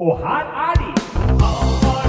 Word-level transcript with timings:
Og 0.00 0.18
her 0.18 0.44
er 0.68 0.74
de! 0.74 2.00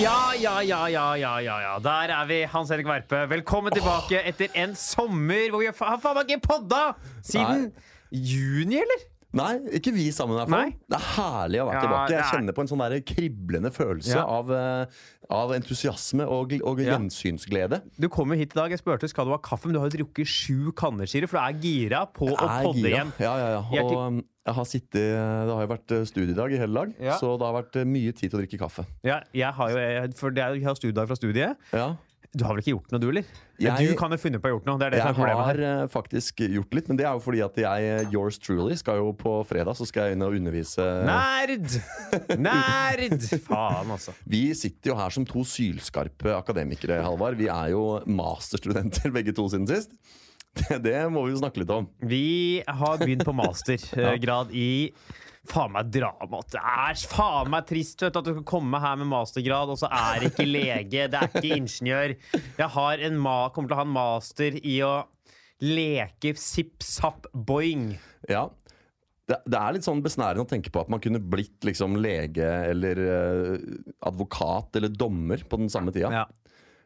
Ja, 0.00 0.32
ja, 0.40 0.60
ja, 0.62 0.86
ja, 0.88 1.16
ja, 1.16 1.38
ja, 1.40 1.56
ja. 1.60 1.78
Der 1.78 2.08
er 2.14 2.26
vi, 2.26 2.42
Hans 2.52 2.70
Erik 2.70 2.86
Verpe. 2.88 3.26
Velkommen 3.30 3.72
tilbake 3.74 4.22
etter 4.26 4.48
en 4.56 4.72
sommer 4.74 5.50
hvor 5.52 5.60
vi 5.60 5.68
har 5.68 5.76
fa- 5.76 5.90
har 5.92 6.00
faen 6.00 6.16
meg 6.16 6.30
ikke 6.32 6.46
podda 6.48 6.80
siden 7.26 7.66
juni, 8.10 8.80
eller? 8.80 9.02
Nei, 9.32 9.52
ikke 9.78 9.92
vi 9.94 10.08
sammen 10.10 10.34
i 10.34 10.40
hvert 10.40 10.50
fall. 10.50 10.64
Nei. 10.64 10.76
Det 10.90 10.96
er 10.98 11.04
herlig 11.14 11.60
å 11.62 11.66
være 11.68 11.76
Ja, 11.76 11.82
tilbake. 11.84 12.10
Jeg 12.10 12.18
er- 12.18 12.30
kjenner 12.34 12.52
på 12.56 12.60
en 12.64 12.66
sånn 12.72 12.82
der 12.82 13.00
kriblende 13.06 13.70
følelse 13.70 14.16
Ja. 14.16 14.24
av, 14.26 14.50
eh, 14.50 14.86
av 15.30 15.50
entusiasme 15.54 16.26
og, 16.26 16.52
og 16.64 16.80
Ja. 16.80 16.98
gjensynsglede. 16.98 17.82
Du 17.98 18.08
kom 18.08 18.30
jo 18.30 18.36
hit 18.36 18.52
i 18.56 18.58
dag. 18.58 18.70
Jeg 18.70 18.80
spurte 18.80 19.08
skal 19.08 19.26
du 19.26 19.30
ha 19.30 19.38
kaffe, 19.38 19.66
men 19.66 19.74
du 19.74 19.78
har 19.80 19.88
jo 19.88 19.98
drukket 20.02 20.26
sju 20.26 20.72
kanner, 20.72 21.06
sier 21.06 21.20
du, 21.22 21.26
for 21.28 21.38
du 21.38 21.44
er 21.46 21.60
gira 21.62 22.06
på 22.12 22.26
å 22.34 22.36
podde 22.36 22.82
igjen. 22.90 23.12
Ja, 23.20 23.36
ja, 23.38 23.62
ja. 23.72 23.82
Og 23.84 23.92
um, 23.96 24.24
jeg 24.46 24.54
har 24.54 24.64
sittet, 24.64 24.90
det 24.90 25.54
har 25.54 25.62
jo 25.66 25.70
vært 25.76 25.92
eh, 25.94 26.04
studiedag 26.10 26.52
i 26.52 26.58
hele 26.58 26.74
dag, 26.74 26.94
så 27.20 27.38
det 27.38 27.46
har 27.46 27.62
vært 27.62 27.76
eh, 27.76 27.84
mye 27.84 28.12
tid 28.12 28.30
til 28.32 28.40
å 28.40 28.42
drikke 28.42 28.58
kaffe. 28.58 28.86
Ja, 29.04 29.20
jeg 29.32 29.52
har 29.54 29.70
jo 29.70 30.12
For 30.16 30.30
det 30.30 30.42
er, 30.42 30.54
jeg 30.58 30.64
har 30.64 30.74
studiedag 30.74 31.06
fra 31.06 31.14
studiet. 31.14 31.56
Ja. 31.72 31.94
Du 32.30 32.44
har 32.46 32.54
vel 32.54 32.60
ikke 32.62 32.72
gjort 32.76 32.92
noe, 32.94 33.00
du, 33.02 33.08
eller? 33.10 33.24
Jeg- 33.58 33.88
du 33.90 33.96
kan 33.98 34.12
jo 34.14 34.16
finne 34.22 34.38
på 34.38 34.46
å 34.46 34.50
ha 34.50 34.54
gjort 34.54 34.66
noe. 34.68 34.78
Det 34.78 34.86
er 34.86 34.90
det 34.90 34.98
Jeg 35.00 35.02
som 35.02 35.10
er 35.10 35.18
problemet 35.18 35.44
har 35.48 35.56
her. 35.58 35.82
eh, 35.82 35.86
faktisk 35.90 36.36
gjort 36.46 36.74
litt, 36.78 36.86
men 36.88 36.96
det 37.00 37.04
er 37.06 37.12
jo 37.16 37.22
fordi 37.24 37.40
at 37.44 37.56
jeg, 37.58 38.06
yours 38.12 38.38
truly, 38.38 38.76
skal 38.78 39.00
jo 39.00 39.08
på 39.18 39.32
fredag 39.48 39.74
så 39.74 39.84
skal 39.88 40.04
jeg 40.06 40.12
inn 40.16 40.22
og 40.22 40.36
undervise 40.38 40.86
Nerd! 41.10 41.74
Nerd! 42.38 43.26
Faen, 43.48 43.90
altså. 43.90 44.14
Vi 44.30 44.44
sitter 44.54 44.92
jo 44.92 44.96
her 45.00 45.10
som 45.10 45.26
to 45.26 45.42
sylskarpe 45.42 46.30
akademikere, 46.38 47.00
Halvard. 47.02 47.36
Vi 47.40 47.48
er 47.50 47.72
jo 47.74 47.82
masterstudenter 48.06 49.10
begge 49.18 49.34
to 49.34 49.48
siden 49.50 49.66
sist. 49.70 49.90
Det, 50.54 50.80
det 50.82 50.96
må 51.12 51.26
vi 51.26 51.34
jo 51.34 51.40
snakke 51.42 51.62
litt 51.62 51.70
om. 51.74 51.88
Vi 52.02 52.62
har 52.66 52.98
begynt 53.02 53.26
på 53.26 53.34
mastergrad 53.42 54.54
i 54.54 54.90
Faen 55.48 55.72
meg 55.72 55.88
drama. 55.94 56.42
Det 56.52 56.60
er 56.60 56.98
faen 57.08 57.48
meg 57.52 57.64
trist 57.68 58.02
vet 58.04 58.16
at 58.18 58.26
du 58.26 58.34
skal 58.34 58.46
komme 58.48 58.80
her 58.82 58.98
med 59.00 59.08
mastergrad, 59.08 59.72
og 59.72 59.80
så 59.80 59.88
er 59.88 60.20
det 60.20 60.32
ikke 60.34 60.48
lege, 60.48 61.06
det 61.08 61.16
er 61.16 61.30
ikke 61.30 61.56
ingeniør. 61.56 62.14
Jeg 62.58 62.68
har 62.76 63.04
en 63.08 63.16
ma 63.24 63.38
kommer 63.54 63.72
til 63.72 63.78
å 63.78 63.80
ha 63.80 63.86
en 63.88 63.94
master 63.94 64.58
i 64.60 64.76
å 64.84 64.94
leke 65.64 66.34
sipp 66.40 66.84
sapp 66.84 67.28
boing. 67.32 67.94
Ja. 68.28 68.48
Det, 69.30 69.38
det 69.46 69.58
er 69.60 69.76
litt 69.76 69.86
sånn 69.86 70.02
besnærende 70.02 70.42
å 70.44 70.50
tenke 70.50 70.72
på 70.74 70.82
at 70.82 70.90
man 70.92 71.00
kunne 71.02 71.20
blitt 71.22 71.64
liksom 71.64 71.94
lege 72.02 72.46
eller 72.72 73.00
eh, 73.04 73.66
advokat 74.08 74.76
eller 74.80 74.90
dommer 74.90 75.44
på 75.46 75.60
den 75.60 75.70
samme 75.72 75.94
tida. 75.94 76.10
Ja. 76.10 76.24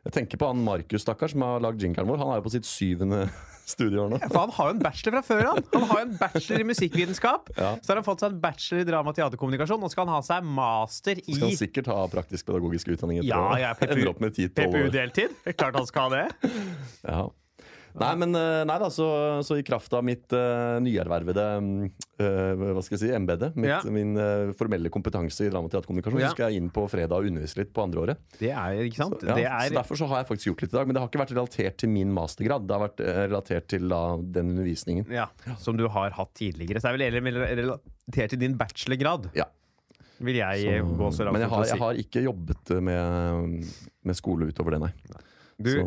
Jeg 0.05 0.13
tenker 0.19 0.41
på 0.41 0.49
han 0.51 0.61
Markus, 0.65 1.01
stakkar, 1.05 1.31
som 1.33 1.43
har 1.47 1.63
lagd 1.65 1.81
jingeren 1.81 2.09
vår. 2.11 2.19
Han 2.21 2.33
er 2.35 2.41
jo 2.41 2.45
på 2.45 2.53
sitt 2.53 2.67
syvende 2.69 3.23
studieår 3.75 4.11
nå. 4.13 4.19
For 4.27 4.41
han 4.43 4.53
har 4.53 4.69
jo 4.69 4.75
en 4.75 4.83
bachelor 4.85 5.15
fra 5.17 5.23
før 5.25 5.47
han. 5.49 5.63
Han 5.73 5.87
har 5.89 6.03
jo 6.03 6.07
en 6.11 6.17
bachelor 6.21 6.61
i 6.61 6.67
musikkvitenskap. 6.69 7.49
Ja. 7.57 7.71
Så 7.81 7.93
har 7.93 8.01
han 8.03 8.07
fått 8.07 8.25
seg 8.25 8.35
en 8.35 8.43
bachelor 8.43 8.83
i 8.85 8.89
drama 8.91 9.15
og 9.15 9.17
teaterkommunikasjon. 9.17 9.81
Nå 9.81 9.89
skal 9.93 10.05
han 10.05 10.13
ha 10.19 10.21
seg 10.27 10.45
master 10.59 11.23
i 11.25 11.39
Skal 11.39 11.47
han 11.49 11.57
sikkert 11.63 11.89
ha 11.93 12.03
praktisk-pedagogisk 12.13 12.93
utdanning 12.93 13.23
etter 13.23 13.33
Ja, 13.33 13.47
ja, 13.63 13.73
PPU, 13.79 13.95
ende 13.97 14.13
opp 14.13 14.21
med 14.27 14.37
10-12 14.37 14.53
PPU-deltid. 14.61 15.41
Det 15.41 15.55
er 15.55 15.59
Klart 15.65 15.81
han 15.81 15.89
skal 15.89 16.11
ha 16.11 16.21
det. 16.21 16.53
Ja. 17.15 17.25
Nei, 17.95 18.11
men 18.19 18.35
eh, 18.35 18.65
nei 18.67 18.77
da, 18.83 18.89
så, 18.91 19.07
så 19.47 19.55
i 19.61 19.63
kraft 19.63 19.93
av 19.95 20.03
mitt 20.03 20.33
uh, 20.35 20.81
nyervervede 20.83 21.45
eh, 22.19 22.55
hva 22.59 22.83
skal 22.83 22.97
jeg 22.97 23.03
si, 23.05 23.11
embete, 23.15 23.53
Ja. 23.63 23.77
min 23.87 24.17
uh, 24.19 24.51
formelle 24.59 24.91
kompetanse 24.91 25.47
i 25.47 25.51
drama- 25.53 25.69
og 25.71 25.75
teaterkommunikasjon, 25.77 26.19
Ja. 26.25 26.33
så 26.33 26.35
skal 26.35 26.51
jeg 26.51 26.63
inn 26.63 26.71
på 26.75 26.89
fredag 26.91 27.15
og 27.23 27.29
undervise 27.31 27.61
litt 27.61 27.71
på 27.77 27.85
andre 27.87 28.03
året. 28.03 28.23
Det 28.41 28.51
er, 28.51 28.81
ikke 28.89 28.99
sant? 28.99 29.23
Ja, 29.23 29.37
det 29.39 29.45
Så 29.47 29.55
er 29.71 29.77
Derfor 29.79 30.01
så 30.01 30.09
har 30.11 30.23
jeg 30.25 30.29
faktisk 30.33 30.51
gjort 30.51 30.65
litt 30.67 30.75
i 30.75 30.77
dag, 30.81 30.87
men 30.91 30.97
det 30.99 31.03
har 31.05 31.11
ikke 31.13 31.23
vært 31.23 31.35
relatert 31.37 31.77
til 31.85 31.93
min 31.95 32.11
mastergrad. 32.17 32.67
Det 32.67 32.75
har 32.79 32.83
vært 32.89 33.03
relatert 33.31 33.69
til 33.71 33.87
da, 33.95 34.01
den 34.39 34.51
undervisningen. 34.57 35.07
Ja, 35.15 35.29
som 35.63 35.79
du 35.79 35.87
har 35.87 36.11
hatt 36.19 36.35
tidligere. 36.35 36.83
Så 36.83 36.91
det 36.99 37.07
er 37.07 37.15
vel 37.21 37.31
heller 37.31 37.47
relatert 37.63 38.35
til 38.35 38.43
din 38.43 38.57
bachelorgrad, 38.59 39.31
Ja. 39.39 39.47
vil 40.19 40.37
jeg 40.43 40.67
Så- 40.83 40.97
gå 40.99 41.13
så 41.15 41.25
langt 41.29 41.39
men 41.39 41.43
jeg 41.47 41.51
har, 41.51 41.65
jeg 41.71 41.79
har 41.79 41.95
ikke 41.95 42.25
jobbet 42.27 42.75
med, 42.83 43.71
med 44.03 44.15
skole 44.19 44.51
utover 44.51 44.75
det, 44.77 44.81
nei. 44.89 44.93
Du, 45.59 45.71
Så, 45.71 45.85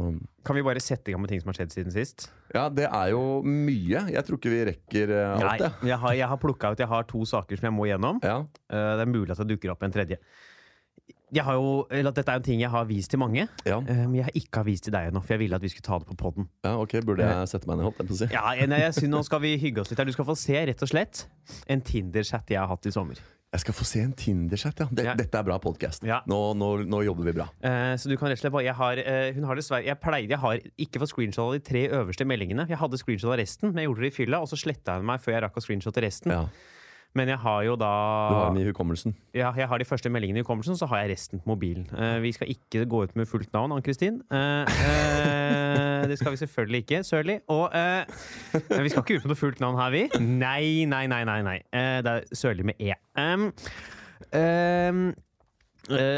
kan 0.47 0.55
vi 0.55 0.61
bare 0.63 0.79
sette 0.79 1.11
i 1.11 1.13
gang 1.13 1.19
med 1.21 1.29
ting 1.29 1.41
som 1.43 1.49
har 1.51 1.57
skjedd 1.59 1.73
siden 1.75 1.91
sist? 1.91 2.29
ja, 2.55 2.69
det 2.71 2.85
er 2.87 3.09
jo 3.11 3.41
mye. 3.43 4.05
Jeg 4.13 4.23
tror 4.23 4.37
ikke 4.39 4.51
vi 4.53 4.61
rekker 4.69 5.11
uh, 5.11 5.33
alt, 5.51 5.63
Nei, 5.65 5.89
jeg. 5.89 5.97
har, 5.99 6.13
jeg 6.15 6.27
har 6.31 6.37
plukka 6.39 6.71
ut 6.71 6.79
Jeg 6.79 6.87
har 6.87 7.03
to 7.09 7.25
saker 7.27 7.59
som 7.59 7.67
jeg 7.67 7.75
må 7.75 7.87
gjennom. 7.89 8.21
Ja. 8.23 8.37
Uh, 8.71 8.93
det 8.95 9.03
er 9.03 9.11
mulig 9.11 9.31
at 9.35 9.41
det 9.43 9.49
dukker 9.57 9.73
opp 9.75 9.83
en 9.83 9.91
tredje. 9.91 10.19
Jeg 11.35 11.43
har 11.43 11.57
jo, 11.59 11.81
eller 11.91 12.13
at 12.13 12.15
Dette 12.21 12.31
er 12.31 12.39
en 12.39 12.43
ting 12.45 12.61
jeg 12.61 12.71
har 12.71 12.85
vist 12.87 13.11
til 13.11 13.19
mange, 13.19 13.49
Ja. 13.67 13.81
uh, 13.83 14.03
men 14.07 14.15
jeg 14.21 14.29
har 14.29 14.35
ikke 14.39 14.61
har 14.63 14.67
vist 14.69 14.85
til 14.87 14.93
deg 14.95 15.09
ennå. 15.11 15.19
For 15.27 15.35
jeg 15.35 15.43
ville 15.43 15.59
at 15.59 15.65
vi 15.67 15.73
skulle 15.73 15.83
ta 15.89 15.99
det 15.99 16.07
på 16.07 16.15
poden. 16.15 16.47
ja, 16.63 16.77
ok, 16.79 16.95
burde 17.03 17.27
jeg 17.27 17.49
sette 17.51 17.67
meg 17.67 17.75
ned, 17.81 17.89
holdt 17.89 17.99
jeg 17.99 18.07
på 18.07 18.15
å 18.15 18.21
si. 18.23 18.29
Ja, 18.31 18.45
jeg, 18.55 18.69
jeg 18.71 18.93
synes, 19.01 19.11
nå 19.11 19.23
skal 19.27 19.43
vi 19.43 19.57
hygge 19.59 19.83
oss 19.83 19.91
litt 19.91 19.99
her. 19.99 20.07
Du 20.07 20.15
skal 20.15 20.29
få 20.31 20.37
se 20.39 20.63
rett 20.71 20.81
og 20.87 20.87
slett 20.95 21.25
en 21.67 21.83
Tinder-chat 21.83 22.55
jeg 22.55 22.61
har 22.63 22.71
hatt 22.71 22.87
i 22.87 22.95
sommer. 22.95 23.19
Jeg 23.55 23.63
skal 23.63 23.75
få 23.77 23.85
se 23.87 24.01
en 24.03 24.11
Tinder-chat, 24.11 24.81
ja. 24.83 24.87
Ja. 25.05 25.13
Dette 25.15 25.39
er 25.39 25.45
bra 25.47 25.55
podkast. 25.63 26.03
Ja. 26.03 26.19
Nå, 26.27 26.37
nå, 26.59 26.67
nå 26.83 26.99
jobber 27.07 27.29
vi 27.29 27.33
bra. 27.37 27.45
Eh, 27.63 27.93
så 27.95 28.11
du 28.11 28.17
kan 28.19 28.27
rett 28.27 28.41
og 28.41 28.43
slett 28.43 28.55
bare 28.57 28.65
jeg 28.67 28.75
har, 28.75 28.99
eh, 28.99 29.29
Hun 29.37 29.47
har 29.47 29.55
dessverre 29.55 29.87
Jeg 29.87 29.99
pleide, 30.03 30.35
jeg 30.35 30.41
har 30.41 30.59
ikke 30.75 30.99
fått 30.99 31.13
screenshot 31.13 31.45
av 31.45 31.53
de 31.55 31.61
tre 31.63 31.85
øverste 31.87 32.27
meldingene. 32.27 32.67
Jeg 32.67 32.79
hadde 32.81 32.99
screenshot 32.99 33.31
av 33.31 33.39
resten, 33.39 33.71
men 33.71 33.79
jeg 33.79 33.87
gjorde 33.87 34.03
det 34.03 34.11
i 34.11 34.17
fylla, 34.17 34.41
og 34.43 34.51
så 34.51 34.59
sletta 34.59 34.97
hun 34.99 35.07
meg 35.07 35.23
før 35.23 35.37
jeg 35.37 35.45
rakk 35.47 35.61
å 35.61 35.63
screenshotte 35.63 36.03
resten. 36.03 36.35
Ja. 36.35 36.43
Men 37.17 37.31
jeg 37.33 37.39
har 37.41 37.63
jo 37.65 37.75
da 37.81 37.89
Du 38.29 38.35
har 38.37 38.51
dem 38.53 38.59
i 38.61 38.65
hukommelsen. 38.69 39.15
ja, 39.33 39.49
Jeg 39.57 39.67
har 39.71 39.81
de 39.81 39.85
første 39.89 40.09
meldingene 40.13 40.41
i 40.43 40.45
hukommelsen, 40.45 40.77
så 40.77 40.85
har 40.91 41.01
jeg 41.03 41.15
resten 41.15 41.41
på 41.41 41.49
mobilen. 41.55 41.87
Uh, 41.91 42.19
vi 42.21 42.31
skal 42.35 42.51
ikke 42.53 42.85
gå 42.85 43.03
ut 43.07 43.15
med 43.17 43.25
fullt 43.29 43.49
navn, 43.55 43.73
Ann-Kristin. 43.75 44.21
Uh, 44.29 44.67
uh, 44.69 46.07
det 46.07 46.17
skal 46.21 46.31
vi 46.35 46.37
selvfølgelig 46.43 46.83
ikke. 46.85 46.99
Sørli. 47.03 47.39
Og 47.51 47.69
eh, 47.75 48.05
vi 48.83 48.89
skal 48.93 49.01
ikke 49.03 49.17
ut 49.17 49.25
med 49.25 49.31
noe 49.33 49.39
fullt 49.39 49.59
navn 49.63 49.79
her, 49.81 49.89
vi. 49.91 50.03
Nei, 50.23 50.85
nei, 50.87 51.05
nei. 51.11 51.23
nei, 51.27 51.39
nei. 51.45 51.57
Eh, 51.73 51.97
det 52.05 52.13
er 52.13 52.27
Sørli 52.37 52.63
med 52.69 52.79
E. 52.79 52.93
Um, 53.17 53.49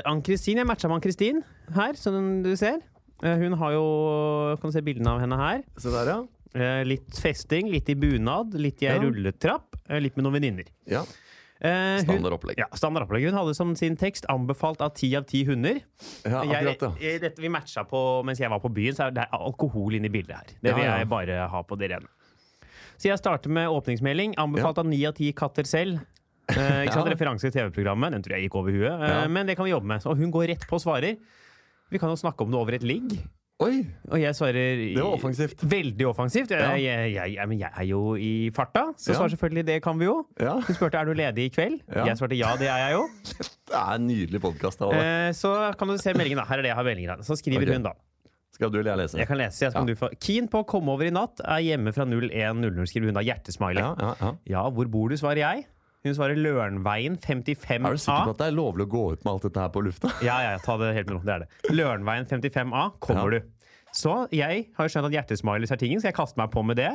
Ann-Kristin, 0.09 0.57
Jeg 0.61 0.67
matcha 0.67 0.89
med 0.89 0.99
Ann-Kristin 0.99 1.41
her, 1.75 1.93
som 1.99 2.41
du 2.45 2.51
ser. 2.59 2.79
Eh, 3.23 3.35
hun 3.41 3.53
har 3.59 3.73
jo 3.75 3.85
Kan 4.61 4.71
du 4.71 4.75
se 4.77 4.81
bildene 4.85 5.11
av 5.15 5.19
henne 5.23 5.37
her? 5.39 5.63
Se 5.77 5.91
der, 5.93 6.11
ja. 6.13 6.19
Eh, 6.55 6.83
litt 6.87 7.13
festing, 7.21 7.67
litt 7.69 7.89
i 7.91 7.95
bunad, 7.99 8.55
litt 8.57 8.81
i 8.81 8.87
ei 8.89 8.95
Ja. 8.95 9.01
rulletrapp, 9.03 9.68
litt 9.89 10.15
med 10.15 10.23
noen 10.27 10.33
venninner. 10.37 10.65
ja. 10.85 11.03
Eh, 11.61 11.97
Standard 11.99 12.31
opplegg. 12.37 12.55
ja, 12.57 12.67
standard 12.73 13.03
opplegg. 13.03 13.25
Hun 13.27 13.33
hadde 13.35 13.53
som 13.53 13.75
sin 13.75 13.97
tekst 13.97 14.23
'anbefalt 14.29 14.79
av 14.81 14.93
ti 14.95 15.13
av 15.17 15.25
ti 15.27 15.43
hunder'. 15.43 15.81
Ja, 16.23 16.39
akkurat, 16.41 16.81
ja. 16.81 16.91
jeg- 17.01 17.19
dette 17.19 17.41
vi 17.41 17.49
matcha 17.49 17.83
på 17.83 18.23
mens 18.23 18.39
jeg 18.39 18.49
var 18.49 18.59
på 18.61 18.71
byen, 18.73 18.93
så 18.95 19.07
er 19.07 19.11
det 19.11 19.25
alkohol 19.33 19.91
inne 19.93 20.05
i 20.05 20.09
bildet 20.09 20.35
her. 20.37 20.45
Det 20.63 20.69
Ja, 20.71 20.75
vil 20.75 20.85
ja. 20.85 20.97
jeg 20.99 21.09
bare 21.09 21.47
ha 21.49 21.61
på 21.63 21.77
det 21.77 21.91
rene. 21.91 22.07
Så 22.97 23.09
jeg 23.09 23.17
starter 23.19 23.49
med 23.49 23.67
åpningsmelding. 23.67 24.35
Anbefalt 24.37 24.77
av 24.77 24.85
ni 24.85 25.03
av 25.05 25.13
ti 25.15 25.33
katter 25.33 25.63
selv. 25.65 25.99
Eh, 26.47 26.55
ikke 26.87 26.93
sant? 26.93 27.07
Referanse 27.11 27.41
til 27.41 27.51
TV-programmet. 27.51 28.11
Den 28.11 28.23
tror 28.23 28.37
jeg 28.39 28.49
gikk 28.49 28.55
over 28.55 28.71
huet. 28.71 29.09
Eh, 29.09 29.27
Men 29.27 29.45
det 29.45 29.57
kan 29.57 29.65
vi 29.65 29.71
jobbe 29.71 29.85
med. 29.85 30.01
Så 30.01 30.15
hun 30.15 30.31
går 30.31 30.47
rett 30.47 30.65
på 30.65 30.75
og 30.75 30.81
svarer. 30.81 31.17
Vi 31.91 31.97
kan 31.99 32.07
jo 32.09 32.15
snakke 32.15 32.39
om 32.45 32.51
det 32.51 32.57
over 32.57 32.71
et 32.73 32.83
ligg. 32.83 33.19
Oi! 33.59 33.81
Og 34.07 34.21
jeg 34.21 34.35
svarer 34.37 34.53
Det 34.95 35.01
var 35.03 35.17
offensivt. 35.17 35.63
Veldig 35.67 36.05
offensivt. 36.07 36.51
Jeg, 36.55 36.61
Ja. 36.63 36.75
jeg, 36.79 37.13
jeg, 37.35 37.57
jeg, 37.59 37.71
er 37.75 37.85
jo 37.89 38.15
i 38.15 38.49
farta, 38.55 38.85
så 38.95 39.11
Ja. 39.11 39.17
svarer 39.17 39.33
selvfølgelig 39.35 39.65
det 39.67 39.81
kan 39.83 39.99
vi 39.99 40.05
jo. 40.05 40.25
Ja. 40.39 40.53
Hun 40.63 40.75
spurte 40.75 40.95
er 40.95 41.03
du 41.05 41.11
ledig 41.13 41.49
i 41.49 41.49
kveld. 41.49 41.81
Ja. 41.93 42.05
Jeg 42.05 42.15
svarte 42.17 42.37
ja, 42.39 42.55
det 42.55 42.69
er 42.71 42.77
jeg 42.87 42.93
jo. 42.93 43.07
Det 43.69 43.75
er 43.77 43.95
en 43.95 44.07
nydelig 44.07 44.39
podkast. 44.41 44.81
Eh, 44.81 45.31
så 45.37 45.77
kan 45.77 45.87
du 45.91 45.97
se 45.97 46.13
meldingen 46.13 46.37
da. 46.39 46.45
Her 46.45 46.57
er 46.57 46.61
det 46.61 46.69
jeg 46.71 46.75
har 46.79 46.83
meldingen. 46.87 47.19
Så 47.23 47.35
skriver 47.37 47.61
okay. 47.67 47.73
hun 47.73 47.83
da. 47.83 47.91
Skal 48.55 48.71
du 48.71 48.79
eller 48.79 48.91
jeg 48.95 48.97
lese? 49.03 49.17
Jeg 49.19 49.27
kan 49.27 49.37
lese. 49.37 49.59
Jeg 49.65 49.71
skal 49.71 49.81
Ja. 49.87 49.93
du 49.93 49.95
få. 49.99 50.09
Keen 50.19 50.47
på 50.47 50.63
å 50.63 50.65
komme 50.65 50.89
over 50.89 51.03
i 51.05 51.11
natt. 51.11 51.39
Er 51.45 51.59
hjemme 51.61 51.93
fra 51.93 52.05
01.00, 52.05 52.87
skriver 52.87 53.11
hun 53.11 53.13
da. 53.13 53.21
Hjertesmiley. 53.21 53.83
Ja, 53.83 53.93
ja, 53.99 54.15
ja. 54.21 54.31
Ja, 54.47 54.63
hvor 54.71 54.87
bor 54.89 55.09
du, 55.09 55.15
svarer 55.19 55.37
jeg. 55.43 55.65
Hun 56.03 56.13
svarer 56.15 56.35
Lørenveien 56.39 57.17
55A. 57.19 57.75
Er 57.85 57.91
du 57.91 57.97
sikker 57.99 58.23
på 58.25 58.31
at 58.31 58.37
det 58.39 58.47
er 58.47 58.55
lovlig 58.55 58.85
å 58.87 58.89
gå 58.89 59.01
ut 59.13 59.23
med 59.25 59.33
alt 59.33 59.43
dette 59.43 59.59
her 59.59 59.69
på 59.69 59.81
lufta? 59.83 60.07
Ja, 60.23 60.37
ja, 60.47 60.57
ta 60.63 60.77
det 60.79 60.93
helt 60.95 61.09
med 61.11 61.17
ro. 61.17 61.23
Det 61.27 61.33
er 61.35 61.39
det. 61.43 61.49
Lørenveien 61.75 62.25
55A 62.25 62.83
kommer 63.03 63.33
Ja. 63.33 63.39
du. 63.39 63.47
Så 63.95 64.11
jeg 64.35 64.67
har 64.77 64.85
jo 64.87 64.91
skjønt 64.93 65.07
at 65.09 65.13
hjertesmileys 65.15 65.71
er 65.73 65.79
tingen, 65.81 65.99
så 66.01 66.09
jeg 66.11 66.15
kaster 66.17 66.37
meg 66.37 66.51
på 66.53 66.61
med 66.63 66.77
det. 66.77 66.89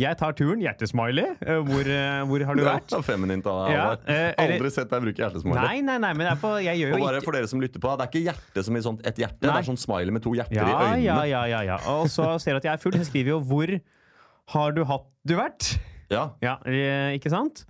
Jeg 0.00 0.16
tar 0.16 0.32
turen. 0.32 0.62
Hjertesmiley. 0.64 1.34
Eh, 1.44 1.58
Hvor, 1.68 1.90
eh, 1.92 2.22
hvor 2.30 2.44
har 2.48 2.56
du 2.56 2.62
vært? 2.70 2.94
Ja, 2.94 3.00
feminint 3.04 3.46
av 3.46 3.58
deg. 3.66 3.74
Ja, 3.76 3.84
eh, 4.08 4.32
Aldri 4.46 4.70
sett 4.72 4.88
deg 4.90 5.04
bruke 5.04 5.20
hjertesmiley. 5.22 5.60
Nei, 5.60 5.80
nei, 5.84 5.98
nei, 6.00 6.12
men 6.16 6.24
det 6.24 6.32
er 6.32 6.40
på, 6.40 6.54
jeg 6.64 6.80
gjør 6.80 6.94
Og 6.96 7.04
bare 7.04 7.20
ikke 7.20 7.28
for 7.28 7.38
dere 7.38 7.50
som 7.52 7.60
lytter 7.60 7.84
på, 7.84 7.92
det 8.00 8.06
er 8.06 8.12
ikke 8.12 8.24
hjerte 8.30 8.64
som 8.64 8.80
i 8.80 8.84
sånt 8.88 9.04
et 9.06 9.20
hjerte. 9.20 9.42
Nei. 9.44 9.52
Det 9.52 9.60
er 9.60 9.68
sånn 9.68 9.80
smiley 9.84 10.14
med 10.16 10.24
to 10.24 10.32
hjerter 10.38 10.56
Ja, 10.56 10.64
i 10.64 10.72
øynene. 10.72 11.04
ja, 11.04 11.18
ja, 11.28 11.44
ja, 11.52 11.62
ja. 11.74 11.78
Og 11.98 12.08
så 12.12 12.30
ser 12.40 12.56
du 12.56 12.62
at 12.62 12.70
jeg 12.70 12.72
er 12.78 12.82
full. 12.82 12.96
Jeg 12.96 13.06
skriver 13.12 13.34
jo 13.36 13.40
'Hvor 13.44 13.74
har 14.56 14.72
du 14.72 14.84
hatt 14.88 15.06
du 15.28 15.34
vært?' 15.36 15.78
Ja. 16.10 16.30
Ja, 16.40 16.56
eh, 16.64 17.12
ikke 17.20 17.28
sant? 17.28 17.66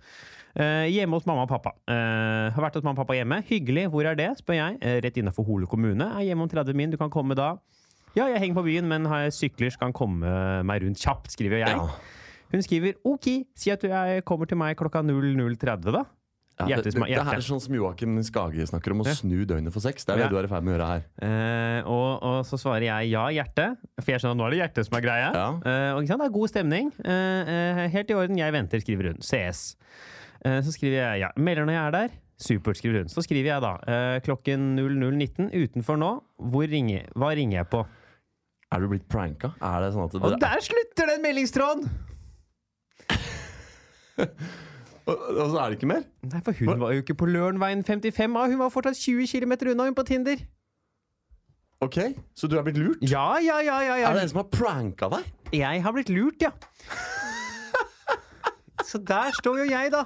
Uh, 0.58 0.86
hjemme 0.90 1.14
hos 1.14 1.26
mamma 1.26 1.42
og 1.44 1.48
pappa. 1.50 1.70
Uh, 1.86 2.50
har 2.50 2.62
vært 2.64 2.74
hos 2.78 2.82
mamma 2.82 2.98
og 2.98 3.06
pappa 3.06 3.14
hjemme. 3.14 3.42
Hyggelig. 3.46 3.84
Hvor 3.90 4.06
er 4.06 4.14
det? 4.18 4.30
spør 4.38 4.54
jeg. 4.58 4.78
Uh, 4.82 4.98
rett 5.04 5.16
innafor 5.20 5.44
Hole 5.46 5.66
kommune. 5.70 6.02
Er 6.18 6.24
hjemme 6.26 6.42
om 6.42 6.48
30 6.48 6.74
min. 6.74 6.90
Du 6.90 6.96
kan 6.96 7.10
komme 7.10 7.34
da. 7.38 7.58
Ja, 8.18 8.28
jeg 8.34 8.42
henger 8.42 8.58
på 8.60 8.66
byen, 8.66 8.88
men 8.90 9.06
har 9.10 9.28
jeg 9.28 9.36
sykler, 9.38 9.70
så 9.74 9.84
kan 9.86 9.94
komme 9.96 10.36
meg 10.66 10.82
rundt 10.84 11.00
kjapt, 11.02 11.30
skriver 11.36 11.62
jeg. 11.62 11.78
Ja. 11.78 11.88
Hun 12.48 12.64
skriver 12.64 12.96
OK, 13.06 13.26
si 13.58 13.70
at 13.70 13.84
er, 13.84 14.22
kommer 14.26 14.48
til 14.48 14.58
meg 14.60 14.78
klokka 14.80 15.04
00.30, 15.06 15.92
da. 15.92 16.06
Ja, 16.58 16.80
det, 16.82 16.90
det, 16.90 16.98
det 16.98 17.22
her 17.22 17.38
er 17.38 17.44
sånn 17.44 17.60
som 17.62 17.74
Joakim 17.76 18.16
Skage 18.26 18.64
snakker 18.66 18.90
om, 18.90 19.04
å 19.04 19.12
snu 19.14 19.44
døgnet 19.46 19.70
for 19.70 19.84
sex. 19.84 20.02
Det 20.02 20.16
er 20.16 20.18
det 20.18 20.24
Ja. 20.26 20.30
du 20.32 20.38
er 20.40 20.48
i 20.48 20.50
ferd 20.50 20.64
med 20.66 20.72
å 20.72 20.74
gjøre 20.74 20.88
her. 20.90 21.04
Eh, 21.22 21.86
og, 21.86 22.08
og 22.26 22.38
så 22.48 22.58
svarer 22.58 22.88
jeg 22.88 23.12
ja, 23.12 23.28
hjerte. 23.36 23.68
For 24.00 24.10
jeg 24.10 24.24
skjønner 24.24 24.34
at 24.34 24.40
nå 24.40 24.46
er 24.48 24.56
det 24.56 24.60
hjertet 24.64 24.88
som 24.88 24.98
er 24.98 25.04
greia. 25.04 25.28
Ja. 25.36 25.48
Eh, 25.54 25.90
og 25.94 26.08
det 26.08 26.16
er 26.26 26.34
god 26.34 26.50
stemning. 26.50 26.90
Eh, 27.04 27.52
eh, 27.54 27.82
helt 27.94 28.10
i 28.10 28.16
orden, 28.18 28.40
jeg 28.40 28.56
venter, 28.56 28.82
skriver 28.82 29.12
hun. 29.12 29.22
CS. 29.22 29.62
Eh, 30.42 30.58
så 30.66 30.74
skriver 30.74 30.98
jeg 30.98 31.22
ja. 31.22 31.30
Melder 31.38 31.68
når 31.68 31.78
jeg 31.78 31.84
er 31.84 31.96
der. 32.00 32.18
Supert, 32.42 32.78
skriver 32.78 33.04
hun. 33.04 33.12
Så 33.14 33.22
skriver 33.22 33.52
jeg 33.52 33.62
da 33.62 33.72
eh, 33.86 34.18
klokken 34.26 34.72
00.19 34.82 35.54
utenfor 35.54 35.98
nå. 36.02 36.10
Ringer, 36.58 37.06
hva 37.14 37.30
ringer 37.38 37.60
jeg 37.62 37.70
på? 37.70 37.86
Er 38.68 38.82
du 38.84 38.90
blitt 38.90 39.06
pranka? 39.08 39.54
Er 39.64 39.80
det 39.80 39.94
sånn 39.94 40.08
at 40.08 40.16
Og 40.20 40.34
der 40.42 40.60
slutter 40.64 41.08
den 41.08 41.22
meldingstråden! 41.24 41.86
og, 45.08 45.14
og 45.16 45.46
så 45.54 45.62
er 45.62 45.70
det 45.70 45.78
ikke 45.78 45.88
mer? 45.88 46.04
Nei, 46.28 46.42
for 46.44 46.60
hun 46.60 46.82
var 46.82 46.92
jo 46.92 47.00
ikke 47.04 47.16
på 47.22 47.28
Lørenveien 47.30 47.80
55A. 47.86 48.42
Hun 48.52 48.60
var 48.60 48.74
fortsatt 48.74 49.00
20 49.00 49.30
km 49.30 49.54
unna 49.72 49.88
hun 49.88 49.96
på 49.96 50.04
Tinder. 50.10 50.42
Ok, 51.80 51.96
Så 52.34 52.48
du 52.50 52.58
er 52.58 52.64
blitt 52.66 52.80
lurt? 52.80 52.98
Ja, 53.06 53.38
ja, 53.38 53.60
ja, 53.62 53.78
ja, 53.86 53.96
ja. 54.02 54.10
Er 54.10 54.18
det 54.18 54.26
en 54.26 54.32
som 54.34 54.42
har 54.42 54.50
pranka 54.50 55.08
deg? 55.14 55.28
Jeg 55.54 55.82
har 55.84 55.94
blitt 55.94 56.10
lurt, 56.10 56.42
ja. 56.42 56.50
Så 58.88 58.98
der 58.98 59.30
står 59.36 59.62
jo 59.62 59.66
jeg, 59.68 59.92
da. 59.94 60.04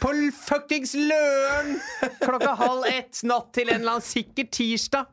På 0.00 0.12
fuckings 0.36 0.94
Løren! 0.94 1.80
Klokka 2.20 2.54
halv 2.58 2.86
ett 2.90 3.22
natt 3.26 3.50
til 3.56 3.72
en 3.72 3.80
eller 3.80 3.96
annen 3.96 4.06
sikker 4.06 4.46
tirsdag. 4.52 5.08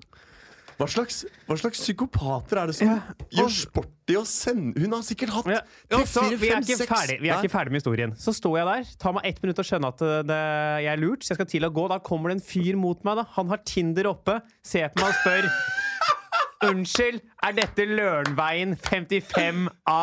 Hva 0.77 0.85
slags, 0.85 1.23
hva 1.47 1.55
slags 1.57 1.79
psykopater 1.81 2.59
er 2.61 2.69
det 2.69 2.75
som 2.77 2.89
Ja, 2.91 2.97
gjør 3.33 3.49
sport 3.55 4.11
i 4.13 4.17
å 4.19 4.21
sende 4.29 4.77
Hun 4.77 4.93
har 4.93 5.01
sikkert 5.07 5.33
hatt 5.33 5.49
Ja. 5.49 5.61
tre, 5.89 5.97
Og 5.97 6.05
fire, 6.05 6.37
vi 6.37 6.51
fem, 6.51 6.63
seks 6.69 7.13
vi 7.17 7.31
er 7.31 7.41
ikke 7.41 7.49
ferdig 7.49 7.73
med 7.73 7.81
historien. 7.81 8.13
Så 8.13 8.33
står 8.37 8.59
jeg 8.59 8.67
der, 8.69 8.91
tar 9.01 9.15
meg 9.17 9.25
ett 9.25 9.41
minutt 9.41 9.57
å 9.57 9.65
skjønne 9.65 9.89
at 9.89 10.03
uh, 10.05 10.21
det, 10.21 10.37
jeg 10.85 10.91
er 10.93 11.01
lurt, 11.01 11.25
så 11.25 11.33
jeg 11.33 11.39
skal 11.41 11.49
til 11.49 11.65
å 11.65 11.71
gå. 11.73 11.87
Da 11.89 11.97
kommer 11.97 12.29
det 12.29 12.37
en 12.37 12.45
fyr 12.45 12.77
mot 12.77 13.01
meg. 13.03 13.17
da 13.17 13.25
Han 13.39 13.49
har 13.49 13.63
Tinder 13.65 14.11
oppe, 14.13 14.37
ser 14.61 14.93
på 14.93 15.01
meg 15.01 15.09
og 15.09 15.17
spør 15.23 15.49
Unnskyld, 16.69 17.19
er 17.45 17.53
dette 17.57 17.85
Lørenveien 17.85 18.77
55A? 18.77 19.99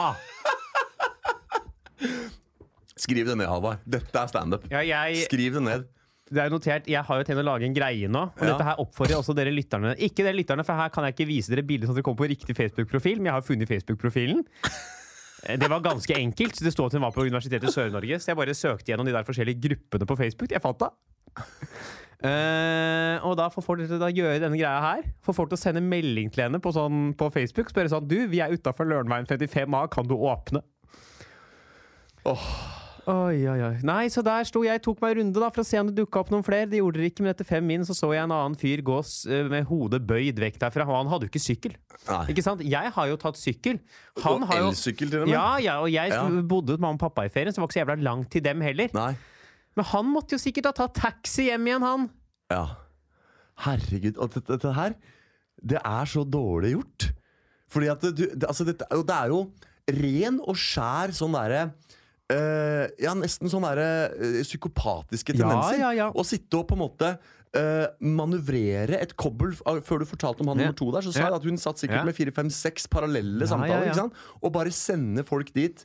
Skriv 2.94 3.26
det 3.26 3.34
ned, 3.38 3.46
Halvard. 3.50 3.82
Dette 3.86 4.20
er 4.20 4.30
standup. 4.30 4.66
Ja, 4.70 4.82
jeg, 4.86 5.24
Skriv 5.26 5.56
det 5.58 5.62
ned. 5.66 5.86
Det 6.34 6.42
er 6.44 6.50
notert, 6.52 6.86
jeg 6.90 7.02
har 7.06 7.20
jo 7.20 7.24
tenkt 7.28 7.40
å 7.40 7.46
lage 7.46 7.64
en 7.68 7.74
greie 7.76 8.08
nå. 8.10 8.24
Og 8.34 8.42
Ja. 8.42 8.50
dette 8.52 8.64
her 8.66 8.82
oppfordrer 8.82 9.16
også 9.20 9.34
dere 9.38 9.52
lytterne. 9.54 9.94
Ikke 9.98 10.24
dere 10.26 10.34
lytterne, 10.36 10.64
for 10.66 10.74
her 10.74 10.88
kan 10.90 11.04
jeg 11.06 11.14
ikke 11.14 11.28
vise 11.30 11.54
dere 11.54 11.62
bilder 11.66 11.86
sånn 11.88 11.94
at 11.96 12.02
dere 12.02 12.08
kommer 12.10 12.24
på 12.26 12.30
riktig 12.34 12.56
Facebook-profil, 12.58 13.16
men 13.22 13.30
jeg 13.30 13.36
har 13.38 13.46
funnet 13.46 13.68
Facebook-profilen. 13.70 14.44
Eh, 15.46 15.56
Det 15.60 15.68
var 15.68 15.80
ganske 15.84 16.14
enkelt. 16.16 16.56
Det 16.58 16.72
stod 16.72 16.86
at 16.86 16.92
hun 16.96 17.02
var 17.02 17.12
på 17.12 17.24
Universitetet 17.26 17.64
i 17.68 17.72
Sør-Norge, 17.72 18.16
så 18.20 18.32
jeg 18.32 18.36
bare 18.36 18.54
søkte 18.56 18.88
gjennom 18.92 19.04
de 19.06 19.12
der 19.12 19.24
forskjellige 19.24 19.60
gruppene 19.60 20.06
på 20.08 20.16
Facebook. 20.16 20.50
Jeg 20.50 20.62
fant 20.62 20.78
det. 20.78 20.90
Uh, 22.24 23.20
og 23.28 23.34
da 23.36 23.50
får 23.52 23.62
folk 23.66 23.82
til 23.84 24.00
å 24.00 24.08
gjøre 24.08 24.40
denne 24.40 24.56
greia 24.56 24.80
her. 24.80 25.02
Får 25.26 25.34
folk 25.36 25.50
til 25.50 25.58
å 25.58 25.60
sende 25.60 25.82
melding 25.84 26.30
til 26.32 26.44
henne 26.46 26.58
på, 26.62 26.72
sånn, 26.72 27.12
på 27.20 27.28
Facebook. 27.34 27.68
Spørre 27.68 27.90
sånn 27.92 28.08
Du, 28.08 28.16
vi 28.32 28.40
er 28.40 28.54
utafor 28.56 28.88
Lørenveien 28.88 29.26
55A, 29.28 29.90
kan 29.92 30.08
du 30.08 30.14
åpne? 30.16 30.62
Oi, 33.04 33.42
oi, 33.44 33.58
oi. 33.60 33.72
Nei, 33.84 34.06
så 34.08 34.22
der 34.24 34.46
sto 34.48 34.62
jeg, 34.64 34.80
tok 34.80 35.02
meg 35.02 35.12
en 35.12 35.18
runde 35.18 35.40
da 35.42 35.50
for 35.52 35.60
å 35.60 35.66
se 35.68 35.76
om 35.76 35.90
det 35.90 35.96
dukka 35.98 36.22
opp 36.22 36.30
noen 36.32 36.44
flere. 36.46 36.64
Det 36.72 36.78
gjorde 36.80 37.02
det 37.02 37.10
ikke, 37.10 37.24
men 37.26 37.34
etter 37.34 37.44
fem 37.44 37.66
min 37.68 37.82
så 37.84 37.92
så 37.92 38.08
jeg 38.14 38.24
en 38.24 38.32
annen 38.32 38.54
fyr 38.56 38.80
gå 38.86 38.96
eh, 39.28 39.42
med 39.52 39.66
hodet 39.68 40.00
bøyd 40.08 40.40
vekk 40.40 40.56
derfra. 40.62 40.86
Og 40.88 40.96
han 41.02 41.10
hadde 41.12 41.26
jo 41.28 41.32
ikke 41.34 41.42
sykkel. 41.44 41.74
Nei. 42.08 42.22
Ikke 42.32 42.44
sant? 42.46 42.62
Jeg 42.64 42.92
har 42.96 43.10
jo 43.10 43.18
tatt 43.20 43.36
sykkel. 43.36 43.82
Han 44.24 44.46
Og 44.46 44.48
har 44.48 44.62
jo 44.62 44.70
elsykkel 44.72 45.12
til 45.12 45.20
og 45.20 45.28
med? 45.28 45.34
Ja, 45.36 45.50
ja, 45.60 45.74
og 45.84 45.90
jeg 45.92 46.14
Ja. 46.14 46.22
bodde 46.54 46.72
hos 46.78 46.80
mamma 46.80 46.96
og 46.96 47.02
pappa 47.04 47.26
i 47.28 47.32
ferien, 47.34 47.52
så 47.52 47.60
det 47.60 47.64
var 47.64 47.68
ikke 47.68 47.76
så 47.76 47.82
jævla 47.84 47.98
langt 48.08 48.30
til 48.32 48.44
dem 48.46 48.64
heller. 48.64 48.94
Nei. 48.96 49.10
Men 49.76 49.84
han 49.90 50.06
måtte 50.14 50.38
jo 50.38 50.40
sikkert 50.40 50.70
ha 50.70 50.72
tatt 50.72 50.94
taxi 50.96 51.50
hjem 51.50 51.66
igjen, 51.68 51.82
han. 51.84 52.08
Ja. 52.54 52.64
Herregud. 53.66 54.16
Og 54.16 54.32
dette, 54.32 54.48
dette 54.54 54.72
her, 54.78 54.94
det 55.60 55.82
er 55.84 56.08
så 56.08 56.24
dårlig 56.24 56.72
gjort. 56.78 57.10
Fordi 57.68 57.92
at 57.92 58.00
du, 58.00 58.24
det, 58.32 58.46
altså 58.48 58.64
dette, 58.64 58.88
det 58.88 59.14
er 59.18 59.28
jo 59.34 59.44
ren 59.92 60.40
og 60.40 60.56
skjær 60.56 61.12
sånn 61.12 61.34
derre 61.36 61.66
eh, 62.34 62.88
Ja, 63.04 63.14
nesten 63.14 63.48
sånn 63.52 63.64
der, 63.66 63.80
eh, 64.18 64.42
psykopatiske 64.42 65.34
Ja, 65.36 65.46
tendenser. 65.46 65.78
ja, 65.78 65.90
ja. 65.92 66.10
Å 66.12 66.24
sitte 66.26 66.58
og 66.60 66.68
på 66.68 66.76
en 66.76 66.82
måte 66.84 67.12
eh, 67.54 67.86
manøvrere 68.02 68.98
et 69.00 69.12
kobbel 69.16 69.52
ah, 69.64 69.78
Før 69.86 70.00
du 70.02 70.06
fortalte 70.10 70.42
om 70.42 70.48
han 70.50 70.58
Ja. 70.58 70.64
nummer 70.72 70.76
to 70.76 70.90
der, 70.90 71.02
så 71.06 71.12
sa 71.14 71.20
Ja. 71.20 71.26
jeg 71.30 71.34
at 71.38 71.44
hun 71.44 71.56
satt 71.56 71.76
sikkert 71.78 72.00
Ja. 72.02 72.04
med 72.04 72.16
fire, 72.16 72.32
fem, 72.34 72.50
seks 72.50 72.86
parallelle 72.90 73.46
samtaler. 73.46 73.68
ja, 73.68 73.78
ja. 73.84 73.92
Ikke 73.92 74.00
sant? 74.02 74.12
Og 74.42 74.52
bare 74.52 74.70
sende 74.74 75.24
folk 75.24 75.52
dit 75.54 75.84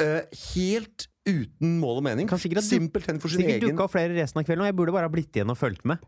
eh, 0.00 0.22
helt 0.54 1.06
uten 1.26 1.78
mål 1.80 1.98
og 1.98 2.02
mening. 2.04 2.28
Kan 2.28 2.38
sikkert 2.38 2.60
ha 2.60 2.66
duk- 2.66 2.74
Simpelthen 2.74 3.20
for 3.20 3.28
sin 3.28 3.40
Sikkert 3.40 3.62
egen 3.62 3.70
dukka 3.76 3.84
opp 3.84 3.92
flere 3.92 4.14
resten 4.14 4.38
av 4.40 4.44
kvelden, 4.44 4.60
og 4.60 4.66
jeg 4.66 4.76
burde 4.76 4.92
bare 4.92 5.06
ha 5.08 5.08
blitt 5.08 5.32
igjen 5.32 5.48
og 5.50 5.56
fulgt 5.56 5.84
med. 5.84 5.98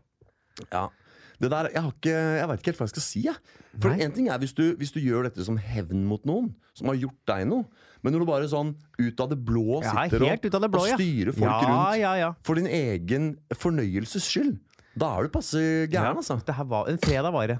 Ja. 0.71 0.89
Det 1.39 1.49
der, 1.51 1.69
jeg, 1.71 1.81
har 1.85 1.93
ikke, 1.93 2.15
jeg 2.39 2.47
vet 2.51 2.61
ikke 2.61 2.71
helt 2.73 2.79
hva 2.81 2.87
jeg 2.89 2.93
skal 2.93 3.05
si. 3.05 3.21
Jeg. 3.23 3.35
For 3.79 3.93
Nei. 3.93 4.03
en 4.03 4.15
ting 4.15 4.27
er 4.27 4.41
hvis 4.41 4.53
du, 4.57 4.63
hvis 4.79 4.91
du 4.91 4.99
gjør 4.99 5.29
dette 5.29 5.45
som 5.47 5.59
hevn 5.61 6.01
mot 6.09 6.25
noen 6.27 6.49
som 6.75 6.91
har 6.91 6.97
gjort 6.99 7.19
deg 7.31 7.45
noe. 7.47 7.67
Men 8.03 8.15
når 8.15 8.23
du 8.23 8.27
bare 8.27 8.49
sånn 8.51 8.73
ut 8.99 9.23
av 9.23 9.31
det 9.31 9.37
blå 9.47 9.79
Ja, 9.83 9.93
sitter 10.05 10.25
og, 10.27 10.67
blå, 10.71 10.83
og 10.83 10.99
styrer 10.99 11.35
folk 11.35 11.65
rundt 11.67 11.99
Ja, 11.99 12.13
ja, 12.19 12.29
for 12.47 12.59
din 12.59 12.67
egen 12.67 13.33
fornøyelses 13.55 14.27
skyld, 14.27 14.53
da 14.99 15.13
er 15.15 15.27
du 15.27 15.33
passe 15.33 15.59
gæren, 15.91 16.19
altså. 16.19 16.39
Det 16.43 16.55
her 16.55 16.67
var, 16.67 16.87
en 16.91 16.99
fredag 16.99 17.35
var 17.35 17.51
det. 17.51 17.59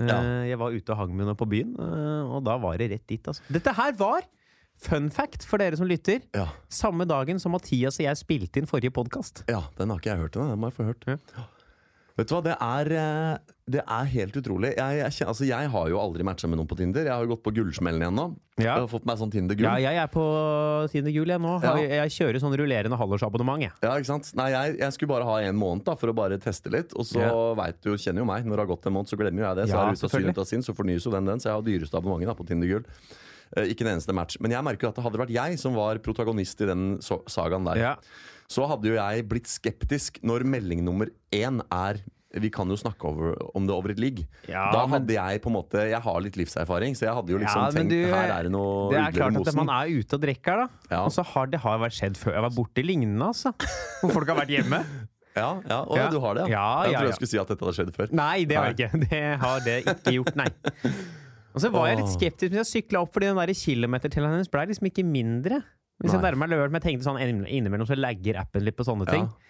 Eh. 0.00 0.48
Jeg 0.48 0.58
var 0.60 0.72
ute 0.76 0.92
og 0.94 1.00
hang 1.00 1.14
med 1.16 1.28
noen 1.28 1.38
på 1.40 1.48
byen, 1.50 1.72
eh, 1.76 2.28
og 2.30 2.44
da 2.46 2.56
var 2.62 2.76
det 2.80 2.90
rett 2.92 3.06
dit. 3.10 3.24
Altså. 3.28 3.44
Dette 3.52 3.74
her 3.76 3.96
var, 4.00 4.24
fun 4.80 5.10
fact 5.12 5.44
for 5.48 5.60
dere 5.60 5.76
som 5.76 5.88
lytter, 5.88 6.22
Ja, 6.36 6.46
samme 6.72 7.04
dagen 7.08 7.40
som 7.42 7.52
Mathias 7.52 7.98
og 8.00 8.06
jeg 8.06 8.20
spilte 8.20 8.62
inn 8.62 8.70
forrige 8.70 8.94
podkast. 8.96 9.44
ja, 9.50 9.64
den 9.76 9.92
har 9.92 10.00
ikke 10.00 10.14
jeg 10.14 10.22
hørt 10.24 10.36
ennå. 10.36 10.48
Den 10.54 10.62
må 10.62 10.70
jeg 10.70 10.78
få 10.78 10.88
hørt. 10.88 11.04
Ja. 11.08 11.48
Vet 12.18 12.28
du 12.28 12.34
hva, 12.34 12.40
det 12.44 12.54
er, 12.56 12.90
eh, 12.98 13.54
det 13.70 13.82
er 13.84 14.08
helt 14.12 14.36
utrolig. 14.40 14.72
Jeg, 14.76 14.96
jeg, 14.98 15.26
altså, 15.30 15.46
jeg 15.46 15.70
har 15.72 15.90
jo 15.92 15.98
aldri 16.02 16.24
matcha 16.26 16.48
med 16.50 16.58
noen 16.58 16.68
på 16.68 16.76
Tinder. 16.78 17.06
Jeg 17.06 17.14
har 17.14 17.24
jo 17.24 17.30
gått 17.32 17.44
på 17.46 17.52
gullsmellen 17.54 18.02
igjen 18.02 18.18
nå. 18.18 18.24
Ja. 18.60 18.74
Jeg 18.74 18.84
har 18.84 18.90
fått 18.90 19.06
meg 19.08 19.20
sånn 19.20 19.32
Tinder-gull. 19.32 19.68
Ja, 19.68 19.78
jeg 19.80 20.00
er 20.02 20.10
på 20.12 20.24
Tinder 20.92 21.14
Gul 21.14 21.32
jeg 21.32 21.40
nå. 21.40 21.54
Ja. 21.64 21.76
Jeg, 21.80 22.14
kjører 22.18 22.42
sånn 22.42 22.56
rullerende 22.60 22.98
halvårsabonnement. 23.00 23.64
Jeg. 23.64 23.72
Ja, 23.86 23.94
ikke 23.94 24.10
sant? 24.10 24.32
Nei, 24.36 24.50
jeg, 24.52 24.76
jeg 24.82 24.96
skulle 24.96 25.14
bare 25.14 25.28
ha 25.30 25.38
en 25.46 25.60
måned 25.60 25.86
da, 25.86 25.96
for 26.00 26.12
å 26.12 26.16
bare 26.18 26.40
teste 26.42 26.72
litt. 26.74 26.92
Og 26.98 27.08
så 27.08 27.22
Ja. 27.22 27.32
vet 27.62 27.80
du, 27.86 27.94
kjenner 27.94 28.24
jo 28.24 28.28
meg. 28.28 28.44
Når 28.44 28.58
det 28.58 28.66
har 28.66 28.72
gått 28.74 28.90
en 28.90 28.98
måned, 28.98 29.12
så 29.12 29.20
glemmer 29.20 29.46
jeg 29.46 29.62
det. 29.62 29.70
Så 29.70 29.76
Ja, 29.78 29.86
er 29.88 30.26
det 30.26 30.34
ut 30.36 30.44
av 30.44 30.50
syn 30.50 30.66
så 30.66 30.76
fornyes 30.76 31.06
jo 31.06 31.14
den 31.14 31.30
den. 31.30 31.40
Så 31.40 31.48
jeg 31.48 31.56
har 31.56 31.66
dyreste 31.66 31.96
abonnementet 31.96 32.34
da, 32.34 32.38
på 32.42 32.48
Tinder 32.50 32.74
Gull. 32.74 32.84
Eh, 33.56 33.70
ikke 33.72 33.86
en 33.86 33.94
eneste 33.96 34.14
match. 34.14 34.36
Men 34.42 34.52
jeg 34.54 34.66
merker 34.66 34.90
at 34.90 34.98
det 34.98 35.04
hadde 35.06 35.18
vært 35.18 35.32
jeg 35.34 35.58
som 35.58 35.74
var 35.78 35.98
protagonist 36.04 36.60
i 36.62 36.68
den 36.70 36.84
sagaen 37.02 37.66
der. 37.66 37.80
Ja. 37.80 37.94
Så 38.50 38.66
hadde 38.66 38.90
jo 38.90 38.96
jeg 38.98 39.26
blitt 39.30 39.50
skeptisk 39.50 40.18
når 40.26 40.42
melding 40.48 40.82
nummer 40.86 41.12
én 41.34 41.62
er 41.70 42.00
vi 42.30 42.46
kan 42.54 42.68
jo 42.70 42.76
snakke 42.78 43.02
over, 43.08 43.32
om 43.58 43.64
det 43.66 43.74
over 43.74 43.90
et 43.90 43.98
ligg. 43.98 44.20
Ja, 44.46 44.68
da 44.70 44.84
men- 44.86 45.00
hadde 45.00 45.14
jeg 45.16 45.40
på 45.42 45.50
en 45.50 45.56
måte 45.56 45.80
Jeg 45.90 46.00
har 46.00 46.20
litt 46.22 46.36
livserfaring, 46.38 46.94
så 46.94 47.08
jeg 47.08 47.14
hadde 47.14 47.32
jo 47.34 47.38
liksom 47.42 47.64
Ja, 47.64 47.70
tenkt 47.74 47.90
du, 47.90 48.06
her 48.06 48.30
er 48.38 48.42
det 48.46 48.52
noe 48.54 48.90
Det 48.92 49.00
er 49.00 49.16
klart 49.16 49.48
at 49.48 49.54
man 49.58 49.68
er 49.74 49.90
ute 49.90 50.14
og 50.14 50.22
drikker, 50.22 50.62
da. 50.62 50.68
Ja. 50.92 51.00
Og 51.04 51.10
så 51.10 51.24
har 51.26 51.46
det 51.50 51.58
har 51.58 51.78
vært 51.82 51.96
skjedd 51.98 52.16
før. 52.20 52.36
Jeg 52.38 52.42
var 52.46 52.54
borti 52.54 52.84
lignende, 52.86 53.26
altså. 53.32 53.50
Hvor 54.00 54.14
folk 54.14 54.28
har 54.28 54.38
vært 54.44 54.54
hjemme. 54.58 54.84
Ja, 55.30 55.60
ja, 55.62 55.76
å, 55.86 55.94
ja, 55.94 56.08
du 56.10 56.18
har 56.18 56.34
det, 56.34 56.48
Ja, 56.50 56.82
jeg 56.82 56.90
ja, 56.90 56.98
trodde 56.98 57.06
jeg 57.06 57.14
skulle 57.20 57.30
si 57.30 57.38
at 57.38 57.50
dette 57.52 57.62
hadde 57.62 57.74
skjedd 57.76 57.90
før. 57.94 58.08
Nei, 58.18 58.44
det 58.50 58.56
har 58.58 58.72
jeg 58.72 58.74
ikke. 58.80 58.98
Det 59.12 59.20
har 59.38 59.60
det 59.62 59.76
ikke 59.86 60.14
gjort, 60.16 60.34
nei. 60.40 60.48
Og 61.54 61.62
så 61.62 61.70
var 61.70 61.86
jeg 61.86 62.00
litt 62.00 62.10
skeptisk 62.16 62.50
men 62.50 62.60
jeg 62.64 62.68
sykla 62.70 63.02
opp, 63.04 63.12
fordi 63.14 63.28
den 63.30 63.38
der 63.38 63.52
kilometertelleren 63.54 64.34
hennes 64.36 64.50
ble 64.50 64.64
liksom 64.70 64.88
ikke 64.90 65.04
mindre. 65.06 65.60
Hvis 66.00 66.12
jeg 66.16 66.22
nærmer 66.24 66.40
meg 66.46 66.50
løren, 66.54 66.72
men 66.72 66.80
jeg 66.80 66.86
tenkte 66.94 67.06
sånn 67.10 67.20
innimellom 67.46 67.86
så 67.88 67.96
legger 67.98 68.40
appen 68.40 68.64
litt 68.64 68.76
på 68.78 68.86
sånne 68.88 69.06
ting. 69.10 69.26
Ja. 69.28 69.46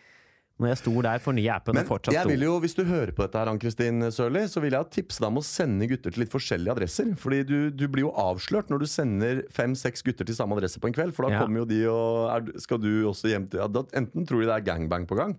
Når 0.60 0.68
jeg 0.74 0.78
sto 0.82 0.92
der 1.00 1.20
forny 1.24 1.46
appen 1.48 1.72
Men 1.72 1.86
og 1.86 1.88
fortsatt 1.88 2.12
jeg 2.12 2.28
vil 2.28 2.42
jo, 2.44 2.58
hvis 2.60 2.74
du 2.76 2.82
hører 2.84 3.14
på 3.16 3.22
dette, 3.24 3.38
her, 3.40 3.48
Ann-Kristin 3.48 4.02
Sørli, 4.12 4.42
så 4.50 4.60
vil 4.60 4.74
jeg 4.76 4.90
tipse 4.92 5.22
deg 5.22 5.30
om 5.30 5.38
å 5.40 5.44
sende 5.46 5.86
gutter 5.88 6.12
til 6.12 6.20
litt 6.20 6.32
forskjellige 6.34 6.74
adresser. 6.74 7.14
Fordi 7.16 7.38
du, 7.48 7.54
du 7.72 7.86
blir 7.88 8.04
jo 8.04 8.10
avslørt 8.20 8.68
når 8.68 8.82
du 8.84 8.88
sender 8.92 9.40
fem-seks 9.56 10.04
gutter 10.04 10.28
til 10.28 10.36
samme 10.36 10.58
adresse 10.58 10.76
på 10.82 10.90
en 10.90 10.96
kveld. 10.98 11.14
For 11.16 11.24
da 11.24 11.38
Ja. 11.38 11.46
kommer 11.46 11.62
jo 11.62 11.68
de 11.70 11.78
og 11.88 12.28
er, 12.34 12.60
Skal 12.60 12.82
du 12.82 12.90
også 13.08 13.30
hjem 13.32 13.48
til 13.48 13.62
ja, 13.62 13.70
da, 13.72 13.86
Enten 13.96 14.28
tror 14.28 14.42
de 14.44 14.50
det 14.50 14.58
er 14.58 14.66
gangbang 14.68 15.06
på 15.08 15.16
gang, 15.16 15.38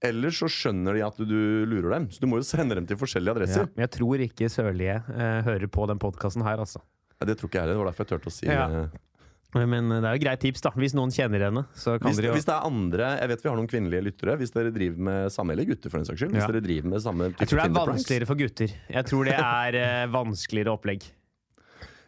eller 0.00 0.32
så 0.32 0.48
skjønner 0.48 0.96
de 0.96 1.04
at 1.04 1.20
du, 1.20 1.26
du 1.28 1.66
lurer 1.68 1.92
dem. 1.98 2.08
Så 2.14 2.24
du 2.24 2.26
må 2.32 2.40
jo 2.40 2.48
sende 2.48 2.78
dem 2.80 2.86
til 2.88 2.96
forskjellige 2.96 3.34
ja. 3.34 3.36
adresser. 3.36 3.68
Men 3.76 3.84
jeg 3.84 3.92
tror 3.98 4.24
ikke 4.24 4.48
Sørlige 4.56 4.96
eh, 5.04 5.40
hører 5.50 5.68
på 5.68 5.84
den 5.92 6.00
podkasten 6.00 6.46
her, 6.48 6.64
altså. 6.64 6.80
Ja, 7.20 7.28
det 7.28 7.36
tror 7.40 7.48
ikke 7.52 7.60
jeg 7.60 7.66
heller. 7.68 7.76
Det 7.76 7.84
var 7.84 7.92
derfor 7.92 8.08
jeg 8.08 8.14
turte 8.16 8.32
å 8.32 8.38
si 8.40 8.48
Ja. 8.48 8.64
det. 8.72 9.02
Men 9.64 9.88
det 9.88 10.04
er 10.04 10.18
jo 10.18 10.22
greit 10.26 10.42
tips, 10.44 10.60
da. 10.66 10.70
Hvis 10.76 10.94
noen 10.96 11.12
kjenner 11.14 11.46
henne, 11.48 11.64
så 11.74 11.96
kan 11.98 12.10
Hvis, 12.10 12.20
jo 12.24 12.34
hvis 12.36 12.44
det 12.48 12.54
er 12.54 12.66
andre 12.68 13.10
Jeg 13.16 13.28
vet 13.32 13.44
vi 13.44 13.48
har 13.48 13.56
noen 13.56 13.70
kvinnelige 13.70 14.04
lyttere. 14.10 14.36
Hvis 14.40 14.52
dere 14.52 14.72
driver 14.74 14.98
med 15.08 15.32
samme 15.32 15.56
eller 15.56 15.68
gutter, 15.70 15.90
for 15.92 16.02
den 16.02 16.08
saks 16.10 16.20
skyld. 16.20 16.34
Hvis 16.36 16.44
Ja. 16.44 16.50
dere 16.52 16.64
driver 16.68 16.92
med 16.92 17.04
samme 17.06 17.30
Jeg 17.32 17.48
tror 17.48 17.62
det 17.62 17.66
er 17.70 17.90
vanskeligere 17.92 18.26
for 18.26 18.42
gutter. 18.42 18.76
Jeg 18.98 19.04
tror 19.08 19.24
det 19.30 19.38
er 19.40 19.80
uh, 19.80 20.12
vanskeligere 20.20 20.76
opplegg. 20.76 21.08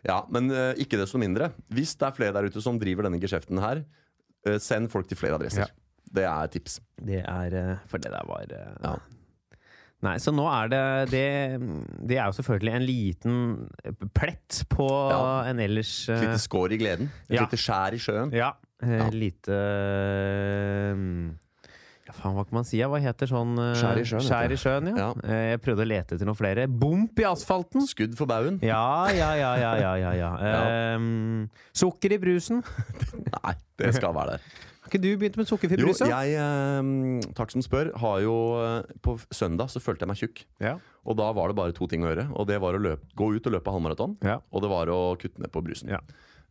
Ja, 0.06 0.20
men 0.30 0.50
uh, 0.52 0.72
ikke 0.78 1.00
desto 1.00 1.18
mindre. 1.18 1.50
Hvis 1.72 1.96
det 1.98 2.06
er 2.06 2.16
flere 2.16 2.36
der 2.36 2.46
ute 2.52 2.62
som 2.62 2.78
driver 2.78 3.08
denne 3.08 3.20
geskjeften 3.22 3.58
her, 3.64 3.84
uh, 4.46 4.58
send 4.62 4.90
folk 4.92 5.08
til 5.08 5.18
flere 5.18 5.40
adresser. 5.40 5.66
Ja. 5.66 5.84
Det 6.14 6.24
er 6.24 6.46
tips. 6.52 6.78
Det 7.04 7.18
er 7.20 7.54
eh, 7.54 7.80
For 7.90 8.00
det 8.00 8.08
der 8.14 8.24
var 8.28 8.46
eh, 8.48 8.76
Ja. 8.80 8.94
Nei, 10.06 10.14
så 10.22 10.30
nå 10.30 10.44
er 10.46 10.68
det, 10.70 10.80
det 11.10 11.22
Det 12.06 12.18
er 12.20 12.28
jo 12.30 12.36
selvfølgelig 12.36 12.74
en 12.76 12.84
liten 12.86 13.38
plett 14.14 14.60
på 14.70 14.86
Ja. 15.10 15.42
en 15.50 15.58
ellers 15.64 16.08
Et 16.08 16.14
eh, 16.14 16.20
lite 16.28 16.38
skår 16.44 16.72
i 16.76 16.78
gleden. 16.78 17.08
Et 17.28 17.34
Ja. 17.34 17.42
lite 17.48 17.58
skjær 17.58 17.96
i 17.96 17.98
sjøen. 17.98 18.32
Ja. 18.32 18.52
eh, 18.82 18.96
Ja. 19.00 19.08
Lite 19.10 19.58
eh, 19.58 20.94
Ja, 22.08 22.14
faen, 22.16 22.32
hva 22.38 22.44
kan 22.46 22.56
man 22.56 22.64
si? 22.64 22.78
Hva 22.80 23.00
heter 23.02 23.28
sånn 23.28 23.58
Skjær 23.76 23.98
i 24.00 24.04
sjøen, 24.08 24.24
Skjær 24.24 24.54
i 24.54 24.56
sjøen, 24.56 24.86
ja. 24.96 25.08
Ja. 25.12 25.40
Jeg 25.52 25.60
prøvde 25.66 25.84
å 25.84 25.88
lete 25.90 26.14
etter 26.16 26.24
noen 26.30 26.38
flere. 26.38 26.64
Bomp 26.70 27.18
i 27.20 27.26
asfalten! 27.28 27.84
Skudd 27.84 28.14
for 28.16 28.30
baugen? 28.30 28.56
Ja, 28.64 29.08
ja, 29.12 29.34
ja, 29.36 29.50
ja, 29.60 29.74
ja, 29.82 29.92
ja, 30.14 30.32
ja. 30.40 30.94
Um, 30.96 31.50
sukker 31.76 32.14
i 32.16 32.18
brusen. 32.22 32.62
Nei, 33.42 33.54
det 33.76 33.92
skal 33.98 34.14
være 34.16 34.38
der. 34.38 34.46
Har 34.88 34.94
ikke 34.96 35.04
du 35.04 35.10
begynt 35.20 35.36
med 35.36 35.48
sukkerfri 35.50 35.76
Jo, 35.84 35.92
jeg, 36.08 36.36
eh, 36.40 37.32
takk 37.36 37.52
som 37.52 37.64
spør, 37.64 37.90
har 38.00 38.22
jo 38.24 38.36
eh, 38.62 38.94
På 39.04 39.18
søndag 39.28 39.68
så 39.68 39.82
følte 39.84 40.06
jeg 40.06 40.08
meg 40.08 40.22
tjukk. 40.22 40.40
Ja. 40.64 40.78
Og 41.04 41.18
da 41.20 41.28
var 41.36 41.52
det 41.52 41.58
bare 41.58 41.76
to 41.76 41.84
ting 41.90 42.04
å 42.04 42.08
gjøre. 42.08 42.24
Og 42.32 42.48
det 42.48 42.56
var 42.64 42.76
å 42.76 42.80
løpe, 42.80 43.04
gå 43.16 43.28
ut 43.36 43.46
og 43.48 43.54
løpe 43.54 43.74
halvmaraton. 43.74 44.16
Ja. 44.24 44.38
Og 44.48 44.64
det 44.64 44.72
var 44.72 44.88
å 44.92 45.00
kutte 45.20 45.44
ned 45.44 45.52
på 45.52 45.60
brusen. 45.64 45.92
Ja. 45.92 46.00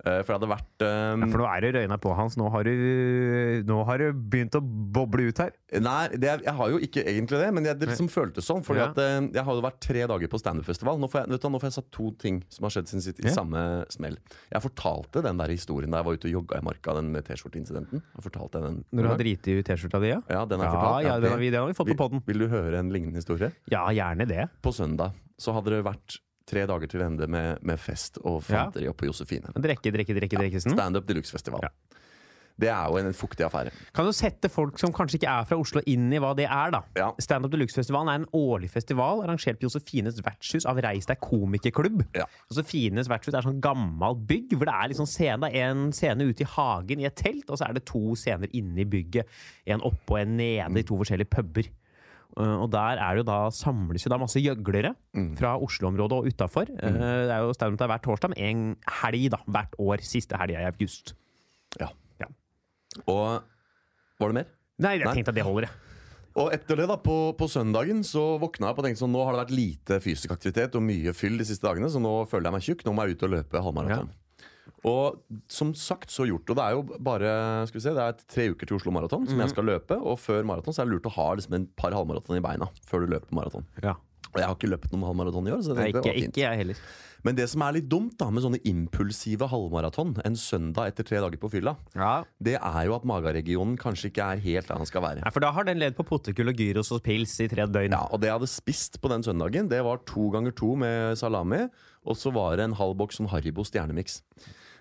Eh, 0.05 0.19
for 0.21 0.29
det 0.29 0.35
hadde 0.37 0.49
vært 0.51 0.83
um... 0.85 1.23
Ja, 1.25 1.27
For 1.33 1.41
nå 1.41 1.45
er 1.49 1.61
det 1.65 1.69
røyna 1.73 1.97
på, 1.97 2.11
Hans. 2.15 2.35
Nå 2.37 2.51
har, 2.53 2.67
du, 2.67 3.63
nå 3.65 3.77
har 3.87 3.97
du 3.97 4.11
begynt 4.13 4.53
å 4.55 4.61
boble 4.61 5.25
ut 5.31 5.39
her. 5.41 5.51
Nei, 5.81 6.03
det, 6.13 6.35
jeg 6.45 6.53
har 6.59 6.69
jo 6.69 6.77
ikke 6.85 7.01
egentlig 7.01 7.39
det, 7.41 7.47
men 7.57 7.65
jeg, 7.65 7.79
det 7.81 7.89
liksom 7.89 8.09
føltes 8.13 8.45
sånn. 8.47 8.61
Fordi 8.63 8.83
Ja. 8.83 8.89
at 8.91 9.01
eh, 9.01 9.27
Jeg 9.33 9.43
har 9.47 9.57
jo 9.57 9.63
vært 9.65 9.79
tre 9.81 10.05
dager 10.13 10.29
på 10.31 10.39
standup-festival. 10.39 10.99
Nå, 11.01 11.09
får 11.09 11.23
jeg- 11.25 11.29
du 11.41 11.49
nå 11.49 11.59
får 11.59 11.67
jeg 11.71 11.77
satt 11.79 11.89
to 11.97 12.11
ting 12.21 12.43
som 12.53 12.67
har 12.67 12.75
skjedd 12.77 12.87
siden 12.93 13.01
sitt, 13.07 13.19
i 13.23 13.27
Ja. 13.27 13.33
samme 13.33 13.85
smell. 13.89 14.17
Jeg 14.53 14.61
fortalte 14.61 15.23
den 15.25 15.37
der 15.41 15.47
historien 15.49 15.89
da 15.91 15.97
jeg 16.03 16.05
var 16.05 16.13
ute 16.13 16.29
og 16.29 16.35
jogga 16.37 16.61
i 16.61 16.65
marka, 16.69 16.93
den 17.01 17.11
T-skjorteincidenten. 17.23 18.03
Når 18.21 19.01
du 19.01 19.07
har 19.09 19.17
driti 19.17 19.57
i 19.57 19.63
T-skjorta 19.65 19.99
di, 20.01 20.13
ja? 20.13 20.21
Ja, 20.29 20.45
den 20.45 20.59
har 20.61 20.67
Ja, 20.69 20.73
fortalt. 20.77 21.03
ja, 21.05 21.19
den 21.19 21.31
har 21.31 21.37
vi, 21.41 21.49
den 21.49 21.59
har 21.59 21.67
vi 21.67 21.73
fått 21.73 21.87
på 21.87 21.95
vil, 21.95 21.97
podden. 21.97 22.23
vil 22.25 22.37
du 22.45 22.47
høre 22.47 22.77
en 22.79 22.89
lignende 22.93 23.17
historie? 23.17 23.51
Ja, 23.71 23.87
gjerne 23.89 24.27
det. 24.27 24.49
På 24.61 24.69
søndag 24.71 25.13
så 25.39 25.53
hadde 25.53 25.69
det 25.73 25.83
vært 25.85 26.19
tre 26.47 26.65
dager 26.69 26.87
til 26.91 27.03
ende 27.05 27.27
med, 27.27 27.59
med 27.67 27.79
fest 27.79 28.17
og 28.23 28.41
Ja. 28.47 28.65
fanteri 28.65 28.87
oppe 28.87 29.03
på 29.05 29.11
Josefine. 29.11 29.51
Drikke, 29.53 29.91
drikke, 29.93 30.15
drikke, 30.15 30.43
ja. 30.53 30.59
Standup 30.63 31.05
Deluxe-festival. 31.09 31.67
Ja. 31.67 31.73
Det 32.57 32.69
er 32.73 32.87
jo 32.89 32.97
en 32.97 33.13
fuktig 33.13 33.45
affære. 33.45 33.69
Kan 33.93 34.07
du 34.07 34.11
sette 34.17 34.49
folk 34.49 34.79
som 34.81 34.89
kanskje 34.91 35.19
ikke 35.19 35.29
er 35.29 35.43
fra 35.45 35.59
Oslo, 35.61 35.77
inn 35.85 36.07
i 36.09 36.17
hva 36.17 36.31
det 36.33 36.47
er, 36.49 36.71
da? 36.73 36.79
Ja. 36.97 37.11
Standup 37.21 37.51
Deluxe-festivalen 37.53 38.09
er 38.09 38.23
en 38.23 38.25
årlig 38.33 38.71
festival 38.73 39.21
arrangert 39.21 39.59
på 39.59 39.67
Josefines 39.67 40.17
vertshus 40.25 40.65
av 40.65 40.79
Reis 40.81 41.05
deg 41.05 41.19
komikerklubb. 41.21 42.01
Ja. 42.17 42.25
Josefines 42.49 43.11
vertshus 43.11 43.37
er 43.37 43.45
sånn 43.45 43.61
gammelt 43.61 44.25
bygg 44.25 44.55
hvor 44.57 44.65
det 44.71 44.73
er 44.73 44.89
liksom 44.89 45.05
scene. 45.05 45.37
Det 45.45 45.53
er 45.61 45.69
en 45.75 45.91
scene 45.93 46.25
ute 46.31 46.47
i 46.47 46.49
hagen 46.55 46.99
i 46.99 47.05
et 47.05 47.19
telt, 47.21 47.45
og 47.53 47.59
så 47.61 47.67
er 47.69 47.77
det 47.77 47.85
to 47.85 48.15
scener 48.17 48.49
inne 48.57 48.81
i 48.81 48.89
bygget. 48.89 49.29
En 49.67 49.85
oppe 49.85 50.15
og 50.17 50.23
en 50.23 50.33
nede 50.41 50.81
i 50.81 50.87
to 50.89 50.97
forskjellige 50.97 51.29
puber. 51.29 51.69
Uh, 52.37 52.61
og 52.61 52.67
der 52.69 52.99
er 53.01 53.15
det 53.17 53.23
jo 53.23 53.27
da 53.31 53.37
samles 53.55 54.05
jo 54.05 54.11
da 54.13 54.19
masse 54.21 54.37
gjøglere 54.37 54.91
fra 55.39 55.55
Oslo-området 55.57 56.19
og 56.19 56.27
utafor. 56.29 56.69
det 56.69 57.31
er 57.33 57.41
jo 57.41 57.55
standup 57.57 57.79
der 57.81 57.89
hver 57.89 58.03
torsdag, 58.05 58.35
men 58.35 58.43
en 58.45 58.91
helg 59.01 59.31
da, 59.33 59.41
hvert 59.49 59.73
år. 59.81 60.03
Siste 60.05 60.37
helga 60.37 60.61
i 60.61 60.69
august. 60.69 61.15
Ja. 61.81 61.89
Ja. 62.21 62.29
Og 63.09 63.41
var 64.21 64.31
det 64.31 64.39
mer? 64.43 64.53
Nei, 64.77 64.93
jeg 64.99 65.07
Nei. 65.07 65.15
tenkte 65.17 65.33
at 65.33 65.39
det 65.39 65.45
holder, 65.47 65.67
jeg. 65.67 65.83
Og 66.37 66.51
etter 66.53 66.77
det, 66.77 66.85
da, 66.91 66.99
på, 67.01 67.17
på 67.33 67.47
søndagen, 67.49 68.03
så 68.05 68.35
våkna 68.37 68.67
jeg 68.67 68.75
opp 68.75 68.79
og 68.83 68.85
tenkte 68.85 69.01
sånn 69.01 69.13
Nå 69.15 69.23
har 69.25 69.33
det 69.33 69.41
vært 69.41 69.55
lite 69.57 69.97
fysisk 70.03 70.35
aktivitet 70.35 70.75
og 70.77 70.85
mye 70.85 71.13
fyll 71.17 71.39
de 71.41 71.47
siste 71.49 71.65
dagene, 71.65 71.89
så 71.89 72.01
nå 72.01 72.13
føler 72.29 72.51
jeg 72.51 72.55
meg 72.57 72.65
tjukk. 72.67 72.83
Nå 72.85 72.93
må 72.93 73.07
jeg 73.07 73.17
ut 73.17 73.25
og 73.25 73.33
løpe 73.33 73.63
halvmaraton. 73.65 74.11
Og 74.85 75.17
som 75.49 75.73
sagt, 75.73 76.11
så 76.13 76.27
gjort. 76.29 76.49
Og 76.49 76.55
det 76.59 76.63
er 76.67 76.75
jo 76.77 76.83
bare 76.99 77.31
skal 77.67 77.79
vi 77.79 77.85
se, 77.87 77.95
det 77.97 78.03
er 78.05 78.19
tre 78.29 78.49
uker 78.53 78.69
til 78.69 78.77
Oslo 78.77 78.91
Maraton 78.93 79.25
som 79.27 79.39
jeg 79.41 79.49
skal 79.55 79.65
løpe. 79.65 79.97
Og 79.97 80.19
før 80.21 80.43
maraton 80.45 80.73
så 80.75 80.83
er 80.83 80.89
det 80.91 80.93
lurt 80.97 81.09
å 81.09 81.15
ha 81.17 81.29
liksom 81.39 81.57
en 81.57 81.65
par 81.79 81.95
halvmaraton 81.97 82.37
i 82.37 82.43
beina 82.45 82.69
før 82.87 83.05
du 83.07 83.13
løper 83.15 83.33
maraton. 83.35 83.65
Ja. 83.83 83.95
Og 84.33 84.41
jeg 84.41 84.45
har 84.45 84.55
ikke 84.57 84.69
løpt 84.69 84.91
noen 84.93 85.05
halvmaraton 85.07 85.47
i 85.47 85.51
år, 85.55 85.61
så 85.63 85.71
jeg 85.73 85.77
Nei, 85.79 85.85
ikke, 85.89 86.01
det 86.03 86.11
var 86.11 86.17
fint. 86.19 86.33
ikke 86.35 86.41
jeg 86.43 86.57
heller. 86.61 86.81
Men 87.25 87.35
det 87.39 87.45
som 87.49 87.63
er 87.65 87.73
litt 87.73 87.87
dumt 87.89 88.13
da 88.19 88.27
med 88.29 88.43
sånne 88.43 88.59
impulsive 88.69 89.47
halvmaraton 89.49 90.11
en 90.27 90.35
søndag 90.37 90.91
etter 90.91 91.07
tre 91.07 91.21
dager 91.23 91.39
på 91.41 91.49
fylla, 91.49 91.73
Ja. 91.97 92.23
det 92.43 92.57
er 92.59 92.81
jo 92.85 92.93
at 92.95 93.07
magaregionen 93.07 93.77
kanskje 93.81 94.11
ikke 94.11 94.27
er 94.35 94.43
helt 94.43 94.67
der 94.67 94.77
den 94.83 94.85
skal 94.85 95.01
være. 95.01 95.23
Nei, 95.23 95.31
for 95.33 95.39
da 95.41 95.49
har 95.55 95.63
den 95.65 95.79
ledd 95.81 95.95
på 95.97 96.05
potetgull 96.05 96.51
og 96.53 96.59
gyros 96.61 96.91
og 96.93 97.01
pils 97.07 97.33
i 97.41 97.47
tre 97.49 97.65
døgn. 97.65 97.95
Ja, 97.95 98.03
og 98.11 98.21
det 98.21 98.29
jeg 98.29 98.37
hadde 98.37 98.51
spist 98.51 99.01
på 99.01 99.09
den 99.09 99.23
søndagen, 99.25 99.71
det 99.71 99.81
var 99.83 100.03
to 100.05 100.29
ganger 100.35 100.51
to 100.55 100.75
med 100.75 101.17
salami. 101.17 101.63
Og 102.05 102.15
så 102.19 102.31
var 102.31 102.55
det 102.59 102.67
en 102.69 102.77
halv 102.77 102.95
boks 102.99 103.17
sånn 103.17 103.31
Haribo 103.31 103.63
stjernemix. 103.67 104.21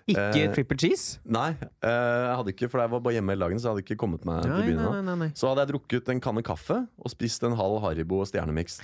Ikke 0.07 0.23
Eh, 0.45 0.53
triple 0.55 0.77
cheese? 0.79 1.19
Nei, 1.27 1.49
eh, 1.59 1.89
jeg 1.89 2.35
hadde 2.39 2.53
ikke, 2.53 2.69
for 2.71 2.79
jeg 2.79 2.91
var 2.93 3.01
bare 3.03 3.17
hjemme 3.17 3.33
hele 3.35 3.43
dagen, 3.43 3.59
så 3.59 3.67
jeg 3.67 3.73
hadde 3.75 3.83
ikke 3.83 3.99
kommet 3.99 4.23
meg 4.27 4.45
til 4.45 4.53
byen 4.55 4.79
nei, 4.79 4.91
nei, 4.93 5.01
nei, 5.09 5.15
nei. 5.25 5.29
Så 5.35 5.49
hadde 5.51 5.65
jeg 5.65 5.73
drukket 5.73 6.11
en 6.13 6.21
kanne 6.23 6.43
kaffe 6.47 6.77
og 6.95 7.11
spist 7.11 7.43
en 7.43 7.57
halv 7.59 7.81
Haribo 7.83 8.21
og 8.23 8.29
stjernemix. 8.29 8.79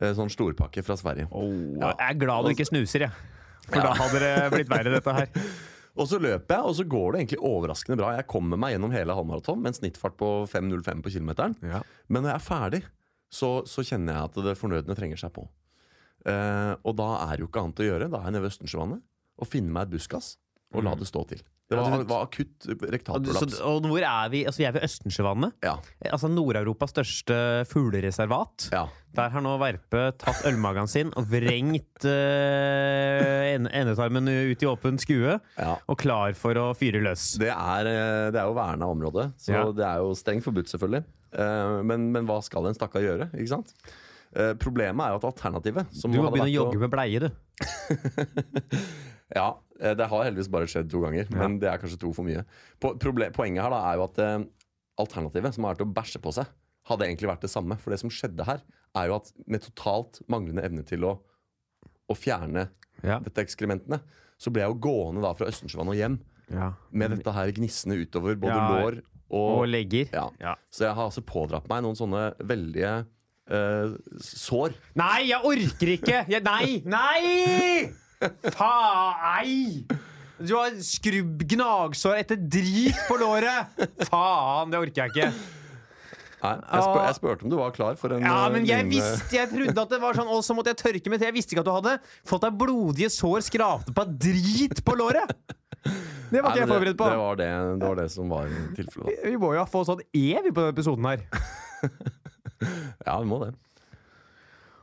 Eh, 0.00 0.12
Sånn 0.18 0.28
storpakke 0.32 0.84
fra 0.84 0.98
Sverige. 1.00 1.30
Jeg 1.32 1.96
er 1.96 2.18
glad 2.20 2.44
du 2.44 2.52
ikke 2.52 2.68
snuser, 2.68 3.06
jeg. 3.08 3.12
For 3.70 3.80
da 3.80 3.94
hadde 3.96 4.20
det 4.20 4.34
blitt 4.52 4.68
verre, 4.72 4.92
dette 4.98 5.16
her. 5.16 5.28
Og 6.00 6.06
så 6.06 6.20
løper 6.22 6.54
jeg, 6.54 6.64
og 6.70 6.74
så 6.78 6.84
går 6.86 7.12
det 7.12 7.18
egentlig 7.20 7.38
overraskende 7.44 7.96
bra. 7.98 8.12
Jeg 8.14 8.26
kommer 8.30 8.56
meg 8.56 8.72
gjennom 8.72 8.92
hele 8.94 9.12
halvmaraton 9.12 9.58
med 9.60 9.72
en 9.72 9.76
snittfart 9.80 10.14
på 10.16 10.28
5.05 10.48 11.00
på 11.04 11.10
kilometeren. 11.16 11.56
Ja. 11.66 11.80
Men 12.08 12.22
når 12.22 12.30
jeg 12.30 12.38
er 12.38 12.44
ferdig, 12.46 12.80
så, 13.28 13.50
så 13.68 13.82
kjenner 13.84 14.14
jeg 14.14 14.28
at 14.30 14.38
det 14.46 14.54
fornødne 14.56 14.96
trenger 14.96 15.18
seg 15.20 15.32
på. 15.34 15.44
Eh, 16.30 16.72
og 16.86 16.94
da 16.96 17.08
er 17.26 17.34
det 17.34 17.44
jo 17.44 17.48
ikke 17.50 17.64
annet 17.66 17.82
å 17.82 17.88
gjøre. 17.88 18.08
Da 18.14 18.20
er 18.22 18.28
jeg 18.30 18.36
nede 18.36 18.44
ved 18.46 18.52
Østensjøvannet 18.54 19.02
og 19.42 19.50
finner 19.50 19.74
meg 19.76 19.88
et 19.88 19.92
buskas 19.96 20.30
og 20.74 20.84
la 20.86 20.94
det 20.94 21.06
stå 21.10 21.24
til. 21.28 21.38
Det 21.70 21.78
Mm. 21.78 21.84
Ja, 21.84 21.90
var, 21.90 22.02
var 22.10 22.22
akutt 22.26 22.64
rektalprolaps. 22.90 23.60
og 23.62 23.84
hvor 23.86 24.02
er 24.02 24.28
vi? 24.32 24.40
Altså, 24.44 24.58
vi 24.58 24.64
er 24.66 24.72
ved 24.74 24.82
Østensjøvannet. 24.82 25.52
Ja, 25.62 25.76
Altså 26.10 26.26
Nord-Europas 26.26 26.90
største 26.90 27.36
fuglereservat. 27.70 28.70
ja. 28.72 28.88
Der 29.14 29.28
har 29.30 29.40
nå 29.42 29.56
Verpe 29.58 30.12
tatt 30.18 30.44
ølmagen 30.46 30.86
sin 30.90 31.08
og 31.18 31.26
vrengt 31.30 32.04
uh, 32.06 33.46
endetarmen 33.70 34.28
ut 34.50 34.62
i 34.62 34.66
åpent 34.70 35.02
skue. 35.02 35.38
Og 35.90 35.98
klar 35.98 36.34
for 36.38 36.54
å 36.54 36.68
fyre 36.78 37.00
løs. 37.02 37.32
Det 37.38 37.50
er, 37.50 37.86
eh, 37.90 38.30
det 38.30 38.38
er 38.38 38.46
jo 38.50 38.54
verna 38.54 38.86
område, 38.90 39.32
så 39.38 39.72
det 39.74 39.82
er 39.86 39.98
jo 40.02 40.12
strengt 40.14 40.44
forbudt, 40.46 40.70
selvfølgelig. 40.70 41.04
Uh, 41.34 41.82
Men, 41.86 42.10
men 42.14 42.26
hva 42.26 42.40
skal 42.42 42.66
en 42.66 42.74
stakkar 42.74 43.02
gjøre? 43.02 43.30
ikke 43.34 43.48
sant? 43.54 43.74
Eh, 44.34 44.54
Problemet 44.54 45.02
er 45.06 45.10
jo 45.10 45.18
at 45.18 45.26
alternativet 45.34 45.86
som 45.94 46.10
Du 46.14 46.18
må 46.22 46.30
begynne 46.30 46.50
å 46.50 46.54
jogge 46.66 46.78
med 46.78 46.90
bleie, 46.90 47.18
du. 47.18 47.30
Ja, 49.34 49.48
eh, 49.54 49.69
det 49.96 50.06
har 50.10 50.24
heldigvis 50.26 50.50
bare 50.52 50.68
skjedd 50.70 50.90
to 50.92 51.00
ganger, 51.04 51.28
men 51.32 51.58
det 51.62 51.70
er 51.70 51.80
kanskje 51.80 52.00
to 52.02 52.12
for 52.16 52.26
mye. 52.26 52.42
Poenget 52.80 53.62
her 53.64 53.72
da 53.72 53.80
er 53.90 54.00
jo 54.00 54.06
at 54.06 54.20
eh, 54.24 54.42
alternativet, 55.00 55.56
som 55.56 55.66
har 55.66 55.76
vært 55.76 55.86
å 55.86 55.94
bæsje 55.96 56.20
på 56.22 56.32
seg, 56.36 56.50
hadde 56.90 57.06
egentlig 57.06 57.30
vært 57.30 57.44
det 57.46 57.52
samme. 57.52 57.76
For 57.80 57.94
det 57.94 58.00
som 58.02 58.12
skjedde 58.12 58.46
her, 58.48 58.62
er 58.98 59.10
jo 59.10 59.18
at 59.20 59.30
med 59.46 59.64
totalt 59.64 60.20
manglende 60.30 60.64
evne 60.66 60.84
til 60.86 61.06
å, 61.08 61.14
å 62.10 62.16
fjerne 62.18 62.68
Ja. 63.00 63.16
dette 63.24 63.40
ekskrementene, 63.40 64.02
så 64.40 64.50
ble 64.52 64.60
jeg 64.64 64.72
jo 64.74 64.80
gående 64.84 65.22
da 65.24 65.30
fra 65.36 65.48
Østensjøvann 65.48 65.92
og 65.92 65.96
hjem 65.96 66.18
ja. 66.52 66.72
med 66.92 67.14
dette 67.14 67.32
her 67.32 67.52
gnissende 67.56 67.96
utover 68.00 68.36
både 68.40 68.56
Ja, 68.56 68.68
lår 68.74 68.98
Og 69.30 69.60
og 69.60 69.66
legger. 69.70 70.10
Så 70.74 70.84
jeg 70.84 70.96
har 70.96 71.06
altså 71.06 71.22
pådratt 71.22 71.68
meg 71.70 71.84
noen 71.84 71.96
sånne 71.96 72.32
veldige 72.42 72.92
uh, 73.48 73.94
sår. 74.20 74.74
Nei, 74.98 75.30
jeg 75.30 75.40
orker 75.46 75.92
ikke! 75.94 76.22
Jeg, 76.28 76.42
nei! 76.42 76.80
Nei! 76.84 78.09
Faen! 78.54 79.86
Du 80.40 80.54
har 80.56 80.72
skrubb 80.84 81.42
gnagsår 81.52 82.22
etter 82.22 82.38
drit 82.40 82.96
på 83.08 83.16
låret! 83.20 83.74
Faen, 84.08 84.70
det 84.72 84.78
orker 84.80 85.02
jeg 85.04 85.12
ikke. 85.12 85.30
Nei, 86.40 86.54
jeg, 86.56 86.80
spør, 86.86 87.00
jeg 87.04 87.16
spurte 87.18 87.44
om 87.44 87.50
du 87.52 87.56
var 87.60 87.72
klar 87.76 87.96
for 88.00 88.14
en 88.16 88.22
Ja, 88.24 88.46
eh, 88.46 88.52
men 88.54 88.64
jeg 88.64 88.86
lignende- 88.86 89.10
visste, 89.12 89.36
jeg 89.36 89.50
trodde 89.50 89.82
at 89.82 89.90
det 89.92 89.98
var 90.00 90.16
sånn 90.16 90.30
Og 90.32 90.38
så 90.46 90.54
måtte 90.56 90.72
jeg 90.72 90.78
tørke 90.80 91.12
med 91.12 91.20
te. 91.20 91.26
Jeg 91.28 91.36
visste 91.36 91.52
ikke 91.52 91.60
at 91.60 91.68
du 91.68 91.74
hadde 91.74 91.92
fått 92.30 92.46
deg 92.46 92.56
blodige 92.62 93.10
sår 93.12 93.44
skrapte 93.44 93.92
på 93.92 94.06
drit 94.08 94.80
på 94.86 94.94
låret! 94.96 95.34
Det 96.30 96.40
var 96.40 96.52
Nei, 96.52 96.54
ikke 96.54 96.60
jeg 96.62 96.70
forberedt 96.70 96.96
på. 96.96 97.04
Det, 97.04 97.12
det, 97.12 97.20
var 97.20 97.36
det, 97.40 97.50
det 97.82 97.88
var 97.90 97.96
det 98.00 98.08
som 98.14 98.32
var 98.32 98.48
tilfellet. 98.78 99.10
Vi, 99.10 99.30
Vi 99.34 99.36
må 99.42 99.52
jo 99.56 99.60
ha 99.60 99.68
fått 99.68 99.88
sånn 99.90 100.00
E 100.16 100.26
vi 100.44 100.52
på 100.52 100.60
denne 100.62 100.72
episoden 100.76 101.10
her. 101.10 101.26
Ja, 103.06 103.14
vi 103.20 103.24
må 103.28 103.38
det. 103.44 103.54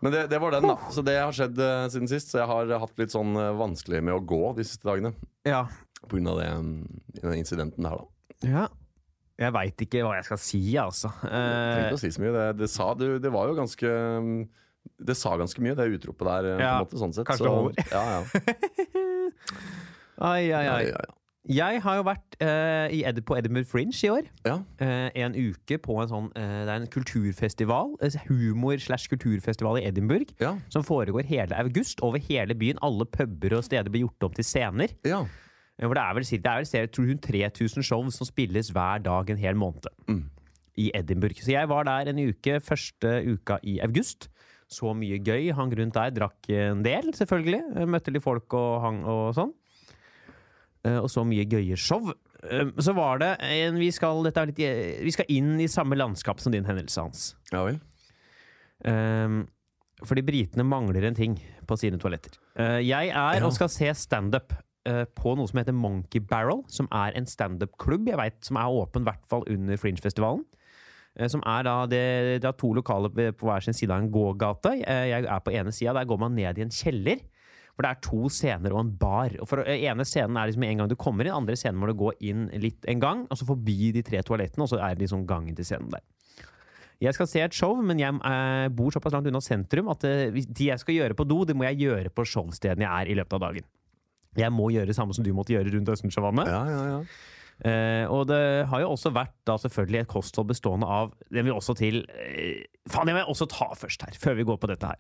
Men 0.01 0.13
det, 0.13 0.27
det 0.29 0.37
var 0.39 0.51
den, 0.53 0.67
da. 0.69 0.75
Så 0.93 1.01
det 1.05 1.15
har 1.17 1.31
skjedd 1.33 1.57
uh, 1.57 1.87
siden 1.89 2.09
sist. 2.11 2.29
Så 2.33 2.37
jeg 2.41 2.47
har 2.49 2.73
hatt 2.83 2.99
litt 3.01 3.13
sånn 3.15 3.31
uh, 3.37 3.51
vanskelig 3.57 4.03
med 4.05 4.13
å 4.13 4.21
gå 4.29 4.41
de 4.57 4.65
siste 4.67 4.85
dagene. 4.85 5.13
Ja. 5.47 5.63
På 6.03 6.15
grunn 6.19 6.29
av 6.29 6.37
det, 6.41 6.49
mm, 6.53 6.99
den 7.23 7.33
incidenten 7.39 7.87
der, 7.87 7.97
da. 8.03 8.51
ja. 8.51 8.67
Jeg 9.37 9.53
veit 9.53 9.81
ikke 9.85 9.99
hva 10.01 10.15
jeg 10.17 10.25
skal 10.25 10.39
si, 10.41 10.59
altså. 10.81 11.11
Trenger 11.21 11.91
Eh, 11.91 11.93
å 11.93 11.99
si 12.01 12.09
så 12.09 12.21
mye. 12.23 12.31
Det, 12.33 12.45
det, 12.63 12.69
sa, 12.73 12.87
det, 12.97 13.09
det 13.21 13.29
var 13.29 13.45
jo 13.51 13.57
ganske 13.59 13.91
mm, 14.25 14.39
Det 15.09 15.13
sa 15.19 15.35
ganske 15.37 15.61
mye, 15.61 15.75
det 15.77 15.85
utropet 15.93 16.25
der. 16.25 16.47
eh, 16.55 16.63
Ja, 16.63 16.71
på 16.71 16.79
en 16.79 16.87
måte, 16.87 17.01
sånn 17.03 17.13
sett. 17.13 17.27
kanskje 17.29 17.45
så, 17.45 17.51
det 17.51 17.53
holder. 17.53 17.75
Ja, 17.93 18.01
ja. 18.15 19.27
ai, 20.31 20.49
ai, 20.49 20.65
Ja, 20.65 20.73
ai. 20.79 20.87
ja, 20.89 21.03
ja. 21.05 21.16
Jeg 21.47 21.81
har 21.83 21.95
jo 21.99 22.03
vært 22.03 22.35
eh, 22.43 22.93
i 22.97 22.99
Ed 23.07 23.21
på 23.27 23.37
Edinburgh 23.37 23.67
Fringe 23.69 23.95
i 24.03 24.09
år. 24.11 24.27
ja. 24.45 24.57
eh, 24.83 25.09
en 25.23 25.35
uke 25.35 25.77
på 25.79 25.95
en 26.01 26.09
sånn 26.11 26.27
eh, 26.35 26.63
Det 26.67 26.73
er 26.73 26.81
en 26.81 26.87
kulturfestival, 26.91 27.93
eh, 28.03 28.17
humor 28.27 28.77
slash 28.83 29.07
kulturfestival 29.11 29.79
i 29.79 29.85
Edinburgh, 29.87 30.33
ja. 30.43 30.57
som 30.73 30.83
foregår 30.83 31.27
hele 31.29 31.55
august 31.55 32.03
over 32.03 32.19
hele 32.19 32.55
byen. 32.57 32.79
Alle 32.83 33.05
puber 33.05 33.57
og 33.59 33.63
steder 33.67 33.89
blir 33.93 34.05
gjort 34.07 34.27
om 34.29 34.33
til 34.37 34.47
scener. 34.47 34.95
ja. 35.07 35.23
Eh, 35.77 35.85
Hvor 35.85 35.93
det 35.93 36.03
er 36.03 36.13
vel, 36.17 36.23
det 36.25 36.49
er 36.49 36.63
vel 36.63 36.71
jeg 36.73 36.91
tror 36.91 37.05
hun 37.05 37.19
3000 37.21 37.83
show 37.85 38.09
som 38.09 38.25
spilles 38.27 38.71
hver 38.73 39.03
dag 39.05 39.29
en 39.29 39.37
hel 39.37 39.55
måned. 39.55 39.85
Mm. 40.09 40.23
I 40.77 40.91
Edinburgh. 40.93 41.37
Så 41.41 41.53
jeg 41.53 41.69
var 41.69 41.83
der 41.85 42.09
en 42.11 42.19
uke 42.29 42.59
første 42.61 43.21
uka 43.25 43.59
i 43.63 43.79
august. 43.85 44.27
Så 44.67 44.91
mye 44.93 45.17
gøy. 45.23 45.53
Hang 45.55 45.71
rundt 45.77 45.95
der, 45.95 46.11
drakk 46.11 46.49
en 46.51 46.83
del, 46.83 47.13
selvfølgelig. 47.15 47.61
Eh, 47.77 47.87
Møtte 47.87 48.11
litt 48.11 48.25
folk 48.25 48.51
og 48.57 48.81
hang 48.83 49.03
og 49.07 49.31
sånn. 49.37 49.53
Eh, 50.85 50.97
Og 51.01 51.09
så 51.09 51.23
mye 51.25 51.45
gøye 51.49 51.75
show. 51.77 52.11
eh, 52.43 52.69
så 52.79 52.93
var 52.95 53.17
det 53.19 53.31
en, 53.41 53.77
vi, 53.79 53.89
skal, 53.91 54.21
litt, 54.23 54.37
eh, 54.59 54.99
vi 55.03 55.11
skal 55.11 55.25
inn 55.29 55.59
i 55.59 55.67
samme 55.67 55.97
landskap 55.97 56.39
som 56.39 56.51
din 56.53 56.65
hendelse, 56.65 57.01
Hans. 57.01 57.35
Ja 57.51 57.63
vel. 57.65 57.79
Um, 58.85 59.47
fordi 60.05 60.21
britene 60.21 60.63
mangler 60.67 61.07
en 61.07 61.15
ting 61.17 61.39
på 61.67 61.77
sine 61.81 61.97
toaletter. 61.97 62.35
Uh, 62.59 62.77
jeg 62.85 63.09
er 63.09 63.39
Ja. 63.39 63.45
og 63.45 63.53
skal 63.53 63.69
se 63.73 63.89
standup 63.97 64.53
uh, 64.87 65.05
på 65.17 65.33
noe 65.35 65.47
som 65.49 65.57
heter 65.57 65.73
Monkey 65.73 66.19
Barrel, 66.21 66.61
som 66.69 66.87
er 66.91 67.17
en 67.17 67.25
standup-klubb 67.25 68.07
jeg 68.07 68.17
vet, 68.21 68.37
som 68.45 68.57
er 68.61 68.69
åpen 68.69 69.01
i 69.01 69.09
hvert 69.09 69.25
fall 69.27 69.43
under 69.49 69.75
Fringe-festivalen. 69.81 70.45
Som 71.33 71.41
er 71.49 71.63
da 71.65 71.87
det, 71.89 72.41
det 72.43 72.45
er 72.45 72.53
to 72.53 72.69
lokaler 72.77 73.09
på 73.33 73.47
hver 73.47 73.63
sin 73.65 73.73
side 73.73 73.89
av 73.89 74.03
en 74.03 74.11
gågate. 74.13 74.75
Jeg 74.85 75.25
er 75.25 75.39
på 75.41 75.49
ene 75.49 75.71
sida, 75.73 75.95
der 75.97 76.05
går 76.05 76.19
man 76.21 76.35
ned 76.37 76.59
i 76.59 76.61
en 76.61 76.69
kjeller. 76.69 77.17
For 77.77 77.85
det 77.85 77.93
er 77.93 78.01
to 78.01 78.29
scener 78.33 78.73
og 78.73 78.81
en 78.81 78.91
bar. 78.97 79.35
Og 79.37 79.49
for 79.49 79.61
eh, 79.61 79.83
ene 79.85 80.05
scenen 80.07 80.39
er 80.41 80.49
liksom 80.49 80.65
en 80.65 80.81
gang 80.81 80.89
du 80.89 80.97
kommer 80.97 81.27
inn, 81.27 81.35
andre 81.37 81.57
scenen 81.59 81.77
må 81.77 81.91
du 81.91 81.93
gå 81.99 82.09
inn 82.25 82.47
litt 82.57 82.87
en 82.89 83.03
gang, 83.03 83.25
og 83.29 83.37
så 83.37 83.45
forbi 83.45 83.91
de 83.93 84.01
tre 84.05 84.23
toalettene, 84.25 84.65
og 84.65 84.71
så 84.71 84.81
er 84.81 84.97
det 84.97 85.05
liksom 85.05 85.27
gangen 85.29 85.53
til 85.57 85.67
scenen 85.67 85.93
der. 85.93 86.01
Jeg 87.05 87.13
skal 87.13 87.29
se 87.29 87.43
et 87.45 87.53
show, 87.53 87.77
men 87.85 88.01
jeg 88.01 88.17
eh, 88.25 88.67
bor 88.73 88.89
såpass 88.93 89.13
langt 89.13 89.29
unna 89.29 89.41
sentrum 89.45 89.91
at 89.93 90.05
eh, 90.09 90.33
de 90.33 90.71
jeg 90.71 90.81
skal 90.81 90.97
gjøre 90.97 91.17
på 91.17 91.27
do, 91.29 91.43
det 91.45 91.53
må 91.53 91.67
jeg 91.69 91.83
gjøre 91.85 92.09
på 92.09 92.25
showstedene 92.25 92.87
jeg 92.87 93.05
er 93.05 93.13
i 93.13 93.17
løpet 93.21 93.37
av 93.37 93.43
dagen. 93.45 93.67
Jeg 94.37 94.53
må 94.53 94.71
gjøre 94.73 94.89
det 94.89 94.97
samme 94.97 95.13
som 95.13 95.25
du 95.25 95.29
måtte 95.37 95.53
gjøre 95.53 95.69
rundt 95.75 95.93
Østensjøvannet. 95.93 96.49
Ja, 96.49 96.63
ja, 96.69 96.81
ja. 96.95 97.01
Eh, 97.65 98.05
og 98.13 98.27
det 98.29 98.67
har 98.69 98.83
jo 98.83 98.91
også 98.93 99.09
vært 99.15 99.33
da 99.49 99.55
selvfølgelig 99.57 100.03
et 100.03 100.09
kosthold 100.11 100.45
bestående 100.51 100.85
av 100.85 101.07
Det 101.33 101.41
vil 101.41 101.55
også 101.55 101.73
til 101.79 102.03
eh, 102.13 102.67
Faen, 102.85 103.09
det 103.09 103.15
må 103.15 103.23
jeg 103.23 103.31
også 103.33 103.47
ta 103.49 103.71
først 103.73 104.03
her, 104.05 104.13
før 104.21 104.35
vi 104.37 104.45
går 104.45 104.59
på 104.61 104.69
dette 104.69 104.91
her. 104.91 104.99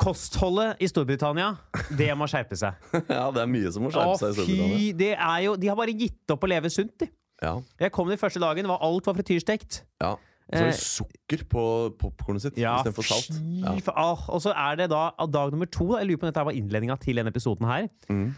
Kostholdet 0.00 0.78
i 0.82 0.88
Storbritannia, 0.88 1.50
det 1.98 2.08
må 2.16 2.26
skjerpe 2.30 2.56
seg. 2.58 2.78
ja, 3.10 3.26
det 3.34 3.42
er 3.44 3.50
mye 3.50 3.72
som 3.74 3.84
må 3.84 3.90
skjerpe 3.92 4.14
seg 4.20 4.30
i 4.30 4.36
Storbritannia. 4.38 4.92
Det 5.02 5.10
er 5.16 5.40
jo, 5.48 5.56
de 5.60 5.68
har 5.72 5.78
bare 5.78 5.94
gitt 5.98 6.32
opp 6.34 6.46
å 6.46 6.50
leve 6.54 6.70
sunt, 6.72 6.94
de. 7.02 7.10
Ja, 7.42 7.56
Jeg 7.82 7.90
kom 7.94 8.06
den 8.08 8.20
første 8.20 8.38
dagen, 8.42 8.68
var 8.70 8.78
alt 8.86 9.08
var 9.10 9.18
frityrstekt. 9.18 9.82
ja. 10.02 10.14
Så 10.52 10.58
er 10.58 10.66
det 10.68 10.80
sukker 10.84 11.42
på 11.48 11.62
popkornet 11.96 12.42
sitt 12.44 12.56
Ja, 12.60 12.74
istedenfor 12.82 13.06
salt. 13.06 13.38
Ja. 13.62 13.70
ah, 13.96 14.24
Og 14.34 14.42
så 14.44 14.50
er 14.52 14.74
det 14.82 14.88
da 14.92 15.06
dag 15.32 15.52
nummer 15.54 15.68
to, 15.70 15.86
jeg 15.96 16.10
lurer 16.10 16.18
på 16.20 16.26
om 16.26 16.32
dette 16.32 16.44
var 16.44 16.56
innledninga 16.58 16.96
til 17.00 17.16
denne 17.16 17.32
episoden 17.32 17.64
her, 17.70 17.86
Mm. 18.10 18.34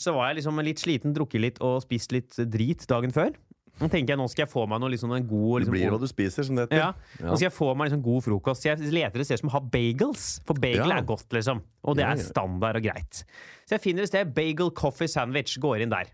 Så 0.00 0.12
var 0.16 0.28
jeg 0.32 0.40
liksom 0.42 0.58
litt 0.66 0.80
sliten, 0.82 1.14
drukket 1.14 1.40
litt 1.40 1.58
og 1.64 1.82
spist 1.84 2.12
litt 2.12 2.36
drit 2.50 2.86
dagen 2.90 3.12
før. 3.14 3.32
Nå 3.80 3.88
tenker 3.90 4.14
jeg 4.14 4.18
nå 4.20 4.28
skal 4.30 4.44
jeg 4.44 4.52
få 4.52 4.68
meg 4.70 4.78
noe 4.78 4.92
liksom 4.92 5.10
en 5.16 5.24
god 5.26 5.46
Det 5.48 5.60
liksom, 5.64 5.74
blir 5.74 5.90
hva 5.90 5.98
du 5.98 6.06
spiser, 6.06 6.46
som 6.46 6.54
det 6.54 6.68
heter. 6.68 6.78
ja. 6.78 6.92
Nå 7.26 7.34
skal 7.34 7.48
jeg 7.48 7.54
få 7.56 7.72
meg 7.74 7.88
liksom 7.90 8.02
god 8.04 8.22
frokost. 8.22 8.66
Jeg 8.68 8.78
leter 8.94 9.18
et 9.24 9.26
sted 9.26 9.40
som 9.42 9.50
har 9.50 9.64
bagels, 9.66 10.26
for 10.46 10.54
bagel 10.62 10.86
Ja. 10.92 10.98
er 11.00 11.02
godt, 11.08 11.26
liksom. 11.34 11.62
Og 11.82 11.96
det 11.98 12.04
Ja, 12.06 12.12
er 12.12 12.22
standard 12.22 12.76
og 12.78 12.82
greit. 12.86 13.24
Så 13.66 13.74
jeg 13.74 13.80
finner 13.82 14.02
et 14.02 14.08
sted, 14.12 14.30
bagel 14.34 14.70
coffee 14.70 15.08
sandwich, 15.10 15.58
går 15.58 15.82
inn 15.82 15.90
der. 15.90 16.06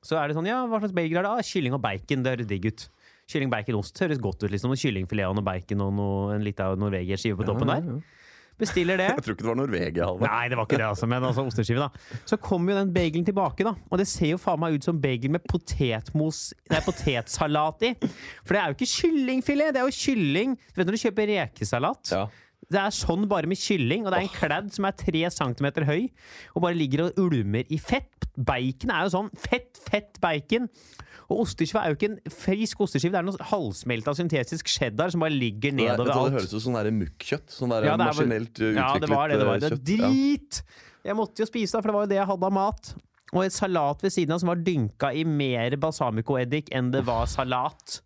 Så 0.00 0.14
er 0.16 0.28
det 0.28 0.36
sånn, 0.36 0.46
ja, 0.46 0.64
hva 0.70 0.78
slags 0.78 0.94
bagel 0.94 1.18
er 1.18 1.22
det? 1.26 1.30
Ah, 1.30 1.42
kylling 1.42 1.74
og 1.74 1.82
bacon, 1.82 2.22
det 2.22 2.38
høres 2.38 2.46
digg 2.46 2.66
ut. 2.70 2.88
Kylling, 3.28 3.50
bacon, 3.50 3.74
ost 3.74 3.98
høres 3.98 4.18
godt 4.22 4.44
ut, 4.44 4.50
liksom. 4.52 4.70
Kyllingfilet 4.78 5.26
og 5.26 5.42
bacon 5.44 5.80
og 5.82 5.92
noe, 5.98 6.34
en 6.36 6.44
lita 6.46 6.70
norvegerskive 6.78 7.36
på 7.36 7.44
toppen 7.50 7.66
ja, 7.68 7.80
der. 7.80 8.02
Bestiller 8.58 8.98
det. 9.00 9.08
Jeg 9.16 9.24
tror 9.24 9.36
ikke 9.36 9.44
det 9.44 9.50
var 9.50 9.58
Norvegia, 9.60 10.08
Halvard. 10.08 10.26
Nei, 10.26 10.48
det 10.50 10.58
var 10.58 10.66
ikke 10.68 10.80
det, 10.80 10.88
altså, 10.88 11.08
men 11.10 11.28
altså 11.28 11.44
osteskive, 11.46 11.86
da. 11.86 12.18
Så 12.28 12.40
kommer 12.42 12.74
jo 12.74 12.80
den 12.80 12.90
bagelen 12.94 13.26
tilbake, 13.28 13.66
da. 13.66 13.74
Og 13.90 14.02
det 14.02 14.08
ser 14.10 14.34
jo 14.34 14.40
faen 14.42 14.60
meg 14.62 14.78
ut 14.78 14.88
som 14.88 14.98
bagel 15.02 15.32
med 15.36 15.46
potetmos 15.48 16.42
Nei, 16.72 16.82
potetsalat 16.84 17.86
i. 17.86 17.94
For 18.42 18.56
det 18.56 18.60
er 18.60 18.72
jo 18.72 18.78
ikke 18.78 18.90
kyllingfilet, 18.96 19.72
det 19.76 19.82
er 19.82 19.88
jo 19.88 19.96
kylling 19.98 20.58
Du 20.58 20.80
vet 20.80 20.88
når 20.88 20.98
du 20.98 21.02
kjøper 21.06 21.32
rekesalat? 21.32 22.12
Ja. 22.14 22.26
Det 22.68 22.80
er 22.82 22.92
sånn 22.92 23.24
bare 23.30 23.48
med 23.48 23.56
kylling, 23.60 24.04
og 24.04 24.12
det 24.12 24.18
er 24.18 24.26
en 24.26 24.34
kladd 24.34 24.72
som 24.74 24.84
er 24.84 24.96
tre 24.98 25.22
centimeter 25.32 25.86
høy, 25.88 26.08
og 26.52 26.64
bare 26.66 26.76
ligger 26.76 27.06
og 27.06 27.20
ulmer 27.22 27.68
i 27.72 27.78
fett. 27.80 28.26
Bacon 28.36 28.92
er 28.92 29.06
jo 29.06 29.14
sånn 29.14 29.30
fett, 29.40 29.78
fett 29.88 30.18
bacon. 30.20 30.68
Og 31.28 31.42
osteskive 31.44 31.80
er 31.84 31.92
jo 31.92 31.96
ikke 31.98 32.08
en 32.08 32.32
frisk 32.32 32.80
osteskive, 32.80 33.12
det 33.12 33.18
er 33.20 33.26
noe 33.26 33.48
halvsmelta 33.50 34.14
syntetisk 34.16 34.70
cheddar 34.72 35.10
som 35.12 35.20
bare 35.20 35.34
ligger 35.36 35.74
er- 35.74 35.76
nedover 35.76 36.10
alt. 36.14 36.32
det 36.32 36.38
høres 36.40 36.54
ut 36.54 36.62
som 36.62 36.72
sånn 36.74 36.98
mukkjøtt. 37.02 37.48
Sånn 37.52 37.68
der 37.74 37.84
Ja, 37.84 37.96
det 37.96 38.06
er 38.06 38.12
maskinelt 38.14 38.54
utviklet 38.54 38.80
Ja, 38.80 38.98
det 38.98 39.10
var 39.10 39.28
det. 39.28 39.38
det, 39.38 39.46
var. 39.46 39.58
det 39.60 39.72
er 39.72 39.76
drit! 39.76 40.62
Jeg 41.04 41.14
måtte 41.16 41.38
jo 41.44 41.46
spise 41.46 41.76
det, 41.76 41.82
for 41.84 41.88
det 41.92 41.94
var 41.98 42.06
jo 42.06 42.12
det 42.14 42.16
jeg 42.18 42.26
hadde 42.26 42.44
av 42.48 42.52
mat. 42.52 42.94
Og 43.34 43.44
et 43.44 43.52
salat 43.52 44.00
ved 44.02 44.10
siden 44.10 44.32
av 44.32 44.40
som 44.40 44.48
var 44.48 44.56
dynka 44.56 45.12
i 45.14 45.22
mer 45.24 45.76
balsamicoeddik 45.76 46.70
enn 46.72 46.90
det 46.90 47.04
var 47.04 47.26
salat. 47.26 48.00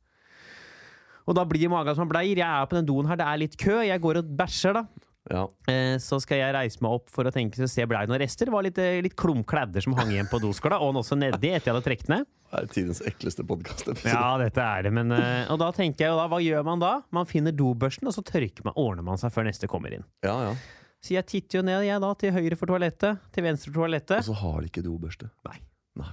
Og 1.29 1.37
da 1.39 1.45
blir 1.47 1.71
magen 1.71 1.95
som 1.95 2.09
bleir. 2.11 2.35
Jeg 2.37 2.43
er 2.43 2.67
på 2.67 2.75
den 2.75 2.87
doen 2.87 3.07
her, 3.07 3.15
det 3.17 3.27
er 3.27 3.39
litt 3.39 3.57
kø. 3.57 3.79
Jeg 3.87 4.01
går 4.03 4.19
og 4.19 4.37
bæsjer, 4.37 4.75
da. 4.75 4.83
Ja. 5.31 5.45
Eh, 5.71 5.97
så 6.03 6.19
skal 6.23 6.41
jeg 6.41 6.55
reise 6.57 6.83
meg 6.83 6.97
opp 6.97 7.11
for 7.13 7.29
å 7.29 7.33
tenke 7.35 7.61
så 7.61 7.69
se 7.71 7.85
blei 7.87 8.03
noen 8.11 8.21
rester. 8.25 8.49
Det 8.49 8.55
var 8.55 8.67
litt, 8.67 8.79
eh, 8.83 8.99
litt 9.05 9.15
klumkladder 9.19 9.85
som 9.85 9.95
hang 9.99 10.11
igjen 10.11 10.31
på 10.31 10.41
doskåla, 10.43 10.81
og 10.83 10.99
også 11.03 11.19
nedi 11.19 11.53
etter 11.53 11.71
jeg 11.71 11.77
hadde 11.77 11.87
trukket 11.87 12.11
ned. 12.11 12.27
Det 12.53 12.61
er 12.61 12.67
tidens 12.75 13.01
ekleste 13.09 13.47
podkastepisode. 13.49 14.13
Ja, 14.13 14.35
dette 14.43 14.61
er 14.61 14.83
det, 14.89 14.93
men 14.93 15.13
eh, 15.15 15.47
Og 15.53 15.59
da 15.63 15.71
tenker 15.73 16.09
jeg 16.09 16.19
da, 16.19 16.27
hva 16.29 16.41
gjør 16.43 16.67
man 16.67 16.83
da? 16.83 16.93
Man 17.15 17.29
finner 17.31 17.55
dobørsten, 17.55 18.11
og 18.11 18.17
så 18.17 18.25
tørker 18.27 18.67
man, 18.67 18.77
ordner 18.77 19.07
man 19.07 19.21
seg 19.21 19.33
før 19.33 19.47
neste 19.49 19.71
kommer 19.71 19.95
inn. 19.95 20.05
Ja, 20.27 20.37
ja. 20.51 20.55
Så 21.03 21.17
jeg 21.17 21.27
titter 21.27 21.59
jo 21.59 21.63
ned, 21.67 21.87
jeg 21.87 22.03
da, 22.03 22.13
til 22.15 22.35
høyre 22.35 22.59
for 22.59 22.71
toalettet, 22.71 23.23
til 23.35 23.47
venstre 23.47 23.73
for 23.73 23.83
toalettet. 23.83 24.21
Og 24.23 24.29
så 24.31 24.39
har 24.43 24.61
de 24.61 24.71
ikke 24.71 24.85
dobørste. 24.87 25.31
Nei. 25.49 25.59
Nei. 25.99 26.13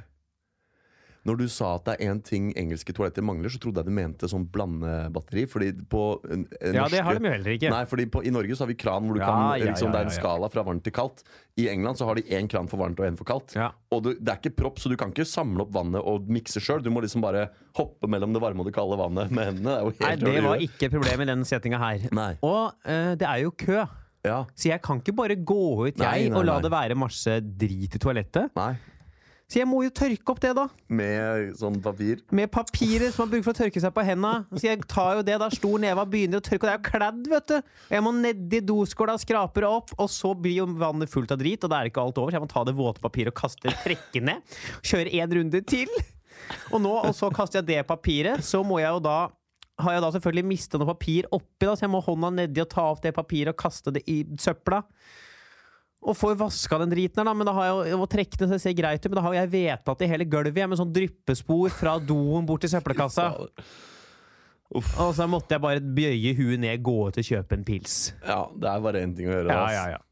Når 1.27 1.35
du 1.41 1.47
sa 1.51 1.73
at 1.75 1.83
det 1.89 1.93
er 1.99 2.11
én 2.13 2.19
ting 2.23 2.51
engelske 2.57 2.93
toaletter 2.95 3.25
mangler, 3.27 3.51
så 3.51 3.59
trodde 3.59 3.81
jeg 3.83 3.89
du 3.89 3.95
mente 3.97 4.29
sånn 4.31 4.45
blandebatteri. 4.53 5.43
Fordi 5.51 5.71
på 5.91 6.03
eh, 6.29 6.45
Ja, 6.71 6.83
norske 6.85 6.93
det 6.95 7.01
har 7.05 7.19
de 7.19 7.27
jo 7.27 7.33
heller 7.33 7.55
ikke. 7.57 7.71
Nei, 7.73 7.81
fordi 7.91 8.05
på, 8.13 8.21
I 8.25 8.31
Norge 8.33 8.55
så 8.55 8.63
har 8.65 8.71
vi 8.71 8.77
kran 8.79 9.05
hvor 9.09 9.17
du 9.17 9.21
Ja, 9.21 9.27
kan 9.27 9.59
ja, 9.59 9.69
liksom, 9.71 9.89
ja, 9.89 9.93
Det 9.97 9.99
er 9.99 10.09
en 10.09 10.15
skala 10.15 10.49
fra 10.53 10.63
varmt 10.67 10.83
til 10.87 10.95
kaldt. 10.95 11.23
I 11.59 11.67
England 11.73 11.99
så 11.99 12.07
har 12.07 12.15
de 12.15 12.23
én 12.23 12.47
kran 12.49 12.69
for 12.71 12.79
varmt 12.79 12.99
og 13.03 13.05
én 13.09 13.17
for 13.19 13.27
kaldt. 13.27 13.55
Ja. 13.59 13.71
Og 13.91 14.03
du, 14.05 14.13
det 14.15 14.31
er 14.31 14.39
ikke 14.39 14.55
propp, 14.61 14.79
så 14.79 14.87
du 14.91 14.95
kan 14.99 15.11
ikke 15.11 15.27
samle 15.27 15.65
opp 15.65 15.73
vannet 15.75 15.99
og 16.07 16.29
mikse 16.31 16.61
sjøl. 16.63 16.79
Du 16.85 16.89
må 16.93 17.03
liksom 17.03 17.21
bare 17.25 17.49
hoppe 17.75 18.07
mellom 18.07 18.31
det 18.35 18.41
varme 18.43 18.63
og 18.63 18.69
det 18.69 18.75
kalde 18.77 18.97
vannet 18.99 19.31
med 19.35 19.51
hendene. 19.51 19.79
Det 19.91 20.05
Nei, 20.05 20.13
det 20.23 20.43
var 20.45 20.63
ikke 20.63 20.87
et 20.87 20.95
problem 20.95 21.25
i 21.25 21.29
den 21.33 21.43
settinga 21.47 21.81
her. 21.83 22.07
Nei. 22.15 22.31
Og 22.47 22.71
eh, 22.87 23.15
det 23.19 23.27
er 23.27 23.43
jo 23.43 23.51
kø, 23.59 23.83
Ja. 24.23 24.45
så 24.55 24.67
jeg 24.71 24.81
kan 24.83 24.99
ikke 25.03 25.13
bare 25.15 25.35
gå 25.35 25.59
ut, 25.87 25.97
Nei, 25.99 26.15
jeg, 26.23 26.31
nei, 26.31 26.39
og 26.39 26.43
la 26.47 26.57
nei. 26.57 26.63
det 26.65 26.71
være 26.73 26.95
masse 26.99 27.37
drit 27.43 27.95
i 27.95 27.99
toalettet. 28.03 28.51
Nei. 28.55 28.73
Så 29.49 29.57
jeg 29.57 29.65
må 29.65 29.79
jo 29.81 29.89
tørke 29.89 30.29
opp 30.29 30.41
det, 30.43 30.51
da. 30.53 30.67
Med 30.93 31.55
sånn 31.57 31.79
papir. 31.81 32.19
Med 32.37 32.51
papiret 32.53 33.15
som 33.15 33.23
man 33.23 33.31
bruker 33.31 33.47
for 33.47 33.55
å 33.55 33.59
tørke 33.63 33.81
seg 33.81 33.93
på 33.95 34.03
henda. 34.05 34.33
Så 34.53 34.67
jeg 34.67 34.83
tar 34.85 35.15
jo 35.17 35.23
det, 35.25 35.39
da. 35.41 35.47
Stor 35.49 35.81
neve 35.81 36.03
og 36.05 36.11
begynner 36.11 36.37
å 36.37 36.45
tørke. 36.45 36.61
Og 36.61 36.67
det 36.67 36.75
er 36.75 36.77
jo 36.77 36.89
kledd, 36.91 37.23
vet 37.31 37.47
du. 37.49 37.55
Og 37.87 37.95
jeg 37.97 38.05
må 38.05 38.11
nedi 38.13 38.59
doskåla, 38.69 39.15
skrape 39.17 39.63
det 39.65 39.71
opp, 39.71 39.95
og 39.97 40.11
så 40.13 40.35
blir 40.37 40.59
jo 40.59 40.67
vannet 40.77 41.09
fullt 41.09 41.33
av 41.33 41.41
drit, 41.41 41.65
og 41.65 41.73
da 41.73 41.79
er 41.79 41.89
ikke 41.89 42.03
alt 42.03 42.21
over. 42.21 42.29
Så 42.29 42.37
jeg 42.37 42.45
må 42.45 42.51
ta 42.51 42.63
det 42.69 42.75
våte 42.77 43.01
papiret 43.01 43.33
og 43.33 43.39
kaste, 43.41 43.65
det, 43.65 43.73
trekke 43.87 44.21
ned. 44.29 44.59
Kjøre 44.85 45.15
én 45.17 45.35
runde 45.39 45.63
til. 45.73 45.97
Og 46.69 46.83
nå, 46.85 46.93
og 47.09 47.17
så 47.17 47.31
kaster 47.33 47.63
jeg 47.63 47.71
det 47.71 47.87
papiret. 47.89 48.45
Så 48.45 48.61
må 48.61 48.77
jeg 48.83 48.93
jo 48.93 49.01
da 49.09 49.17
har 49.79 49.95
jeg 49.95 50.03
da 50.03 50.11
selvfølgelig 50.11 50.45
mista 50.45 50.77
noe 50.77 50.91
papir 50.91 51.25
oppi, 51.31 51.63
da, 51.63 51.73
så 51.73 51.85
jeg 51.87 51.93
må 51.93 52.03
hånda 52.03 52.33
nedi 52.35 52.61
og 52.61 52.69
ta 52.69 52.85
opp 52.91 53.01
det 53.01 53.15
papiret 53.15 53.53
og 53.55 53.61
kaste 53.61 53.93
det 53.95 54.03
i 54.11 54.21
søpla. 54.37 54.83
Og 55.99 56.15
får 56.15 56.37
vaska 56.39 56.77
den 56.79 56.93
driten 56.93 57.19
her, 57.19 57.27
da, 57.27 57.33
men 57.35 57.45
da 57.49 57.51
har 57.57 57.65
jeg, 57.67 57.91
jo- 57.91 58.05
trekke 58.07 58.37
det 58.39 58.47
så 58.47 58.55
det 58.55 58.61
ser 58.63 58.73
greit 58.77 59.03
ut. 59.03 59.09
Men 59.11 59.19
da 59.19 59.25
har 59.27 59.33
jeg 59.41 59.49
vedtatt 59.51 60.01
i 60.05 60.07
hele 60.07 60.23
gulvet 60.31 60.55
jeg, 60.61 60.69
med 60.71 60.79
sånn 60.79 60.93
dryppespor 60.95 61.69
fra 61.75 61.97
doen 61.99 62.45
bort 62.47 62.61
til 62.63 62.71
søppelkassa. 62.75 63.33
Uff. 64.69 64.91
Og 65.01 65.15
så 65.17 65.25
måtte 65.27 65.55
jeg 65.57 65.63
bare 65.63 65.81
bøye 65.81 66.35
huet 66.37 66.59
ned, 66.61 66.83
gå 66.85 66.93
ut 67.09 67.17
og 67.17 67.25
kjøpe 67.25 67.57
en 67.57 67.65
pils. 67.65 68.13
Ja, 68.21 68.43
det 68.53 68.69
er 68.69 68.83
bare 68.85 69.01
én 69.01 69.15
ting 69.17 69.27
å 69.27 69.33
gjøre. 69.33 69.49
Ja, 69.55 69.65
ja, 69.73 69.87
ja. 69.97 70.05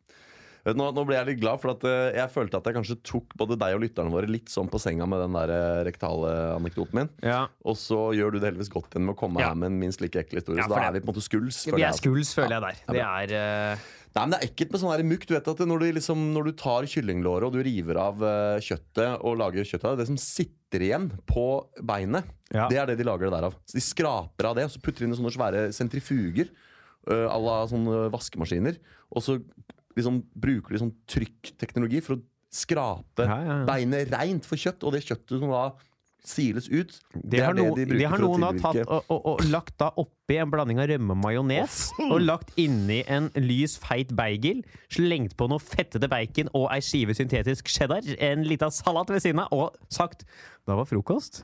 Nå, 0.76 0.90
nå 0.92 1.04
ble 1.08 1.16
jeg 1.16 1.28
litt 1.30 1.38
glad, 1.40 1.62
for 1.64 1.72
at 1.72 1.84
eh, 1.88 2.18
jeg 2.18 2.28
følte 2.34 2.60
at 2.60 2.66
jeg 2.68 2.76
kanskje 2.76 2.96
tok 3.08 3.38
både 3.40 3.56
deg 3.56 3.78
og 3.78 3.86
lytterne 3.86 4.12
våre 4.12 4.28
litt 4.28 4.50
sånn 4.52 4.68
på 4.68 4.82
senga 4.84 5.06
med 5.08 5.22
den 5.24 5.38
der 5.38 5.54
eh, 5.56 5.78
rektale 5.88 6.34
anekdoten 6.58 6.98
min. 7.00 7.12
ja. 7.24 7.46
Og 7.64 7.78
så 7.80 8.10
gjør 8.18 8.34
du 8.36 8.40
det 8.42 8.50
heldigvis 8.50 8.74
godt 8.74 8.90
igjen 8.98 9.06
med 9.08 9.16
å 9.16 9.20
komme 9.22 9.40
Ja. 9.40 9.54
her 9.54 9.62
med 9.62 9.70
en 9.72 9.78
minst 9.80 10.04
like 10.04 10.20
ekkel 10.26 10.42
historie. 10.42 10.60
Ja, 10.60 10.68
så 10.68 10.76
da 10.76 10.82
er 10.90 10.98
vi 10.98 11.04
på 11.06 11.08
en 11.08 11.14
måte 11.14 11.24
skuls. 11.24 11.62
Vi 11.70 11.78
er 11.78 11.88
altså. 11.88 12.02
skuls, 12.04 12.34
føler 12.36 12.58
jeg 12.58 12.66
der. 12.66 12.82
Det 12.98 13.06
er 13.06 13.36
eh, 13.38 13.86
Nei, 14.16 14.24
men 14.24 14.34
Det 14.34 14.38
er 14.40 14.48
ekkelt 14.50 14.72
med 14.74 14.82
sånn 14.82 15.08
mugg. 15.10 15.26
Du 15.28 15.34
vet 15.36 15.50
at 15.52 15.60
Når 15.60 15.84
du, 15.84 15.88
liksom, 15.98 16.22
når 16.34 16.50
du 16.50 16.52
tar 16.58 16.88
kyllinglåret 16.90 17.48
og 17.50 17.58
du 17.58 17.62
river 17.66 18.00
av 18.02 18.24
eh, 18.24 18.60
kjøttet 18.64 19.22
og 19.22 19.38
lager 19.42 19.68
kjøtt 19.68 19.86
av 19.86 19.96
det, 19.96 20.04
det 20.06 20.10
som 20.12 20.22
sitter 20.22 20.86
igjen 20.88 21.10
på 21.30 21.48
beinet, 21.86 22.26
Ja. 22.54 22.68
det 22.72 22.78
er 22.80 22.88
det 22.88 22.98
de 23.02 23.08
lager 23.08 23.28
det 23.28 23.36
der 23.36 23.50
av. 23.50 23.58
Så 23.68 23.76
De 23.78 23.84
skraper 23.84 24.50
av 24.50 24.56
det, 24.56 24.66
og 24.66 24.72
så 24.72 24.82
putter 24.82 25.04
de 25.04 25.10
inn 25.10 25.18
sånne 25.20 25.34
svære 25.36 25.66
sentrifuger 25.76 26.50
uh, 27.12 27.28
à 27.28 27.38
la 27.44 27.58
sånne 27.68 28.08
vaskemaskiner. 28.14 28.80
Og 29.12 29.24
så 29.24 29.38
liksom 29.98 30.22
bruker 30.38 30.74
de 30.76 30.82
sånn 30.86 30.96
trykkteknologi 31.10 32.02
for 32.06 32.18
å 32.18 32.24
skrape 32.54 33.26
ja, 33.28 33.38
ja. 33.44 33.58
beinet 33.68 34.12
reint 34.14 34.48
for 34.48 34.60
kjøtt. 34.60 34.86
Og 34.88 34.96
det 34.96 35.04
kjøttet 35.06 35.42
som 35.42 35.52
da 35.52 35.66
siles 36.30 36.68
ut, 36.70 36.94
Det 37.14 37.42
har, 37.44 37.56
er 37.56 37.74
det 37.76 37.88
de 37.90 37.98
det 38.00 38.08
har 38.10 38.22
noen 38.22 38.44
da 38.46 38.52
tatt 38.60 38.80
og, 38.86 39.10
og, 39.14 39.26
og 39.34 39.44
lagt 39.52 39.78
da 39.82 39.90
oppi 39.98 40.38
en 40.42 40.52
blanding 40.52 40.82
av 40.84 40.90
rømme 40.92 41.16
og 41.16 41.22
majones, 41.24 41.80
og 42.08 42.20
lagt 42.22 42.54
inni 42.60 43.02
en 43.08 43.30
lys, 43.40 43.78
feit 43.82 44.14
bagel, 44.18 44.64
slengt 44.94 45.38
på 45.40 45.50
noe 45.52 45.64
fettede 45.64 46.10
bacon 46.12 46.52
og 46.54 46.70
ei 46.76 46.82
skive 46.84 47.16
syntetisk 47.18 47.72
cheddar, 47.72 48.06
en 48.20 48.44
lita 48.48 48.70
salat 48.74 49.10
ved 49.14 49.24
siden 49.24 49.46
av, 49.46 49.54
og 49.56 49.94
sagt 49.94 50.28
da 50.68 50.76
var 50.76 50.90
frokost. 50.90 51.44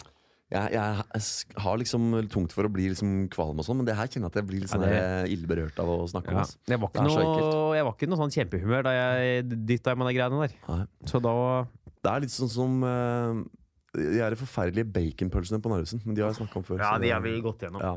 Jeg, 0.54 0.70
jeg 0.76 1.04
jeg, 1.16 1.62
har 1.64 1.78
liksom 1.82 2.10
tungt 2.30 2.54
for 2.54 2.68
å 2.68 2.70
bli 2.70 2.90
liksom 2.92 3.14
kvalm 3.34 3.58
og 3.62 3.66
sånn, 3.66 3.80
men 3.80 3.88
det 3.88 3.96
her 3.98 4.10
kjenner 4.12 4.28
jeg 4.28 4.34
at 4.36 4.40
jeg 4.42 4.48
blir 4.52 4.62
litt 4.62 4.70
sånn 4.74 4.84
Ja, 4.86 4.90
det- 4.92 5.00
der 5.02 5.32
ille 5.34 5.50
berørt 5.50 5.80
av 5.82 5.90
å 5.90 5.96
snakke 6.12 6.30
om. 6.30 6.36
Ja. 6.38 6.44
ass. 6.46 6.58
Jeg, 6.68 6.80
var 6.80 6.92
Det 6.94 7.06
noe, 7.08 7.76
jeg 7.76 7.86
var 7.88 7.96
ikke 7.96 8.10
noe 8.12 8.22
sånn 8.22 8.36
kjempehumør 8.36 8.84
da 8.86 8.92
jeg 8.94 9.48
dytta 9.66 9.96
i 9.96 9.96
meg 9.96 10.12
de 10.12 10.14
greiene 10.20 10.42
der. 10.44 10.54
Nei. 10.70 10.86
Så 11.10 11.22
da 11.24 11.34
Det 12.04 12.12
er 12.12 12.20
litt 12.20 12.36
sånn 12.36 12.52
som 12.52 12.84
eh, 12.84 13.42
De 13.94 14.20
er 14.26 14.34
de 14.34 14.40
forferdelige 14.40 14.90
baconpølsene 14.90 15.62
på 15.62 15.70
Narvesen. 15.70 16.02
Men 16.06 16.18
de 16.18 16.24
har 16.24 16.32
jeg 16.34 16.40
snakka 16.42 16.58
om 16.60 16.66
før. 16.66 16.82
Ja, 16.82 16.96
de 17.02 17.12
har 17.14 17.22
vi 17.22 17.36
gått 17.46 17.62
gjennom. 17.62 17.82
Ja. 17.84 17.94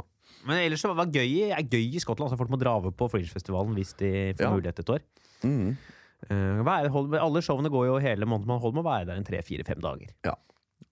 Men 0.46 0.60
ellers 0.62 0.82
så 0.84 0.90
var 0.92 1.06
det 1.08 1.16
gøy, 1.16 1.50
er 1.56 1.62
gøy 1.64 1.96
i 1.96 2.02
Skottland. 2.02 2.28
Altså 2.28 2.38
folk 2.38 2.52
må 2.52 2.58
dra 2.60 2.74
over 2.78 2.92
på 2.94 3.08
Fringe-festivalen 3.10 3.74
hvis 3.78 3.94
de 3.98 4.10
får 4.36 4.44
Ja. 4.44 4.50
mulighet 4.52 4.82
et 4.82 4.90
år. 4.92 5.00
Mm. 5.42 5.76
Uh, 6.30 6.60
er 6.64 6.82
det, 6.86 6.90
hold, 6.94 7.14
alle 7.20 7.42
showene 7.44 7.70
går 7.72 7.86
jo 7.86 7.96
hele 8.02 8.26
måneden. 8.28 8.48
Man 8.52 8.60
holder 8.60 8.76
med 8.78 8.84
å 8.84 8.90
være 8.90 9.06
der 9.10 9.16
en 9.20 9.26
tre-fire-fem 9.26 9.80
dager. 9.84 10.12
Ja. 10.24 10.34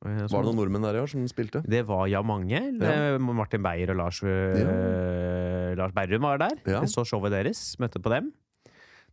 Uh, 0.04 0.24
Var 0.28 0.28
det 0.28 0.48
noen 0.48 0.58
nordmenn 0.58 0.84
der 0.84 0.98
i 0.98 1.02
år 1.04 1.08
som 1.10 1.24
spilte? 1.30 1.62
Det 1.68 1.84
var 1.88 2.06
ja 2.12 2.20
mange. 2.22 2.58
Ja. 2.80 3.14
Eh, 3.16 3.18
Martin 3.18 3.62
Beyer 3.64 3.92
og 3.94 4.00
Lars, 4.02 4.22
eh, 4.22 5.74
Lars 5.78 5.92
Berrum 5.96 6.26
var 6.26 6.38
der. 6.42 6.56
Ja. 6.66 6.80
Jeg 6.84 6.92
så 6.92 7.04
showet 7.08 7.32
deres. 7.32 7.76
Møtte 7.80 8.00
på 8.02 8.12
dem. 8.12 8.32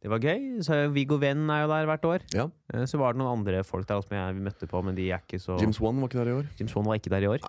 Det 0.01 0.09
var 0.09 0.19
gøy. 0.23 0.45
Så 0.65 0.77
Viggo 0.95 1.17
Venn 1.21 1.43
er 1.53 1.63
jo 1.63 1.67
der 1.69 1.85
hvert 1.89 2.05
år. 2.09 2.23
Ja. 2.33 2.47
Eh, 2.73 2.85
Så 2.89 2.97
var 2.97 3.13
det 3.13 3.21
noen 3.21 3.37
andre 3.39 3.63
folk 3.67 3.85
der 3.87 4.01
som 4.01 4.15
jeg 4.17 4.39
møtte 4.41 4.67
på, 4.69 4.81
men 4.83 4.95
de 4.97 5.09
er 5.11 5.21
ikke 5.21 5.37
så 5.39 5.59
Jim 5.61 5.73
Swan 5.77 5.99
var 6.01 6.09
ikke 6.09 6.23
der 6.23 6.31
i 6.31 6.37
år. 6.39 6.47
Jim 6.57 6.67
Swan 6.71 6.85
var 6.89 6.97
ikke 6.97 7.13
der 7.13 7.21
i 7.27 7.29
år. 7.35 7.39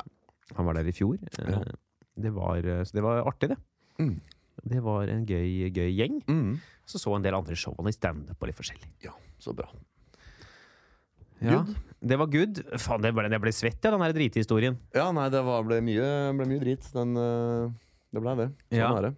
Han 0.56 0.66
var 0.68 0.74
der 0.76 0.88
i 0.88 0.92
fjor. 0.92 1.16
Eh, 1.38 1.48
Ja. 1.48 1.62
Det, 2.12 2.28
var, 2.36 2.56
eh, 2.60 2.82
så 2.84 2.92
det 2.92 3.02
var 3.02 3.22
artig, 3.24 3.48
det. 3.54 3.56
Mm. 3.98 4.20
Det 4.68 4.82
var 4.84 5.08
en 5.08 5.24
gøy, 5.24 5.70
gøy 5.72 5.88
gjeng. 5.96 6.18
Mm. 6.28 6.58
Så 6.84 6.98
så 7.00 7.14
en 7.16 7.22
del 7.24 7.34
andre 7.34 7.56
show 7.56 7.72
i 7.88 7.90
standup 7.96 8.36
og 8.36 8.46
litt 8.50 8.58
forskjellig. 8.58 8.90
Ja, 9.02 9.14
så 9.40 9.54
bra. 9.56 9.66
Ja, 11.40 11.62
Good. 11.64 11.74
det 12.06 12.18
var 12.20 12.26
good. 12.30 12.60
Faen, 12.78 13.02
det 13.02 13.10
ble, 13.16 13.24
jeg 13.32 13.40
ble 13.42 13.50
svett 13.56 13.86
av 13.88 13.96
den 13.96 14.04
der 14.04 14.12
drithistorien. 14.14 14.76
Ja, 14.94 15.08
nei, 15.10 15.24
det 15.32 15.40
var, 15.42 15.64
ble, 15.66 15.80
mye, 15.82 16.04
ble 16.38 16.46
mye 16.52 16.60
drit. 16.62 16.84
Den, 16.94 17.14
det 18.12 18.20
ble 18.22 18.34
det. 18.38 18.46
Sånn 18.70 18.78
Ja. 18.78 18.92
er 18.98 19.08
det. 19.08 19.14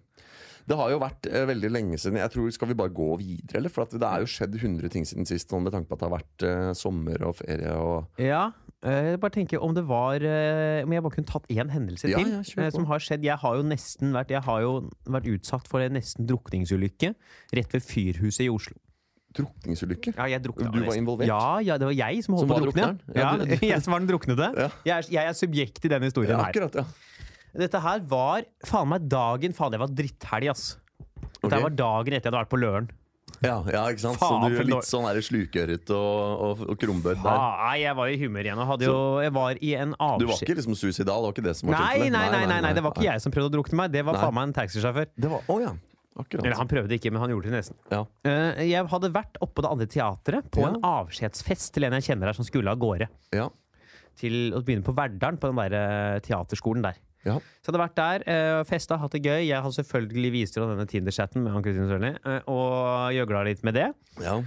Det 0.65 0.75
har 0.79 0.89
jo 0.89 0.97
vært 1.01 1.27
eh, 1.29 1.43
veldig 1.45 1.69
lenge 1.69 1.97
siden. 2.01 2.17
Jeg 2.17 2.31
tror 2.33 2.49
Skal 2.55 2.69
vi 2.71 2.77
bare 2.79 2.93
gå 2.95 3.07
videre, 3.21 3.59
eller? 3.59 3.69
For 3.73 3.85
at 3.85 3.91
det 3.93 4.07
er 4.07 4.23
jo 4.23 4.29
skjedd 4.33 4.55
100 4.57 4.89
ting 4.93 5.05
siden 5.05 5.27
sist, 5.29 5.49
sånn 5.51 5.61
med 5.65 5.75
tanke 5.75 5.89
på 5.91 5.97
at 5.97 6.01
det 6.01 6.07
har 6.09 6.15
vært 6.15 6.45
eh, 6.49 6.69
sommer 6.77 7.25
og 7.29 7.35
ferie 7.37 7.73
og 7.77 8.21
Ja, 8.21 8.47
eh, 8.81 9.11
jeg 9.11 9.19
bare 9.21 9.35
tenker 9.35 9.61
om 9.61 9.75
det 9.77 9.83
var 9.89 10.25
eh, 10.25 10.81
Om 10.87 10.95
jeg 10.97 11.05
bare 11.05 11.15
kunne 11.19 11.29
tatt 11.29 11.45
én 11.53 11.69
hendelse 11.73 12.09
Ja, 12.09 12.17
til 12.17 12.33
ja, 12.33 12.41
eh, 12.65 12.71
som 12.73 12.87
har 12.89 13.03
skjedd. 13.03 13.25
Jeg 13.27 13.37
har 13.43 13.59
jo 13.59 13.67
nesten 13.67 14.15
vært 14.15 14.33
Jeg 14.33 14.41
har 14.47 14.63
jo 14.65 14.73
vært 15.05 15.29
utsatt 15.35 15.69
for 15.69 15.85
en 15.85 15.93
nesten 15.99 16.25
drukningsulykke 16.29 17.13
rett 17.59 17.77
ved 17.77 17.85
Fyrhuset 17.85 18.47
i 18.47 18.49
Oslo. 18.49 18.77
drukningsulykke. 19.35 20.13
Ja, 20.15 20.25
jeg 20.31 20.43
drukna 20.45 20.69
Du 20.71 20.79
var 20.85 20.95
involvert? 20.95 21.27
Ja, 21.27 21.59
ja, 21.59 21.77
det 21.77 21.89
var 21.89 21.95
jeg 21.97 22.23
som 22.23 22.37
holdt 22.39 22.47
på 22.49 22.55
å 22.55 22.65
drukne. 22.69 22.85
Ja, 23.13 23.33
jeg 23.73 23.81
som 23.83 23.91
var 23.93 23.99
den 23.99 24.07
druknede. 24.09 24.47
Ja. 24.55 24.69
Jeg, 24.87 24.95
er, 24.95 25.09
jeg 25.17 25.29
er 25.31 25.35
subjekt 25.35 25.83
i 25.85 25.91
denne 25.91 26.07
historien 26.07 26.39
her. 26.39 26.49
akkurat, 26.53 26.77
ja. 26.79 26.85
Dette 27.55 27.79
her 27.81 28.03
var 28.11 28.45
faen 28.67 28.89
meg 28.91 29.07
dagen 29.11 29.55
Faen, 29.55 29.73
det 29.73 29.79
var 29.81 29.91
dritthelg, 29.95 30.51
ass. 30.51 30.75
Dette 31.39 31.55
her 31.55 31.65
var 31.69 31.75
dagen 31.77 32.15
etter 32.15 32.27
jeg 32.27 32.33
hadde 32.33 32.41
vært 32.43 32.51
på 32.53 32.59
Løren. 32.59 32.89
ja. 33.43 33.55
Ja, 33.71 33.81
ikke 33.91 34.03
sant? 34.03 34.19
Faen, 34.19 34.43
så 34.43 34.51
du 34.51 34.59
er 34.61 34.69
litt 34.69 34.87
sånn 34.89 35.07
slukøret 35.29 35.91
og, 35.95 36.43
og, 36.47 36.61
og 36.73 36.77
krumbøyd 36.81 37.23
der. 37.23 37.41
Nei, 37.63 37.75
jeg 37.83 37.97
var 37.99 38.11
i 38.11 38.19
humør 38.21 38.49
igjen. 38.49 38.61
Og 38.65 38.85
jo, 38.85 38.99
jeg 39.23 39.35
var 39.35 39.59
i 39.61 39.73
en 39.79 39.95
Du 39.95 40.27
var 40.29 40.39
ikke 40.39 40.57
liksom 40.59 40.77
suicidal? 40.79 41.23
Det 41.23 41.29
var 41.29 41.35
ikke 41.35 41.47
det 41.49 41.55
som 41.59 41.71
var 41.71 41.83
Nei, 41.83 41.97
nei, 42.05 42.09
nei, 42.13 42.29
nei, 42.35 42.45
nei, 42.51 42.61
nei, 42.67 42.73
det 42.77 42.85
var 42.85 42.95
ikke 42.95 43.07
jeg 43.09 43.23
som 43.25 43.35
prøvde 43.35 43.51
å 43.51 43.55
drukne 43.57 43.81
meg. 43.83 43.93
Det 43.95 44.05
var 44.07 44.19
faen 44.21 44.35
meg 44.35 44.49
en 44.49 44.57
taxisjåfør. 44.61 45.11
Oh, 45.47 45.59
ja. 45.63 45.75
Akkurat. 46.15 46.45
Eller 46.45 46.55
han 46.55 46.69
prøvde 46.71 46.95
ikke, 46.95 47.11
men 47.11 47.19
han 47.19 47.33
gjorde 47.33 47.49
det 47.51 47.57
nesten. 47.57 47.77
Ja. 47.91 48.05
Uh, 48.23 48.61
jeg 48.63 48.87
hadde 48.87 49.09
vært 49.11 49.35
oppe 49.43 49.57
på 49.57 49.65
det 49.65 49.71
andre 49.73 49.87
teatret 49.91 50.47
på 50.47 50.63
Ja. 50.63 50.69
en 50.71 50.77
avskjedsfest 50.87 51.73
til 51.75 51.83
en 51.89 51.97
jeg 51.97 52.07
kjenner 52.07 52.31
her 52.31 52.37
som 52.37 52.47
skulle 52.47 52.71
av 52.71 52.79
gårde. 52.79 53.09
Ja. 53.35 53.49
Til 54.15 54.55
å 54.55 54.61
begynne 54.63 54.85
på 54.87 54.95
Verdalen, 54.95 55.35
på 55.41 55.51
den 55.51 55.59
der 55.59 55.75
eh, 55.75 56.19
teaterskolen 56.23 56.85
der. 56.85 57.01
Ja. 57.25 57.39
Så 57.41 57.71
jeg 57.71 57.73
hadde 57.73 57.81
vært 57.81 57.97
der, 57.97 58.25
uh, 58.29 58.61
festa, 58.69 58.99
hatt 59.01 59.15
det 59.17 59.23
gøy. 59.25 59.47
Jeg 59.47 59.61
hadde 59.65 59.79
selvfølgelig 59.79 60.31
vist 60.35 60.59
henne 60.59 60.75
denne 60.75 60.85
Tinder-chatten 60.89 61.41
med 61.41 61.57
Ann-Kristin 61.57 61.89
Sørli, 61.89 62.13
eh, 62.15 62.51
og 62.51 63.15
gjøgla 63.17 63.43
litt 63.49 63.65
med 63.65 63.77
det. 63.81 63.89
ja. 64.21 64.39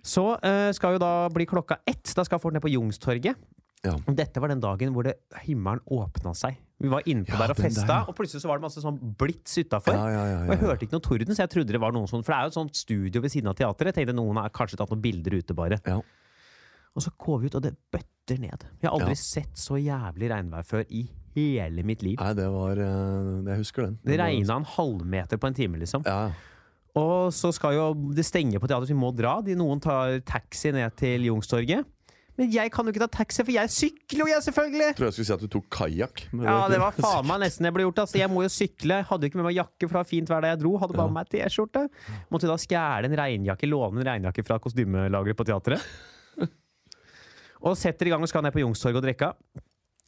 Så 0.00 0.22
eh, 0.40 0.70
skal 0.72 0.94
jo 0.96 1.00
da 1.02 1.28
bli 1.28 1.44
klokka 1.44 1.76
ett. 1.84 2.08
Da 2.16 2.24
skal 2.24 2.40
folk 2.40 2.54
ned 2.56 2.62
på 2.64 2.70
Jungstorget. 2.72 3.36
Ja. 3.84 3.94
Dette 4.12 4.40
var 4.40 4.52
den 4.52 4.60
dagen 4.60 4.92
hvor 4.92 5.04
det, 5.04 5.18
himmelen 5.46 5.80
åpna 5.92 6.32
seg. 6.36 6.58
Vi 6.80 6.88
var 6.88 7.04
inne 7.08 7.26
på 7.28 7.34
Ja, 7.34 7.42
der 7.42 7.52
og 7.52 7.60
festa, 7.60 7.84
der, 7.88 8.08
og 8.08 8.16
plutselig 8.16 8.40
så 8.40 8.48
var 8.48 8.60
det 8.60 8.64
masse 8.64 8.80
sånn 8.80 8.96
blits 9.20 9.58
utafor. 9.60 9.96
Ja, 9.96 10.06
ja, 10.08 10.22
ja, 10.24 10.38
ja, 10.38 10.46
Og 10.46 10.54
jeg 10.54 10.62
hørte 10.62 10.86
ikke 10.86 10.96
noe 10.96 11.04
torden, 11.04 11.36
så 11.36 11.44
jeg 11.44 11.52
trodde 11.52 11.76
det 11.76 11.80
var 11.82 11.92
noen 11.92 12.08
sånn 12.08 12.24
For 12.24 12.32
det 12.32 12.38
er 12.38 12.48
jo 12.48 12.52
et 12.52 12.56
sånt 12.56 12.80
studio 12.80 13.22
ved 13.24 13.32
siden 13.32 13.52
av 13.52 13.58
teateret. 13.60 13.92
Jeg 13.92 13.98
tenkte 14.00 14.16
noen 14.16 14.40
har 14.40 14.52
kanskje 14.56 14.80
tatt 14.80 14.92
noen 14.92 15.04
bilder 15.04 15.36
ute, 15.36 15.56
bare. 15.56 15.80
Ja. 15.84 15.98
Og 16.96 17.04
så 17.04 17.12
går 17.20 17.42
vi 17.42 17.50
ut, 17.50 17.58
og 17.60 17.64
det 17.68 17.74
bøtter 17.92 18.40
ned. 18.40 18.64
Vi 18.80 18.88
har 18.88 18.96
aldri 18.96 19.16
sett 19.20 19.60
så 19.60 19.76
jævlig 19.80 20.32
regnvær 20.32 20.64
før 20.66 20.88
i 20.88 21.04
hele 21.36 21.84
mitt 21.86 22.04
liv. 22.06 22.18
Nei, 22.20 22.32
det 22.38 22.46
var 22.52 22.80
eh, 22.80 23.50
Jeg 23.52 23.62
husker 23.62 23.86
den. 23.88 23.98
Det 24.06 24.18
regna 24.20 24.60
en 24.60 24.68
halvmeter 24.76 25.40
på 25.40 25.50
en 25.50 25.56
time, 25.56 25.80
liksom. 25.82 26.06
Ja. 26.06 26.30
Og 26.98 27.30
så 27.34 27.52
skal 27.54 27.76
jo 27.76 27.86
det 28.16 28.26
stenge 28.26 28.58
på 28.58 28.66
teatret, 28.66 28.90
så 28.90 28.94
vi 28.94 28.98
må 28.98 29.12
dra. 29.14 29.38
De, 29.46 29.54
noen 29.58 29.82
tar 29.82 30.18
taxi 30.26 30.72
ned 30.74 30.96
til 30.98 31.28
Youngstorget. 31.28 31.86
Men 32.40 32.48
jeg 32.54 32.70
kan 32.72 32.86
jo 32.86 32.92
ikke 32.94 33.02
ta 33.02 33.20
taxi, 33.20 33.42
for 33.44 33.52
jeg 33.52 33.70
sykler 33.74 34.22
jo, 34.22 34.26
jeg, 34.30 34.42
selvfølgelig! 34.46 34.86
Jeg 34.86 34.96
tror 34.96 35.06
jeg 35.10 35.16
skulle 35.16 35.28
si 35.28 35.34
at 35.34 35.42
du 35.44 35.50
tok 35.52 35.66
kajakk. 35.76 36.22
Ja, 36.40 36.54
det 36.72 36.78
var 36.80 36.96
faen 36.96 37.26
meg 37.28 37.42
nesten 37.42 37.68
jeg 37.68 37.74
ble 37.76 37.84
gjort. 37.84 38.00
Altså. 38.06 38.16
Jeg 38.16 38.32
må 38.32 38.44
jo 38.46 38.52
sykle. 38.54 39.02
Hadde 39.10 39.26
jo 39.26 39.32
ikke 39.32 39.40
med 39.42 39.48
meg 39.50 39.58
jakke, 39.58 39.82
for 39.82 39.92
det 39.92 40.00
var 40.00 40.08
fint 40.08 40.32
vær 40.32 40.46
da 40.46 40.54
jeg 40.54 40.62
dro. 40.62 40.72
Hadde 40.80 40.96
bare 40.96 41.12
med 41.12 41.18
meg 41.20 41.34
T-skjorte. 41.34 41.84
Måtte 42.32 42.48
da 42.48 42.56
stjele 42.60 43.10
en 43.10 43.18
regnjakke, 43.20 43.68
låne 43.68 44.00
en 44.00 44.08
regnjakke 44.08 44.46
fra 44.46 44.56
kostymelageret 44.62 45.36
på 45.36 45.46
teatret. 45.50 45.84
Og 47.66 47.76
setter 47.76 48.08
i 48.08 48.14
gang 48.14 48.24
og 48.24 48.30
skal 48.30 48.46
ned 48.46 48.54
på 48.56 48.62
Youngstorget 48.62 49.02
og 49.02 49.04
drikke. 49.04 49.34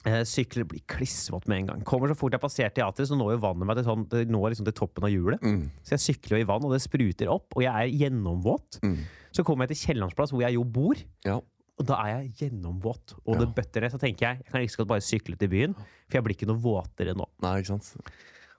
Eh, 0.03 0.25
sykler 0.27 0.65
blir 0.67 0.83
klissvåt 0.91 1.47
med 1.47 1.61
en 1.61 1.67
gang. 1.69 1.83
Kommer 1.87 2.11
så 2.11 2.17
fort 2.19 2.35
jeg 2.35 2.43
passerer 2.43 2.73
teatret, 2.75 3.07
så 3.07 3.15
når 3.15 3.37
jo 3.37 3.43
vannet 3.45 3.69
meg 3.69 3.79
til, 3.79 3.87
sånn, 3.87 4.03
liksom 4.11 4.67
til 4.67 4.75
toppen 4.75 5.07
av 5.07 5.13
hjulet. 5.13 5.45
Mm. 5.47 5.69
Så 5.87 5.95
jeg 5.95 6.03
sykler 6.09 6.39
jo 6.39 6.43
i 6.43 6.49
vann, 6.49 6.65
og 6.67 6.75
det 6.75 6.81
spruter 6.83 7.31
opp, 7.31 7.55
og 7.55 7.63
jeg 7.63 7.71
er 7.71 7.95
gjennomvåt. 8.01 8.81
Mm. 8.83 8.97
Så 9.31 9.45
kommer 9.47 9.69
jeg 9.69 9.77
til 9.77 9.83
Kiellandsplass, 9.87 10.35
hvor 10.35 10.43
jeg 10.43 10.59
jo 10.59 10.65
bor. 10.67 10.99
Ja. 11.25 11.39
Og 11.79 11.87
da 11.87 12.01
er 12.03 12.11
jeg 12.17 12.35
gjennomvåt, 12.43 13.15
og 13.23 13.35
Ja. 13.37 13.39
det 13.45 13.55
bøtter 13.55 13.81
ned. 13.87 13.95
Så 13.95 14.03
tenker 14.03 14.27
jeg 14.27 14.43
jeg 14.43 14.51
kan 14.53 14.61
ikke 14.61 14.83
godt 14.83 14.89
bare 14.89 15.07
sykle 15.07 15.39
til 15.39 15.49
byen, 15.49 15.75
for 16.11 16.19
jeg 16.19 16.25
blir 16.25 16.35
ikke 16.35 16.51
noe 16.51 16.59
våtere 16.61 17.15
nå. 17.15 17.25
Nei, 17.41 17.59
ikke 17.63 17.79
sant. 17.79 17.95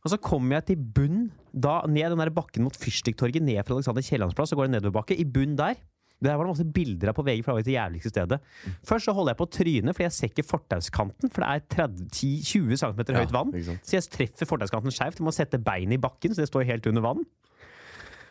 Og 0.03 0.11
så 0.11 0.17
kommer 0.19 0.57
jeg 0.59 0.65
til 0.65 0.75
bunn, 0.95 1.31
da 1.53 1.81
ned 1.87 2.09
den 2.11 2.19
der 2.19 2.31
bakken 2.31 2.63
mot 2.63 2.75
Fyrstikktorget, 2.75 3.41
ned 3.43 3.63
fra 3.65 3.75
Alexander 3.75 4.01
Kiellands 4.03 4.35
plass, 4.35 4.51
så 4.51 4.55
går 4.55 4.71
nedoverbakke. 4.71 5.15
I 5.19 5.23
bunn 5.23 5.55
der 5.55 5.75
der 6.23 6.39
var 6.39 6.47
det 6.47 6.53
masse 6.53 6.67
bilder 6.75 7.11
av 7.11 7.17
på 7.17 7.25
VG, 7.27 7.43
for 7.43 7.51
det 7.51 7.57
var 7.59 7.67
det 7.67 7.75
jævligste 7.75 8.13
stedet. 8.13 8.39
Først 8.87 9.09
så 9.09 9.15
holder 9.15 9.33
jeg 9.33 9.41
på 9.43 9.49
trynet, 9.57 9.93
fordi 9.93 9.97
for 9.99 10.07
jeg 10.07 10.17
ser 10.17 10.31
ikke 10.31 10.47
fortauskanten, 10.49 11.31
for 11.33 11.45
det 11.45 11.49
er 11.49 11.63
30, 11.77 12.09
10, 12.09 12.33
20 12.49 12.81
cm 12.83 13.01
høyt 13.19 13.35
vann. 13.35 13.53
ikke. 13.59 13.77
Så 13.83 13.97
jeg 13.97 14.09
treffer 14.17 14.49
fortauskanten 14.49 14.93
skjevt. 14.93 15.21
Jeg 15.21 15.27
må 15.27 15.35
sette 15.35 15.59
beinet 15.61 15.99
i 15.99 16.03
bakken, 16.03 16.35
så 16.35 16.43
det 16.43 16.51
står 16.51 16.67
helt 16.69 16.87
under 16.91 17.05
vann. 17.05 17.25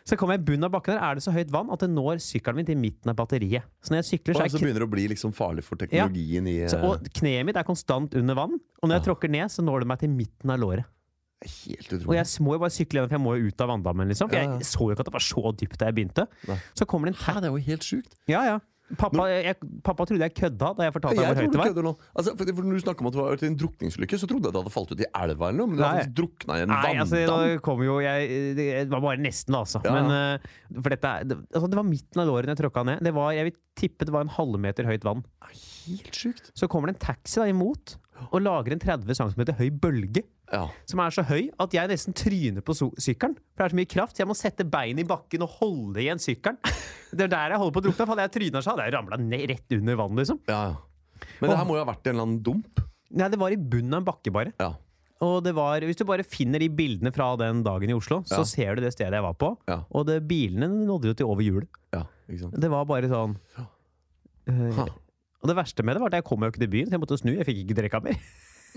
Så 0.03 0.17
kommer 0.19 0.35
jeg 0.35 0.43
i 0.43 0.47
bunnen 0.49 0.67
av 0.67 0.73
bakken 0.73 0.97
der, 0.97 1.03
er 1.05 1.15
det 1.15 1.23
så 1.23 1.31
høyt 1.31 1.51
vann 1.53 1.69
at 1.71 1.79
det 1.79 1.87
når 1.93 2.19
sykkelen 2.23 2.59
min 2.59 2.67
til 2.67 2.79
midten 2.79 3.11
av 3.13 3.15
batteriet. 3.15 3.63
Så 3.79 3.93
når 3.93 4.01
jeg 4.01 4.09
sykler, 4.09 4.35
så 4.35 4.43
Og 4.43 4.51
så 4.51 4.59
begynner 4.59 4.83
det 4.83 4.89
å 4.89 4.91
bli 4.91 5.05
liksom 5.13 5.31
farlig 5.35 5.63
for 5.63 5.79
teknologien 5.79 6.49
i 6.51 6.57
så, 6.67 6.75
eh, 6.81 6.89
og 6.89 7.07
kneet 7.21 7.47
mitt 7.47 7.55
er 7.55 7.63
konstant 7.63 8.17
under 8.19 8.35
vann. 8.35 8.59
Og 8.81 8.89
når 8.89 8.99
jeg 8.99 9.05
tråkker 9.07 9.31
ned, 9.31 9.47
så 9.53 9.63
når 9.63 9.85
det 9.85 9.87
meg 9.93 9.99
til 10.03 10.11
midten 10.11 10.51
av 10.51 10.59
låret. 10.59 10.89
Helt 11.43 11.93
Og 12.07 12.13
jeg 12.15 12.25
må 12.45 12.57
jo 12.57 12.63
bare 12.63 12.73
sykle 12.73 12.99
gjennom, 13.01 13.09
for 13.11 13.17
jeg 13.19 13.25
må 13.27 13.37
jo 13.39 13.47
ut 13.53 13.63
av 13.65 13.73
vanndammen. 13.73 14.07
Liksom. 14.13 14.29
For. 14.31 14.37
Jeg 14.39 14.67
så 14.69 14.79
jo 14.87 14.91
ikke 14.95 15.03
at 15.05 15.09
det 15.11 15.17
var 15.19 15.25
så 15.29 15.55
dypt 15.63 15.79
da 15.81 15.89
jeg 15.91 15.97
begynte. 16.01 16.27
Nei. 16.49 16.59
Så 16.77 16.85
kommer 16.89 17.09
det 17.11 17.15
en 17.17 17.23
Hæ, 17.23 17.39
det 17.41 17.49
er 17.49 17.57
jo 17.57 17.65
helt 17.71 17.83
sjukt. 17.89 18.15
Ja, 18.31 18.43
ja. 18.53 18.59
Pappa, 18.99 19.23
jeg, 19.31 19.55
pappa 19.81 20.05
trodde 20.05 20.21
jeg 20.21 20.33
kødda 20.37 20.67
da 20.77 20.83
jeg 20.85 20.93
fortalte 20.93 21.15
Jeg 21.23 21.25
hvor 21.25 21.37
tror 21.39 21.45
høyt 21.47 21.49
du 21.49 21.55
det 21.55 21.59
var. 21.61 21.69
kødder 21.71 21.85
nå. 21.87 21.91
Altså, 22.19 22.33
for, 22.37 22.49
for 22.57 22.65
når 22.67 22.75
du 22.77 22.81
snakker 22.83 23.01
om 23.01 23.07
at 23.07 23.15
det 23.15 23.19
var 23.21 23.29
vært 23.31 23.45
en 23.47 23.55
drukningsulykke, 23.57 24.19
så 24.21 24.27
trodde 24.29 24.49
jeg 24.49 24.53
det 24.53 24.59
hadde 24.61 24.73
falt 24.75 24.91
ut 24.91 25.01
i 25.01 25.07
elva 25.23 25.47
eller 25.49 25.57
noe, 25.63 25.69
men 25.71 25.79
det 25.79 25.85
hadde 25.87 26.01
faktisk 26.03 26.17
drukna 26.19 26.57
i 26.59 26.65
en 26.65 26.69
Nei, 26.73 26.91
altså, 27.01 27.21
vanndam. 27.23 27.53
nå 27.55 27.63
kom 27.65 27.81
jo 27.87 27.95
jeg 28.03 28.27
Det 28.59 28.67
var 28.91 29.01
bare 29.07 29.23
nesten, 29.23 29.57
altså. 29.57 29.81
Ja. 29.87 29.95
Men, 29.97 30.11
eh, 30.13 30.77
for 30.83 30.93
dette, 30.93 31.13
er- 31.15 31.25
det, 31.31 31.39
altså, 31.55 31.71
det 31.73 31.79
var 31.79 31.87
midten 31.89 32.21
av 32.21 32.29
låret 32.29 32.51
jeg 32.53 32.59
tråkka 32.59 32.85
ned. 32.91 33.01
Det 33.07 33.13
var, 33.15 33.31
jeg 33.39 33.49
vil 33.49 33.57
tippe 33.81 34.05
det 34.05 34.13
var 34.13 34.27
en 34.27 34.33
halvmeter 34.35 34.85
høyt 34.91 35.07
vann. 35.07 35.23
Helt 35.87 36.13
sjukt. 36.19 36.51
Så 36.53 36.67
kommer 36.69 36.91
det 36.91 36.97
en 36.99 37.05
taxi 37.07 37.39
da 37.41 37.47
imot 37.49 37.95
og 38.31 38.41
lager 38.41 38.73
en 38.75 38.79
30 38.83 39.15
cm 39.19 39.43
høy 39.57 39.69
bølge. 39.83 40.23
Ja. 40.53 40.67
Som 40.85 40.99
er 41.01 41.09
så 41.15 41.23
høy 41.25 41.49
at 41.59 41.73
jeg 41.73 41.89
nesten 41.89 42.13
tryner 42.13 42.61
på 42.65 42.75
sykkelen. 42.77 43.35
For 43.55 43.63
det 43.63 43.65
er 43.65 43.73
så 43.73 43.79
mye 43.79 43.89
kraft, 43.89 44.15
så 44.15 44.23
jeg 44.23 44.29
må 44.29 44.35
sette 44.37 44.65
beinet 44.69 45.03
i 45.05 45.09
bakken 45.09 45.41
og 45.45 45.49
holde 45.59 46.01
igjen 46.03 46.21
sykkelen. 46.21 46.59
Det 47.13 47.25
er 47.27 47.33
der 47.33 47.53
jeg 47.55 47.61
holder 47.61 47.73
på 47.73 47.81
å 47.81 47.85
drukne. 47.87 48.07
Hadde 48.13 48.25
jeg 48.27 48.33
tryna, 48.37 48.61
så 48.65 48.71
hadde 48.73 48.85
jeg 48.87 48.93
ramla 48.95 49.17
rett 49.53 49.75
under 49.79 49.95
vann, 49.99 50.15
liksom. 50.17 50.39
ja, 50.49 50.61
ja. 50.71 50.75
Men 51.39 51.49
det 51.53 51.57
her 51.57 51.65
må 51.69 51.75
jo 51.77 51.83
ha 51.85 51.87
vært 51.87 52.07
en 52.09 52.13
eller 52.17 52.25
annen 52.27 52.41
dump. 52.43 52.81
Nei, 53.13 53.27
det 53.29 53.37
var 53.39 53.53
i 53.53 53.57
bunnen 53.57 53.93
av 53.93 54.01
en 54.01 54.07
bakke, 54.07 54.31
bare. 54.33 54.51
Ja. 54.59 54.71
Og 55.23 55.37
det 55.45 55.53
var, 55.55 55.79
hvis 55.87 55.95
du 55.95 56.03
bare 56.09 56.25
finner 56.27 56.59
de 56.59 56.67
bildene 56.73 57.13
fra 57.15 57.29
den 57.39 57.61
dagen 57.63 57.89
i 57.89 57.95
Oslo, 57.95 58.17
så 58.27 58.41
Ja. 58.41 58.47
ser 58.49 58.75
du 58.75 58.81
det 58.83 58.91
stedet 58.91 59.13
jeg 59.15 59.23
var 59.23 59.33
på. 59.39 59.53
Ja. 59.69 59.83
Og 59.95 60.05
det, 60.09 60.17
bilene 60.27 60.67
nådde 60.85 61.07
jo 61.07 61.13
til 61.13 61.25
over 61.31 61.41
hjulet. 61.45 61.69
ja. 61.93 62.03
Det 62.27 62.69
var 62.71 62.85
bare 62.89 63.07
sånn 63.11 63.37
Ja. 63.57 64.85
Og 65.43 65.51
det 65.51 65.57
verste 65.59 65.83
med 65.83 65.97
det 65.97 66.01
var 66.03 66.13
at 66.13 66.21
jeg 66.21 66.27
kom 66.27 66.43
jo 66.45 66.51
ikke 66.53 66.63
til 66.63 66.71
byen, 66.71 66.87
så 66.89 66.95
jeg 66.95 67.03
måtte 67.03 67.19
snu. 67.19 67.33
Jeg 67.35 67.47
fikk 67.49 67.63
ikke 67.65 67.75
drikka 67.81 67.99
mer. 68.05 68.19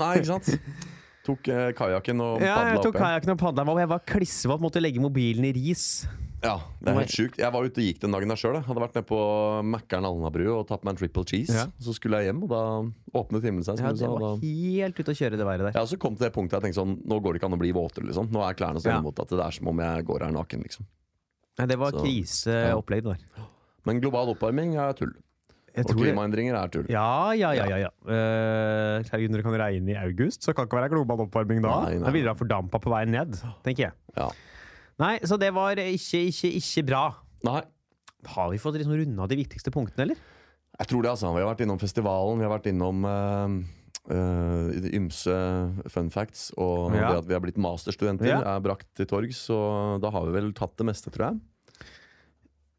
Nei, 0.01 0.13
ikke 0.19 0.31
sant. 0.35 0.49
Tok 1.27 1.49
eh, 1.51 1.73
kajakken 1.75 2.21
og 2.23 2.43
Ja, 2.43 2.57
jeg 2.71 2.79
tok 2.85 2.93
opp 2.95 3.01
kajakken 3.03 3.33
og 3.35 3.39
padla 3.41 3.65
meg, 3.67 3.75
og 3.75 3.81
jeg 3.83 3.91
var 3.91 4.03
klissvåt, 4.07 4.63
måtte 4.63 4.83
legge 4.83 5.03
mobilen 5.03 5.47
i 5.49 5.51
ris. 5.57 5.87
Ja, 6.45 6.59
det 6.79 6.93
er 6.93 6.99
helt 7.01 7.15
sjukt. 7.15 7.39
Jeg 7.41 7.51
var 7.51 7.65
ute 7.67 7.81
og 7.81 7.87
gikk 7.89 7.99
den 8.05 8.15
dagen 8.15 8.31
der 8.31 8.39
sjøl. 8.39 8.59
Hadde 8.63 8.83
vært 8.83 8.95
nede 8.99 9.09
på 9.09 9.19
Mækkern 9.67 10.07
Alnabru 10.07 10.45
og 10.53 10.67
tatt 10.69 10.85
meg 10.87 10.95
en 10.95 11.01
triple 11.01 11.25
cheese. 11.27 11.55
Ja. 11.57 11.65
Så 11.83 11.97
skulle 11.97 12.21
jeg 12.23 12.31
hjem, 12.31 12.45
og 12.47 12.53
da 12.53 12.61
åpnet 13.19 13.47
himmelen 13.49 13.67
seg. 13.67 13.83
Ja, 13.83 13.91
det 13.97 14.11
var 14.13 14.23
da 14.23 14.31
helt 14.45 15.01
ute 15.01 15.15
å 15.15 15.19
kjøre 15.19 15.41
det 15.41 15.49
været 15.49 15.67
der. 15.67 15.79
Ja, 15.81 15.87
Så 15.89 15.99
kom 16.03 16.15
til 16.19 16.29
det 16.29 16.33
punktet 16.37 16.61
jeg 16.61 16.69
tenkte 16.69 16.83
sånn 16.83 16.95
Nå 17.03 17.19
går 17.25 17.35
det 17.35 17.41
ikke 17.41 17.51
an 17.51 17.59
å 17.59 17.63
bli 17.65 17.73
våtere, 17.75 18.07
liksom. 18.11 18.31
Nå 18.35 18.45
er 18.47 18.59
klærne 18.59 18.83
så 18.85 18.93
Ja. 18.93 19.01
at 19.03 19.35
det 19.35 19.43
er 19.49 19.59
som 19.59 19.73
om 19.73 19.83
jeg 19.83 20.07
går 20.07 20.27
her 20.29 20.37
naken, 20.37 20.63
liksom. 20.69 20.87
Nei, 21.57 21.67
det 21.73 21.79
var 21.81 21.97
kriseopplegg, 21.97 23.03
det 23.03 23.17
der. 23.17 23.49
Men 23.89 24.03
global 24.05 24.31
oppvarming 24.37 24.77
er 24.77 24.95
tull. 24.99 25.17
Jeg 25.77 25.85
Og 25.91 25.99
klimaendringer 25.99 26.57
er 26.57 26.71
tull. 26.73 26.87
Ja, 26.89 27.33
ja, 27.37 27.51
ja. 27.53 27.67
ja, 27.69 27.77
ja. 27.85 27.91
Uh, 28.09 29.05
herregud, 29.11 29.31
når 29.35 29.43
det 29.43 29.47
kan 29.47 29.57
regne 29.61 29.93
i 29.93 29.97
august, 30.01 30.43
så 30.47 30.55
kan 30.57 30.65
det 30.65 30.71
ikke 30.71 30.79
være 30.81 30.93
global 30.95 31.25
oppvarming 31.27 31.61
da. 31.65 31.75
Nei, 31.85 31.99
nei. 31.99 32.07
Da 32.07 32.13
blir 32.15 32.25
det 32.25 32.37
fordampa 32.41 32.81
på 32.81 32.93
vei 32.95 33.03
ned, 33.13 33.37
tenker 33.67 33.89
jeg. 33.91 33.97
Ja. 34.17 34.31
Nei, 35.03 35.15
så 35.29 35.37
det 35.37 35.51
var 35.53 35.77
ikke, 35.83 36.23
ikke, 36.33 36.53
ikke 36.63 36.87
bra. 36.89 37.03
Nei, 37.45 37.61
Har 38.33 38.49
vi 38.51 38.59
fått 38.59 38.79
liksom 38.81 38.97
runda 38.97 39.27
de 39.29 39.37
viktigste 39.43 39.71
punktene, 39.75 40.09
eller? 40.09 40.23
jeg 40.77 40.89
tror 40.91 41.03
det, 41.05 41.11
altså. 41.13 41.31
Vi 41.33 41.41
har 41.45 41.49
vært 41.53 41.63
innom 41.65 41.79
festivalen, 41.81 42.41
vi 42.41 42.45
har 42.45 42.51
vært 42.53 42.67
innom 42.69 43.05
uh, 43.09 43.53
uh, 44.13 44.89
ymse 44.97 45.37
fun 45.93 46.09
facts, 46.13 46.51
og 46.57 46.93
Ja. 46.97 47.11
det 47.13 47.19
at 47.23 47.29
vi 47.29 47.37
har 47.37 47.41
blitt 47.45 47.61
masterstudenter 47.61 48.29
Ja. 48.33 48.41
er 48.57 48.61
brakt 48.65 48.89
til 48.97 49.07
torgs, 49.09 49.39
så 49.49 50.01
da 50.01 50.11
har 50.13 50.27
vi 50.27 50.33
vel 50.37 50.51
tatt 50.57 50.77
det 50.77 50.89
meste, 50.89 51.13
tror 51.13 51.31
jeg. 51.31 51.41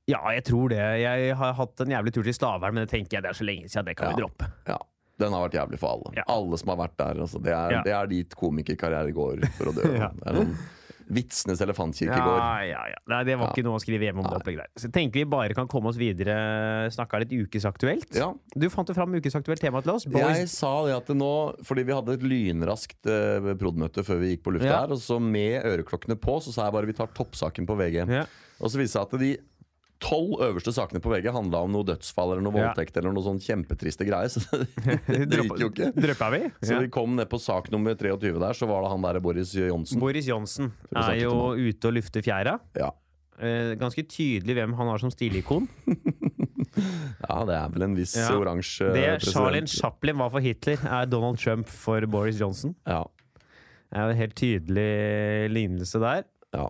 Ja, 0.07 0.21
jeg 0.31 0.45
tror 0.47 0.69
det. 0.71 0.79
Jeg 1.01 1.33
har 1.35 1.53
hatt 1.57 1.81
en 1.83 1.91
jævlig 1.91 2.13
tur 2.15 2.23
til 2.23 2.35
Stavern, 2.37 2.73
men 2.77 2.85
det 2.85 2.91
tenker 2.93 3.17
jeg 3.17 3.25
det 3.25 3.33
er 3.33 3.39
så 3.41 3.47
lenge 3.47 3.67
siden. 3.67 3.89
Det 3.89 3.97
kan 3.99 4.13
vi 4.15 4.21
droppe. 4.21 4.47
Ja. 4.69 4.77
Den 5.19 5.33
har 5.33 5.47
vært 5.47 5.55
jævlig 5.57 5.79
for 5.81 5.95
alle. 5.97 6.13
Ja. 6.15 6.23
Alle 6.29 6.57
som 6.61 6.69
har 6.71 6.77
vært 6.85 6.97
der. 7.01 7.19
Altså, 7.25 7.39
det, 7.43 7.51
er, 7.51 7.71
Ja. 7.75 7.83
det 7.83 7.93
er 7.97 8.07
dit 8.11 8.35
komikerkarriere 8.37 9.11
går 9.15 9.43
for 9.57 9.71
å 9.73 9.75
dø. 9.75 9.87
Ja. 10.03 10.11
Er 10.25 10.41
sånn 10.43 10.57
Vitsenes 11.07 11.61
elefantkirkegård. 11.63 12.39
Ja, 12.41 12.63
ja, 12.67 12.79
ja. 12.91 12.97
Nei, 13.07 13.21
det 13.23 13.37
var 13.39 13.47
Ja. 13.47 13.53
ikke 13.55 13.63
noe 13.63 13.77
å 13.79 13.81
skrive 13.81 14.03
hjem 14.09 14.17
om 14.19 14.25
det 14.27 14.41
Nei. 14.43 14.55
der. 14.59 14.67
Så 14.75 14.89
tenker 14.91 15.21
vi 15.21 15.23
bare 15.31 15.55
kan 15.55 15.65
komme 15.71 15.87
oss 15.87 15.95
videre. 15.95 16.35
Snakka 16.91 17.21
litt 17.23 17.31
ukesaktuelt. 17.31 18.11
Ja. 18.15 18.33
Du 18.59 18.67
fant 18.69 18.87
jo 18.91 18.95
fram 18.97 19.15
ukesaktuelt 19.15 19.59
tema 19.63 19.79
til 19.81 19.93
oss. 19.95 20.03
Jeg 20.05 20.49
sa 20.51 20.73
det 20.85 20.97
at 20.97 21.07
det 21.07 21.15
nå, 21.15 21.31
fordi 21.63 21.85
vi 21.87 21.95
hadde 21.95 22.11
et 22.19 22.25
lynraskt 22.27 23.07
eh, 23.07 23.39
prod.møte 23.55 24.03
før 24.03 24.19
vi 24.19 24.33
gikk 24.35 24.43
på 24.43 24.55
lufta 24.57 24.67
Ja. 24.67 24.81
her, 24.83 24.91
og 24.91 24.99
så 24.99 25.15
med 25.23 25.63
øreklokkene 25.63 26.19
på, 26.19 26.41
så 26.43 26.51
sa 26.51 26.65
jeg 26.67 26.75
bare 26.75 26.85
vi 26.91 26.97
tar 26.99 27.07
toppsaken 27.15 27.65
på 27.65 27.79
VG. 27.79 28.03
Ja. 28.11 28.25
Og 28.59 28.67
så 28.69 28.75
viste 28.83 28.99
det 28.99 29.07
seg 29.07 29.07
at 29.07 29.19
de 29.23 29.31
tolv 29.99 30.41
øverste 30.45 30.71
sakene 30.75 30.99
på 31.01 31.09
VG 31.09 31.31
handla 31.33 31.63
om 31.65 31.71
noe 31.73 31.83
dødsfall 31.87 32.33
eller 32.35 32.43
noe 32.45 32.53
Ja. 32.57 32.67
voldtekt 32.69 32.97
eller 32.97 33.11
noe 33.15 33.23
sånn 33.25 33.39
kjempetriste 33.41 34.05
greier. 34.05 34.29
Så 34.29 34.43
det, 35.07 35.25
det 35.31 35.39
gikk 35.43 35.59
jo 35.63 35.69
ikke. 35.71 35.89
Droppa 35.95 36.29
vi? 36.35 36.41
Så 36.61 36.73
Ja. 36.75 36.79
vi 36.85 36.91
kom 36.93 37.15
ned 37.17 37.29
på 37.31 37.39
sak 37.41 37.71
nummer 37.73 37.95
23 37.97 38.37
der, 38.39 38.53
så 38.53 38.67
var 38.69 38.83
det 38.85 38.91
han 38.93 39.01
derre 39.07 39.21
Boris 39.23 39.53
Johnsen. 39.57 39.99
Boris 39.99 40.27
Johnsen 40.29 40.71
er 40.95 41.15
jo 41.23 41.33
ute 41.57 41.89
og 41.89 41.97
lufter 41.97 42.21
fjæra. 42.25 42.59
Ja. 42.77 42.91
Eh, 43.39 43.75
ganske 43.77 44.01
tydelig 44.09 44.55
hvem 44.57 44.73
han 44.77 44.87
har 44.89 44.97
som 45.01 45.11
stilikon. 45.13 45.67
ja, 47.27 47.37
det 47.45 47.55
er 47.57 47.69
vel 47.73 47.83
en 47.87 47.95
viss 47.97 48.15
Ja. 48.17 48.31
oransje 48.37 48.87
Det 48.93 49.21
Charlene 49.27 49.67
Chaplin 49.69 50.17
var 50.17 50.29
for 50.33 50.41
Hitler, 50.41 50.77
er 50.85 51.05
Donald 51.09 51.37
Trump 51.41 51.67
for 51.69 52.01
Boris 52.09 52.39
Johnson. 52.41 52.75
Ja. 52.87 53.03
Det 53.87 53.97
er 54.01 54.09
en 54.11 54.17
helt 54.19 54.35
tydelig 54.35 55.51
lignelse 55.53 55.99
der. 56.01 56.25
ja. 56.53 56.67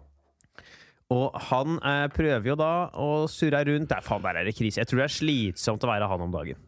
Og 1.14 1.36
han 1.50 1.78
eh, 1.80 2.06
prøver 2.12 2.50
jo 2.52 2.56
da 2.60 2.72
å 3.00 3.12
surre 3.32 3.64
rundt 3.70 3.94
Nei, 3.94 4.02
faen, 4.04 4.24
der 4.26 4.42
er 4.42 4.50
det 4.50 4.58
krise. 4.58 4.82
Jeg 4.82 4.90
tror 4.90 5.04
det 5.04 5.08
er 5.08 5.20
slitsomt 5.20 5.86
å 5.86 5.92
være 5.92 6.10
han 6.12 6.26
om 6.26 6.34
dagen. 6.34 6.60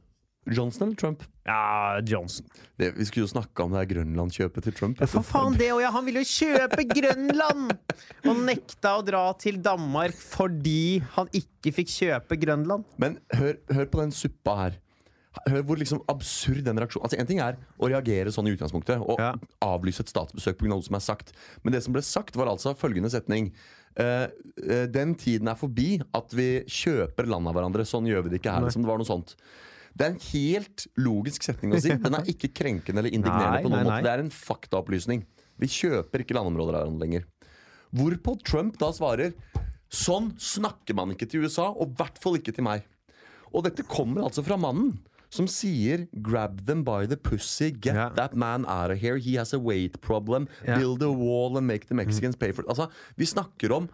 Johnson 0.49 0.87
eller 0.87 0.95
Trump? 0.97 1.23
Ja, 1.45 1.99
Johnson. 2.07 2.45
Det, 2.79 2.93
vi 2.95 3.05
skulle 3.05 3.27
jo 3.27 3.31
snakka 3.33 3.65
om 3.65 3.73
det 3.73 3.81
her 3.81 3.89
Grønlandkjøpet 3.91 4.65
til 4.65 4.75
Trump. 4.77 5.01
For 5.11 5.25
faen, 5.25 5.57
det 5.59 5.67
også, 5.73 5.83
ja, 5.83 5.91
han 5.93 6.07
ville 6.07 6.23
jo 6.23 6.29
kjøpe 6.31 6.85
Grønland! 6.89 7.73
Og 8.25 8.43
nekta 8.47 8.95
å 8.97 9.05
dra 9.05 9.23
til 9.41 9.59
Danmark 9.63 10.15
fordi 10.17 11.01
han 11.17 11.29
ikke 11.35 11.75
fikk 11.81 11.91
kjøpe 11.93 12.39
Grønland. 12.41 12.87
Men 13.01 13.19
hør, 13.35 13.59
hør 13.75 13.91
på 13.91 14.01
den 14.01 14.15
suppa 14.15 14.55
her. 14.63 14.79
Hør 15.47 15.63
hvor 15.63 15.79
liksom 15.79 16.01
absurd 16.11 16.65
den 16.67 16.79
reaksjonen 16.81 17.05
Altså 17.07 17.19
En 17.21 17.27
ting 17.29 17.39
er 17.39 17.55
å 17.79 17.87
reagere 17.87 18.31
sånn 18.33 18.49
i 18.49 18.53
utgangspunktet 18.55 18.99
og 18.99 19.19
Ja. 19.21 19.33
avlyse 19.63 20.03
et 20.03 20.11
statsbesøk 20.11 20.57
pga. 20.59 20.67
noe 20.73 20.83
som 20.83 20.95
er 20.95 20.99
sagt. 21.05 21.31
Men 21.63 21.73
det 21.73 21.83
som 21.83 21.93
ble 21.93 22.01
sagt, 22.01 22.35
var 22.35 22.47
altså 22.47 22.75
følgende 22.75 23.09
setning. 23.09 23.51
Uh, 23.99 24.27
uh, 24.63 24.85
den 24.87 25.15
tiden 25.15 25.47
er 25.47 25.55
forbi 25.55 26.01
at 26.13 26.31
vi 26.35 26.63
kjøper 26.67 27.27
land 27.27 27.47
av 27.47 27.55
hverandre. 27.55 27.85
Sånn 27.87 28.05
gjør 28.07 28.23
vi 28.23 28.29
det 28.35 28.41
ikke 28.41 28.53
her. 28.53 28.67
Liksom. 28.67 28.83
Det 28.83 28.91
var 28.91 28.97
noe 29.01 29.07
sånt. 29.07 29.35
Det 29.95 30.05
er 30.05 30.11
en 30.13 30.19
helt 30.31 30.87
logisk 30.97 31.43
setning 31.43 31.73
å 31.73 31.81
si. 31.81 31.89
Den 32.05 32.15
er 32.15 32.27
ikke 32.29 32.51
krenkende 32.53 33.01
eller 33.01 33.11
indignerende 33.11 33.57
Nei, 33.57 33.63
på 33.63 33.69
noen 33.71 33.79
nei, 33.79 33.87
måte. 33.87 33.95
nei. 33.95 34.03
Det 34.05 34.11
er 34.13 34.23
en 34.23 34.31
faktaopplysning. 34.35 35.25
Vi 35.59 35.67
kjøper 35.67 36.23
ikke 36.23 36.37
landområder 36.37 36.77
av 36.77 36.85
hverandre 36.85 37.03
lenger. 37.07 37.25
Hvorpå 37.95 38.37
Trump 38.45 38.77
da 38.79 38.91
svarer 38.93 39.33
Sånn 39.89 40.35
snakker 40.37 40.93
man 40.93 41.15
ikke 41.15 41.25
til 41.25 41.41
USA, 41.47 41.71
og 41.73 41.89
i 41.89 41.95
hvert 41.97 42.19
fall 42.21 42.35
ikke 42.37 42.53
til 42.53 42.61
meg. 42.67 42.83
Og 43.49 43.63
dette 43.65 43.81
kommer 43.89 44.21
altså 44.27 44.43
fra 44.45 44.53
mannen 44.61 44.99
som 45.29 45.45
sier 45.47 46.07
'grab 46.21 46.65
them 46.65 46.83
by 46.83 47.05
the 47.05 47.15
pussy, 47.17 47.71
get 47.71 47.95
Ja. 47.95 48.09
that 48.09 48.35
man 48.35 48.65
out 48.65 48.91
of 48.91 48.97
here, 48.99 49.17
he 49.17 49.35
has 49.37 49.53
a 49.53 49.59
weight 49.59 50.01
problem, 50.01 50.47
Ja. 50.67 50.77
build 50.77 51.03
a 51.03 51.11
wall 51.11 51.57
and 51.57 51.67
make 51.67 51.87
the 51.87 51.93
Mexicans 51.95 52.35
pay 52.35 52.51
for 52.51 52.63
it'. 52.63 52.69
Altså, 52.69 52.89
vi 53.17 53.25
snakker 53.25 53.71
om 53.71 53.89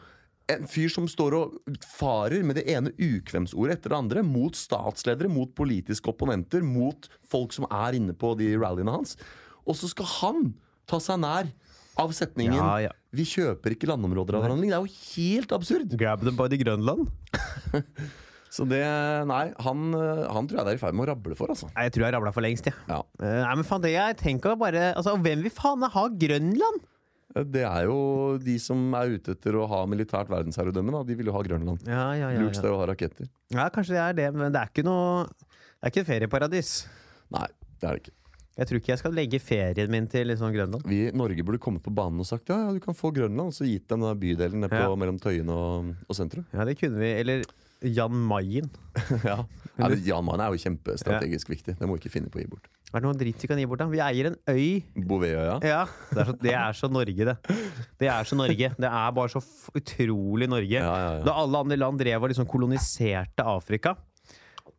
en 0.48 0.68
fyr 0.68 0.90
som 0.90 1.08
står 1.08 1.34
og 1.34 1.54
farer 1.98 2.44
med 2.44 2.56
det 2.56 2.68
ene 2.68 2.92
ukvemsordet 3.00 3.72
etter 3.80 3.90
det 3.90 3.98
andre 3.98 4.24
mot 4.24 4.54
statsledere, 4.54 5.28
mot 5.28 5.54
politiske 5.56 6.06
opponenter, 6.08 6.62
mot 6.64 7.10
folk 7.28 7.52
som 7.52 7.66
er 7.72 7.94
inne 7.94 8.14
på 8.14 8.38
de 8.38 8.56
rallyene 8.56 8.92
hans. 8.92 9.18
Og 9.68 9.76
så 9.76 9.90
skal 9.90 10.06
han 10.06 10.54
ta 10.88 10.98
seg 11.00 11.20
nær 11.20 11.52
av 11.98 12.12
setningen 12.12 12.54
Ja, 12.54 12.78
ja. 12.78 12.90
'Vi 13.12 13.24
kjøper 13.24 13.72
ikke 13.76 13.88
landområder 13.88 14.36
av 14.36 14.44
hverandre'. 14.44 14.68
Det 14.70 14.74
er 14.74 14.86
jo 14.86 15.38
helt 15.40 15.52
absurd. 15.52 15.98
Grab 15.98 16.22
them 16.22 16.36
by 16.36 16.48
the 16.48 16.58
Grønland. 16.58 17.08
Så 18.56 18.64
det 18.70 18.80
Nei, 19.28 19.44
han, 19.66 19.86
han 19.92 20.48
tror 20.48 20.62
jeg 20.62 20.68
det 20.68 20.74
er 20.76 20.80
i 20.80 20.82
ferd 20.82 20.96
med 20.96 21.04
å 21.06 21.12
rable 21.12 21.36
for, 21.36 21.52
altså. 21.52 21.68
Nei, 21.76 21.88
Jeg 21.90 21.96
tror 21.98 22.06
jeg 22.08 22.16
rabla 22.16 22.32
for 22.36 22.46
lengst, 22.46 22.70
jeg. 22.72 22.76
Ja. 22.88 23.02
Eh, 23.20 23.40
Nei, 23.44 23.54
men 23.60 23.68
faen, 23.68 23.84
det 23.84 23.92
jeg 23.98 24.18
tenker 24.22 24.56
bare 24.60 24.92
altså, 24.96 25.18
Hvem 25.20 25.44
vil 25.48 25.54
faen 25.54 25.84
ha 25.92 26.06
Grønland? 26.26 26.84
Det 27.52 27.66
er 27.68 27.90
jo 27.90 27.96
de 28.40 28.54
som 28.64 28.80
er 28.96 29.18
ute 29.18 29.34
etter 29.36 29.58
å 29.60 29.66
ha 29.68 29.82
militært 29.92 30.30
verdensherredømme. 30.32 30.94
Da. 30.96 31.02
De 31.10 31.18
vil 31.20 31.28
jo 31.28 31.34
ha 31.36 31.42
Grønland. 31.44 31.82
Ja, 31.84 32.06
ja, 32.16 32.30
ja, 32.32 32.40
Lurt 32.46 32.56
sted 32.56 32.72
å 32.72 32.78
ha 32.80 32.86
raketter. 32.88 33.28
ja, 33.52 33.66
kanskje 33.76 33.98
det 33.98 34.04
er 34.06 34.16
det, 34.22 34.28
men 34.40 34.54
det 34.56 34.62
er 34.62 34.72
ikke 34.72 34.86
noe 34.88 35.26
Det 35.28 35.90
er 35.90 35.92
ikke 35.92 36.06
ferieparadis. 36.14 36.70
Nei, 37.36 37.50
det 37.82 37.90
er 37.90 37.98
det 37.98 38.06
ikke. 38.06 38.16
Jeg 38.56 38.70
tror 38.70 38.80
ikke 38.80 38.92
jeg 38.94 39.00
skal 39.02 39.18
legge 39.18 39.40
ferien 39.44 39.92
min 39.92 40.08
til 40.08 40.30
liksom 40.32 40.54
Grønland. 40.56 40.88
Vi 40.88 41.02
i 41.10 41.12
Norge 41.12 41.44
burde 41.44 41.60
kommet 41.60 41.84
på 41.84 41.92
banen 41.92 42.24
og 42.24 42.30
sagt 42.30 42.48
ja, 42.48 42.62
ja, 42.64 42.72
du 42.72 42.80
kan 42.80 42.96
få 42.96 43.12
Grønland, 43.12 43.52
og 43.52 43.58
så 43.58 43.68
gitt 43.68 43.90
dem 43.92 44.06
den 44.08 44.22
bydelen 44.22 44.64
nede 44.64 44.86
mellom 44.96 45.20
Tøyen 45.20 45.52
og, 45.52 45.92
og 46.08 46.16
sentrum. 46.16 46.48
Ja, 46.56 46.64
det 46.64 46.78
kunne 46.80 47.04
vi. 47.04 47.12
Eller 47.20 47.44
Jan 47.82 48.16
Mayen. 48.30 48.70
ja. 49.28 49.42
ja, 49.78 49.90
det, 49.92 50.00
Jan 50.08 50.24
Mayen 50.26 50.42
er 50.46 50.54
jo 50.56 50.62
kjempestrategisk 50.64 51.50
viktig. 51.52 51.76
Det 51.80 51.88
må 51.90 51.98
vi 51.98 52.04
ikke 52.06 52.14
finne 52.14 52.30
på 52.32 52.40
å 52.40 52.44
gi 52.46 52.48
bort. 52.50 52.70
Er 52.96 53.02
det 53.02 53.08
noe 53.10 53.18
dritt 53.20 53.42
vi 53.44 53.48
kan 53.52 53.60
gi 53.60 53.66
bort, 53.68 53.82
da? 53.82 53.88
Vi 53.92 54.00
eier 54.00 54.30
en 54.32 54.38
øy. 54.48 54.82
Bouvetøya. 54.96 55.58
Ja, 55.68 55.82
det 56.14 56.22
er, 56.22 56.26
så, 56.30 56.36
det 56.46 56.54
er 56.56 56.78
så 56.80 56.88
Norge, 56.94 57.26
det. 57.28 57.36
Det 58.00 58.08
er 58.08 58.24
så 58.30 58.38
Norge. 58.40 58.70
Det 58.80 58.90
er 58.90 59.12
bare 59.18 59.34
så 59.34 59.42
utrolig 59.76 60.48
Norge. 60.50 60.80
Ja, 60.80 60.94
ja, 60.96 61.10
ja. 61.20 61.24
Da 61.28 61.36
alle 61.44 61.64
andre 61.66 61.78
land 61.82 62.00
drev 62.00 62.24
og 62.24 62.32
liksom 62.32 62.48
koloniserte 62.48 63.44
Afrika 63.52 63.98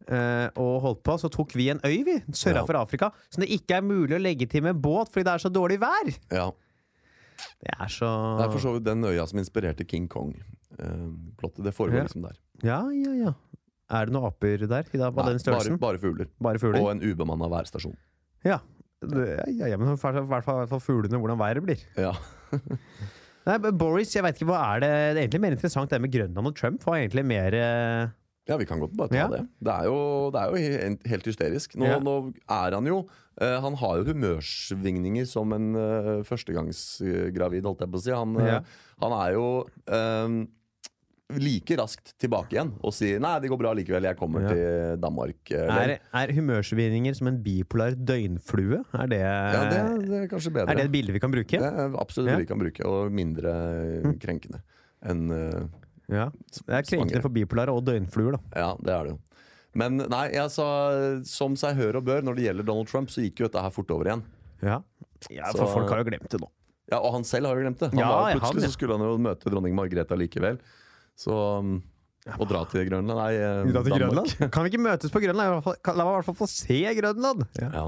eh, 0.08 0.48
og 0.56 0.78
holdt 0.86 1.02
på, 1.04 1.18
så 1.20 1.28
tok 1.34 1.52
vi 1.58 1.68
en 1.74 1.82
øy, 1.84 1.98
vi, 2.08 2.16
sørra 2.32 2.62
Ja. 2.62 2.66
for 2.68 2.80
Afrika, 2.80 3.10
som 3.28 3.44
det 3.44 3.50
ikke 3.52 3.76
er 3.82 3.84
mulig 3.84 4.16
å 4.16 4.22
legge 4.22 4.48
til 4.48 4.64
med 4.64 4.80
båt 4.80 5.12
fordi 5.12 5.28
det 5.28 5.34
er 5.36 5.44
så 5.44 5.52
dårlig 5.52 5.78
vær. 5.84 6.14
Ja. 6.32 6.48
Det 7.60 7.74
er 7.76 7.92
så 7.92 8.08
Det 8.40 8.46
er 8.48 8.52
for 8.56 8.64
så 8.64 8.72
vidt 8.78 8.86
den 8.88 9.04
øya 9.04 9.26
som 9.28 9.38
inspirerte 9.42 9.84
King 9.84 10.08
Kong. 10.08 10.32
Eh, 10.78 11.06
plottet, 11.36 11.64
det 11.68 11.74
foregår 11.76 12.00
Ja. 12.00 12.08
liksom 12.08 12.24
der. 12.24 12.38
Ja, 12.64 12.80
ja, 12.94 13.12
ja. 13.26 13.34
Er 13.96 14.08
det 14.08 14.14
noen 14.16 14.26
aper 14.30 14.64
der 14.66 14.88
i 14.88 14.98
dag 14.98 15.14
Nei, 15.14 15.26
den 15.28 15.42
bare, 15.52 15.76
bare 15.78 16.00
fugler. 16.02 16.30
Bare, 16.42 16.58
fugler? 16.62 16.80
Og 16.82 16.90
en 16.94 17.02
ubemanna 17.04 17.50
værstasjon. 17.52 17.94
Ja. 18.46 18.60
Ja, 19.04 19.68
ja, 19.68 19.76
men 19.76 19.92
i 19.92 19.98
hvert 20.00 20.46
fall, 20.46 20.80
fuglene, 20.80 21.20
hvordan 21.20 21.38
været 21.38 21.62
blir. 21.62 21.82
Ja. 22.00 22.14
Nei, 23.46 23.56
Boris, 23.78 24.10
jeg 24.16 24.24
vet 24.26 24.40
ikke, 24.40 24.48
hva 24.48 24.60
er 24.74 24.80
det 24.82 24.88
Det 24.90 25.20
er 25.20 25.20
egentlig 25.26 25.40
mer 25.44 25.54
interessant 25.54 25.92
det 25.92 26.00
med 26.02 26.10
Grønland 26.10 26.50
og 26.50 26.56
Trump. 26.58 26.82
Var 26.82 26.96
egentlig 27.04 27.22
mer 27.28 27.54
eh, 27.54 28.08
Ja, 28.48 28.56
vi 28.58 28.66
kan 28.66 28.80
godt 28.82 28.96
bare 28.98 29.12
ta 29.12 29.20
Ja. 29.20 29.28
det. 29.30 29.44
Det 29.62 29.74
er 29.74 29.86
jo, 29.86 30.00
det 30.34 30.40
er 30.42 30.50
jo 30.50 30.96
helt 31.12 31.28
hysterisk. 31.30 31.76
Nå, 31.78 31.86
Ja. 31.86 32.00
nå 32.02 32.16
er 32.48 32.74
han 32.74 32.86
jo 32.90 33.04
eh, 33.38 33.60
Han 33.62 33.78
har 33.78 34.00
jo 34.00 34.08
humørsvingninger 34.10 35.28
som 35.30 35.52
en 35.54 35.68
uh, 35.76 36.24
førstegangsgravid, 36.26 37.62
holdt 37.68 37.84
jeg 37.86 37.92
på 37.92 38.00
å 38.00 38.02
si. 38.02 38.10
Han, 38.16 38.34
eh, 38.42 38.60
han 39.04 39.16
er 39.20 39.36
jo 39.36 39.46
eh, 39.86 40.36
like 41.34 41.74
raskt 41.76 42.12
tilbake 42.22 42.54
igjen 42.54 42.68
og 42.86 42.92
si 42.94 43.18
'nei, 43.18 43.40
det 43.42 43.48
går 43.50 43.58
bra 43.58 43.72
likevel, 43.74 44.02
jeg 44.06 44.16
kommer 44.16 44.42
Ja. 44.42 44.48
til 44.54 45.00
Danmark'. 45.02 45.50
eh, 45.50 45.96
Er, 45.96 45.98
er 46.14 46.32
humørsvinninger 46.32 47.14
som 47.16 47.26
en 47.26 47.42
bipolar 47.42 47.96
døgnflue? 47.98 48.84
Er 48.94 49.06
det, 49.08 49.18
ja, 49.20 49.64
det, 49.70 50.06
det 50.08 50.22
er 50.22 50.28
kanskje 50.28 50.52
bedre. 50.52 50.70
er 50.70 50.74
det 50.76 50.84
et 50.84 50.92
bilde 50.92 51.12
vi 51.12 51.18
kan 51.18 51.30
bruke? 51.32 51.58
Det 51.58 51.62
er 51.62 51.96
absolutt 51.98 52.30
Ja. 52.30 52.36
vi 52.38 52.46
kan 52.46 52.58
bruke, 52.58 52.84
og 52.86 53.10
mindre 53.10 53.50
eh, 54.04 54.12
krenkende 54.22 54.62
enn 55.02 55.30
uh, 55.30 55.68
Ja. 56.08 56.30
Det 56.30 56.68
er 56.70 56.82
krenkende 56.82 57.20
for 57.22 57.28
bipolare 57.30 57.74
og 57.74 57.84
døgnfluer, 57.84 58.32
da. 58.32 58.38
Ja, 58.54 58.76
det 58.80 58.92
er 58.94 59.02
det 59.04 59.10
jo. 59.10 59.18
Men 59.74 59.96
nei, 59.98 60.30
jeg 60.32 60.48
sa 60.50 61.20
som 61.24 61.56
seg 61.56 61.74
hør 61.76 61.96
og 61.96 62.04
bør, 62.04 62.22
når 62.22 62.36
det 62.36 62.44
gjelder 62.46 62.64
Donald 62.64 62.86
Trump, 62.86 63.08
så 63.10 63.20
gikk 63.20 63.40
jo 63.40 63.48
dette 63.48 63.60
her 63.60 63.70
fort 63.70 63.90
over 63.90 64.04
igjen. 64.06 64.22
Ja, 64.62 64.80
ja 65.28 65.50
for 65.50 65.66
Så- 65.66 65.74
folk 65.74 65.90
har 65.90 65.98
jo 65.98 66.04
glemt 66.04 66.28
det 66.30 66.40
nå. 66.40 66.48
Ja, 66.90 67.00
Og 67.00 67.12
han 67.14 67.24
selv 67.24 67.46
har 67.46 67.56
jo 67.56 67.62
glemt 67.66 67.78
det. 67.80 67.90
Han 67.90 67.98
Ja, 67.98 68.08
var, 68.08 68.32
plutselig 68.32 68.46
han, 68.54 68.62
ja. 68.62 68.68
så 68.68 68.72
skulle 68.78 68.92
han 68.96 69.00
jo 69.00 69.18
møte 69.18 69.50
dronning 69.50 69.74
Margrethe 69.74 70.16
likevel. 70.16 70.58
Så 71.16 71.32
um, 71.62 71.76
Å 72.36 72.44
dra 72.48 72.60
til 72.68 72.84
Grønland 72.90 73.16
Nei, 73.16 73.30
eh, 73.38 73.62
Dra 73.72 73.82
til 73.86 73.94
Danmark. 73.94 74.26
Grønland? 74.26 74.50
Kan 74.54 74.66
vi 74.66 74.72
ikke 74.74 74.82
møtes 74.84 75.12
på 75.14 75.22
Grønland? 75.22 75.46
I 75.48 75.54
hvert 75.54 75.64
fall- 75.68 75.78
kan- 75.86 75.96
La 75.96 76.04
meg 76.04 76.12
i 76.12 76.18
hvert 76.18 76.28
fall 76.28 76.38
få 76.42 76.48
se 76.50 76.80
Grønland! 77.00 77.46
Ja. 77.60 77.70
Ja. 77.72 77.84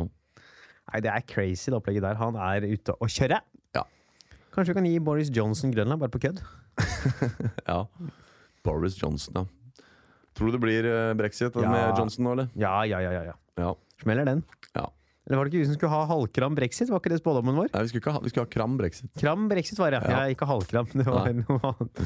Nei, 0.89 1.01
det 1.05 1.11
er 1.13 1.25
crazy, 1.29 1.69
det 1.69 1.77
opplegget 1.77 2.07
der. 2.07 2.17
Han 2.17 2.39
er 2.41 2.65
ute 2.65 2.95
og 2.97 3.11
kjører. 3.13 3.43
Ja. 3.77 3.83
Kanskje 4.55 4.73
vi 4.73 4.79
kan 4.79 4.87
gi 4.89 4.95
Boris 5.05 5.29
Johnson 5.37 5.75
Grønland, 5.75 6.01
bare 6.01 6.15
på 6.15 6.23
kødd? 6.23 6.41
ja. 7.69 7.83
Boris 8.65 8.97
Johnson, 9.03 9.43
ja. 9.43 9.85
Tror 10.39 10.49
du 10.49 10.57
det 10.57 10.63
blir 10.63 10.87
eh, 10.89 11.13
brexit 11.19 11.53
Ja. 11.61 11.69
med 11.69 11.99
Johnson 11.99 12.25
nå, 12.25 12.33
eller? 12.39 12.49
Ja, 12.57 12.79
ja, 12.89 13.03
ja. 13.05 13.11
ja, 13.19 13.23
ja. 13.33 13.37
Ja. 13.61 13.75
Smeller 14.01 14.25
den. 14.31 14.41
Ja. 14.79 14.87
Eller 15.29 15.37
var 15.37 15.45
det 15.45 15.53
ikke 15.53 15.61
vi 15.61 15.69
som 15.69 15.77
skulle 15.77 15.93
ha 15.93 16.05
halvkram 16.09 16.55
brexit? 16.57 16.89
Var 16.89 17.03
ikke 17.03 17.11
det 17.13 17.19
spådommen 17.21 17.57
vår? 17.59 17.69
Nei, 17.75 17.83
vi 17.85 17.91
skulle, 17.91 18.01
ikke 18.01 18.15
ha, 18.15 18.21
vi 18.25 18.31
skulle 18.33 18.47
ha 18.47 18.53
kram 18.55 18.79
brexit. 18.81 19.11
Kram 19.21 19.45
brexit 19.51 19.77
var 19.81 19.93
det, 19.93 20.01
ja. 20.01 20.09
Ja. 20.15 20.23
ja 20.25 20.33
ikke 20.33 20.49
halvkram. 20.49 20.89
Det 20.99 21.05
var 21.05 21.29
Nei. 21.29 21.45
noe 21.45 21.73
annet. 21.75 22.03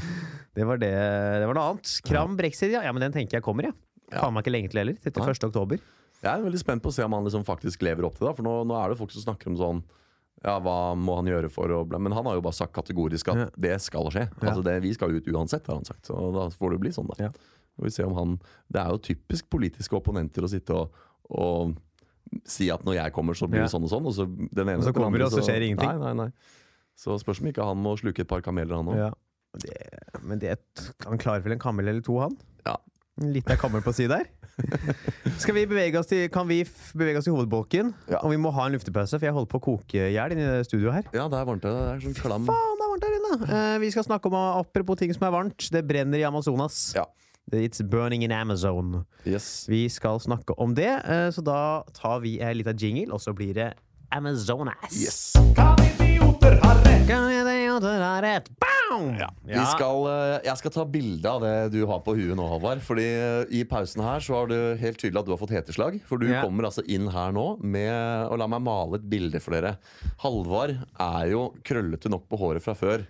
Det 0.59 0.67
var, 0.67 0.81
det, 0.83 0.91
det 1.39 1.47
var 1.47 1.59
noe 1.59 1.67
annet. 1.71 1.93
Kram 2.09 2.35
brexit, 2.41 2.73
ja. 2.75 2.83
ja. 2.83 2.93
Men 2.97 3.07
den 3.07 3.15
tenker 3.15 3.39
jeg 3.39 3.47
kommer, 3.47 3.71
ja. 3.71 3.77
Ja. 4.11 4.25
Faen 4.25 4.35
meg 4.35 4.43
ikke 4.43 4.55
lenge 4.57 4.73
til 4.73 4.83
heller. 4.83 4.99
Til 4.99 5.15
1. 5.15 5.47
oktober. 5.49 5.85
Jeg 6.23 6.31
er 6.31 6.43
veldig 6.43 6.61
spent 6.61 6.83
på 6.83 6.91
å 6.91 6.95
se 6.95 7.07
om 7.07 7.15
han 7.17 7.27
liksom 7.27 7.47
faktisk 7.47 7.83
lever 7.87 8.07
opp 8.07 8.19
til 8.19 8.27
det. 8.29 8.35
For 8.39 8.47
nå, 8.47 8.57
nå 8.67 8.77
er 8.79 8.91
det 8.93 8.99
folk 8.99 9.15
som 9.15 9.25
snakker 9.25 9.53
om 9.53 9.59
sånn 9.59 9.85
Ja, 10.43 10.57
hva 10.59 10.77
må 10.99 11.15
han 11.21 11.31
gjøre 11.31 11.51
for 11.55 11.71
å 11.71 11.85
bli 11.87 11.99
Men 12.03 12.15
han 12.19 12.27
har 12.27 12.35
jo 12.35 12.43
bare 12.43 12.59
sagt 12.59 12.75
kategorisk 12.75 13.31
at 13.31 13.41
Ja. 13.45 13.47
det 13.55 13.77
skal 13.87 14.11
skje. 14.11 14.27
Altså 14.43 14.67
det, 14.67 14.77
Vi 14.83 14.93
skal 14.99 15.15
ut 15.15 15.31
uansett, 15.31 15.67
har 15.71 15.79
han 15.79 15.87
sagt. 15.87 16.07
Så 16.11 16.19
da 16.35 16.49
får 16.51 16.75
det 16.75 16.83
bli 16.83 16.95
sånn, 16.95 17.11
da. 17.15 17.29
Ja. 17.29 17.33
Vi 17.79 18.05
om 18.05 18.19
han 18.19 18.37
Det 18.67 18.83
er 18.83 18.91
jo 18.91 19.03
typisk 19.07 19.49
politiske 19.51 19.97
opponenter 19.97 20.43
å 20.43 20.51
sitte 20.51 20.75
og, 20.75 21.03
og 21.31 21.79
si 22.49 22.71
at 22.73 22.85
når 22.87 22.99
jeg 22.99 23.12
kommer, 23.16 23.35
så 23.38 23.49
blir 23.49 23.62
det 23.62 23.68
Ja. 23.71 23.73
sånn 23.79 23.85
og 23.87 23.92
sånn. 23.92 24.07
Og 24.07 24.14
så, 24.16 24.27
den 24.27 24.68
ene 24.68 24.79
Og 24.79 24.88
så 24.88 24.95
kommer 24.97 25.18
det, 25.18 25.27
og 25.29 25.33
så 25.37 25.45
skjer 25.45 25.66
ingenting. 25.68 25.88
Nei, 25.99 26.12
nei, 26.12 26.27
nei. 26.27 26.31
Så 26.97 27.16
spørs 27.21 27.40
om 27.40 27.49
ikke 27.51 27.64
han 27.64 27.81
må 27.83 27.97
sluke 27.99 28.21
et 28.25 28.29
par 28.29 28.42
kameler, 28.45 28.77
han 28.77 28.87
òg. 28.87 28.97
Ja. 28.97 29.11
Men 30.23 30.38
det, 30.40 30.57
han 31.05 31.18
klarer 31.21 31.42
vel 31.45 31.53
en 31.57 31.59
kamel 31.62 31.88
eller 31.88 32.05
to, 32.05 32.18
han? 32.23 32.37
Ja. 32.66 32.77
Litt 33.21 33.51
av 33.53 33.59
kamel 33.61 33.83
på 33.85 33.92
si 33.95 34.07
der. 34.09 34.25
Skal 35.42 35.57
vi 35.57 35.64
bevege 35.68 35.99
oss 36.01 36.09
til, 36.09 36.29
kan 36.33 36.47
vi 36.49 36.62
bevege 36.97 37.21
oss 37.21 37.25
til 37.29 37.35
hovedbolken? 37.37 37.92
Ja. 38.09 38.21
Og 38.23 38.33
vi 38.33 38.38
må 38.40 38.53
ha 38.55 38.66
en 38.68 38.77
luftepause, 38.77 39.18
for 39.18 39.27
jeg 39.29 39.35
holder 39.37 39.51
på 39.53 39.61
å 39.61 39.64
koke 39.64 40.07
i 40.09 40.14
hjel 40.14 40.35
inni 40.37 40.47
studioet 40.68 40.95
her. 41.01 41.11
Ja, 41.16 41.27
det 41.33 41.40
er 41.40 41.49
varmt. 41.49 41.64
Det 41.64 41.73
er 41.73 42.01
sånn 42.05 42.16
klam 42.16 42.49
Faen, 42.49 42.79
det 42.81 42.87
er 42.87 42.92
varmt 42.92 43.07
her 43.09 43.16
inne! 43.18 43.38
Uh, 43.49 43.77
vi 43.83 43.90
skal 43.95 44.07
snakke 44.09 44.31
om, 44.33 44.37
apropos 44.62 45.01
ting 45.01 45.12
som 45.16 45.27
er 45.29 45.35
varmt, 45.35 45.68
det 45.73 45.85
brenner 45.88 46.21
i 46.21 46.25
Amazonas. 46.29 46.92
Ja. 46.97 47.07
It's 47.51 47.81
burning 47.83 48.23
in 48.23 48.31
Amazon. 48.33 49.05
Yes. 49.27 49.67
Vi 49.69 49.89
skal 49.91 50.21
snakke 50.21 50.55
om 50.59 50.75
det, 50.75 50.89
eh, 51.05 51.29
så 51.35 51.43
da 51.45 51.83
tar 51.93 52.21
vi 52.21 52.39
en 52.41 52.57
liten 52.57 52.77
jingle, 52.79 53.13
og 53.13 53.21
så 53.21 53.35
blir 53.35 53.53
det 53.55 53.73
Amazonas. 54.13 54.93
yes. 54.93 55.33
Kan 55.57 55.77
idioter 55.81 56.59
ha 56.63 56.75
rett? 56.85 57.07
Kan 57.09 57.29
idioter 57.33 57.99
er 58.01 58.23
rett? 58.23 58.49
Bam! 58.61 59.17
Vi 59.45 59.65
skal, 59.73 60.07
eh, 60.07 60.41
jeg 60.45 60.57
skal 60.61 60.71
ta 60.71 60.85
bilde 60.85 61.25
av 61.29 61.41
det 61.41 61.73
du 61.73 61.87
har 61.87 62.01
på 62.05 62.15
huet 62.15 62.37
nå, 62.37 62.47
Halvard. 62.49 62.81
Fordi 62.85 63.05
eh, 63.05 63.45
i 63.51 63.65
pausen 63.65 64.03
her 64.05 64.21
så 64.21 64.35
har 64.37 64.47
du 64.53 64.77
helt 64.81 64.99
tydelig 65.01 65.19
at 65.21 65.27
du 65.27 65.33
har 65.33 65.41
fått 65.41 65.51
heteslag. 65.57 66.01
For 66.07 66.19
du 66.19 66.29
Ja. 66.29 66.43
kommer 66.45 66.65
altså 66.69 66.85
inn 66.89 67.09
her 67.09 67.33
nå 67.33 67.59
med 67.63 68.29
Og 68.31 68.39
la 68.39 68.47
meg 68.47 68.61
male 68.63 68.95
et 68.97 69.09
bilde 69.09 69.41
for 69.41 69.53
dere. 69.53 69.79
Halvard 70.21 70.77
er 71.01 71.27
jo 71.33 71.55
krøllete 71.65 72.09
nok 72.13 72.29
på 72.29 72.39
håret 72.39 72.63
fra 72.63 72.75
før. 72.75 73.07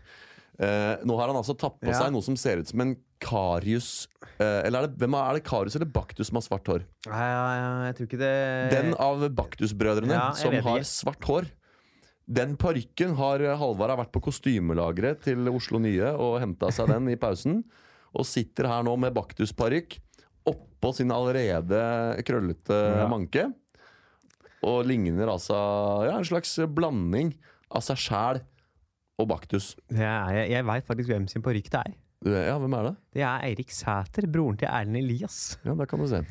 Eh, 0.60 1.00
nå 1.08 1.16
har 1.16 1.30
han 1.30 1.38
altså 1.38 1.54
tatt 1.56 1.78
på 1.80 1.88
Ja. 1.88 1.96
seg 1.96 2.12
noe 2.12 2.22
som 2.22 2.36
ser 2.36 2.60
ut 2.60 2.68
som 2.68 2.82
en 2.84 2.90
karius 3.22 4.06
uh, 4.36 4.60
Eller 4.66 4.82
er 4.82 4.90
det, 4.90 4.98
hvem 5.00 5.14
er, 5.16 5.30
er 5.30 5.38
det 5.38 5.44
karius 5.46 5.76
eller 5.78 5.88
baktus 5.88 6.28
som 6.28 6.36
har 6.36 6.44
svart 6.44 6.68
hår? 6.68 6.84
Ja, 7.06 7.22
ja, 7.24 7.70
jeg 7.86 7.96
tror 7.96 8.08
ikke 8.10 8.20
det 8.20 8.32
Den 8.74 8.92
av 9.00 9.24
Baktus-brødrene 9.38 10.18
som 10.36 10.52
har 10.66 10.84
svart 10.84 11.24
hår. 11.24 11.48
Den 12.28 12.52
parykken 12.60 13.16
har 13.18 13.42
Halvard 13.58 13.94
har 13.94 14.02
vært 14.02 14.12
på 14.14 14.22
kostymelageret 14.28 15.24
til 15.24 15.48
Oslo 15.50 15.80
Nye 15.82 16.12
og 16.12 16.36
henta 16.42 16.70
seg 16.74 16.92
den 16.92 17.08
i 17.14 17.16
pausen. 17.16 17.62
Og 18.12 18.28
sitter 18.28 18.68
her 18.68 18.84
nå 18.86 18.92
med 19.00 19.14
Baktus-parykk 19.16 19.96
oppå 20.52 20.92
sin 20.94 21.10
allerede 21.14 21.80
krøllete 22.26 22.78
manke. 23.10 23.48
Og 24.62 24.84
ligner 24.86 25.32
altså 25.32 25.56
ja, 26.06 26.18
en 26.18 26.28
slags 26.28 26.54
blanding 26.70 27.32
av 27.72 27.82
seg 27.86 27.98
sjæl 28.04 28.42
og 29.20 29.28
Baktus. 29.28 29.74
Jeg, 29.90 29.98
jeg, 30.36 30.48
jeg 30.54 30.66
veit 30.66 30.86
faktisk 30.88 31.12
hvem 31.12 31.28
sin 31.30 31.42
parykk 31.44 31.68
det 31.72 31.82
er. 31.82 31.92
Ja, 32.22 32.54
hvem 32.62 32.74
er 32.78 32.86
det? 32.86 32.94
Det 33.18 33.22
er 33.26 33.44
Eirik 33.48 33.70
Sæter, 33.74 34.28
broren 34.30 34.56
til 34.60 34.68
Erlend 34.70 34.96
Elias. 35.00 35.58
Ja, 35.66 35.74
der 35.74 35.86
kan 35.90 35.98
du 36.02 36.06
se. 36.10 36.22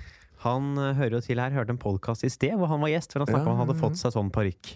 Han 0.45 0.71
eh, 0.79 0.93
hører 0.97 1.17
jo 1.19 1.21
til 1.25 1.39
her, 1.43 1.51
hørte 1.53 1.75
en 1.75 1.81
podkast 1.81 2.23
i 2.25 2.29
sted 2.31 2.55
hvor 2.57 2.71
han 2.71 2.81
var 2.81 2.89
gjest. 2.93 3.11
For 3.13 3.21
han 3.25 3.29
snakka 3.29 3.51
om 3.51 3.57
han 3.59 3.67
hadde 3.67 3.79
fått 3.81 3.99
seg 3.99 4.15
sånn 4.15 4.31
parykk. 4.33 4.71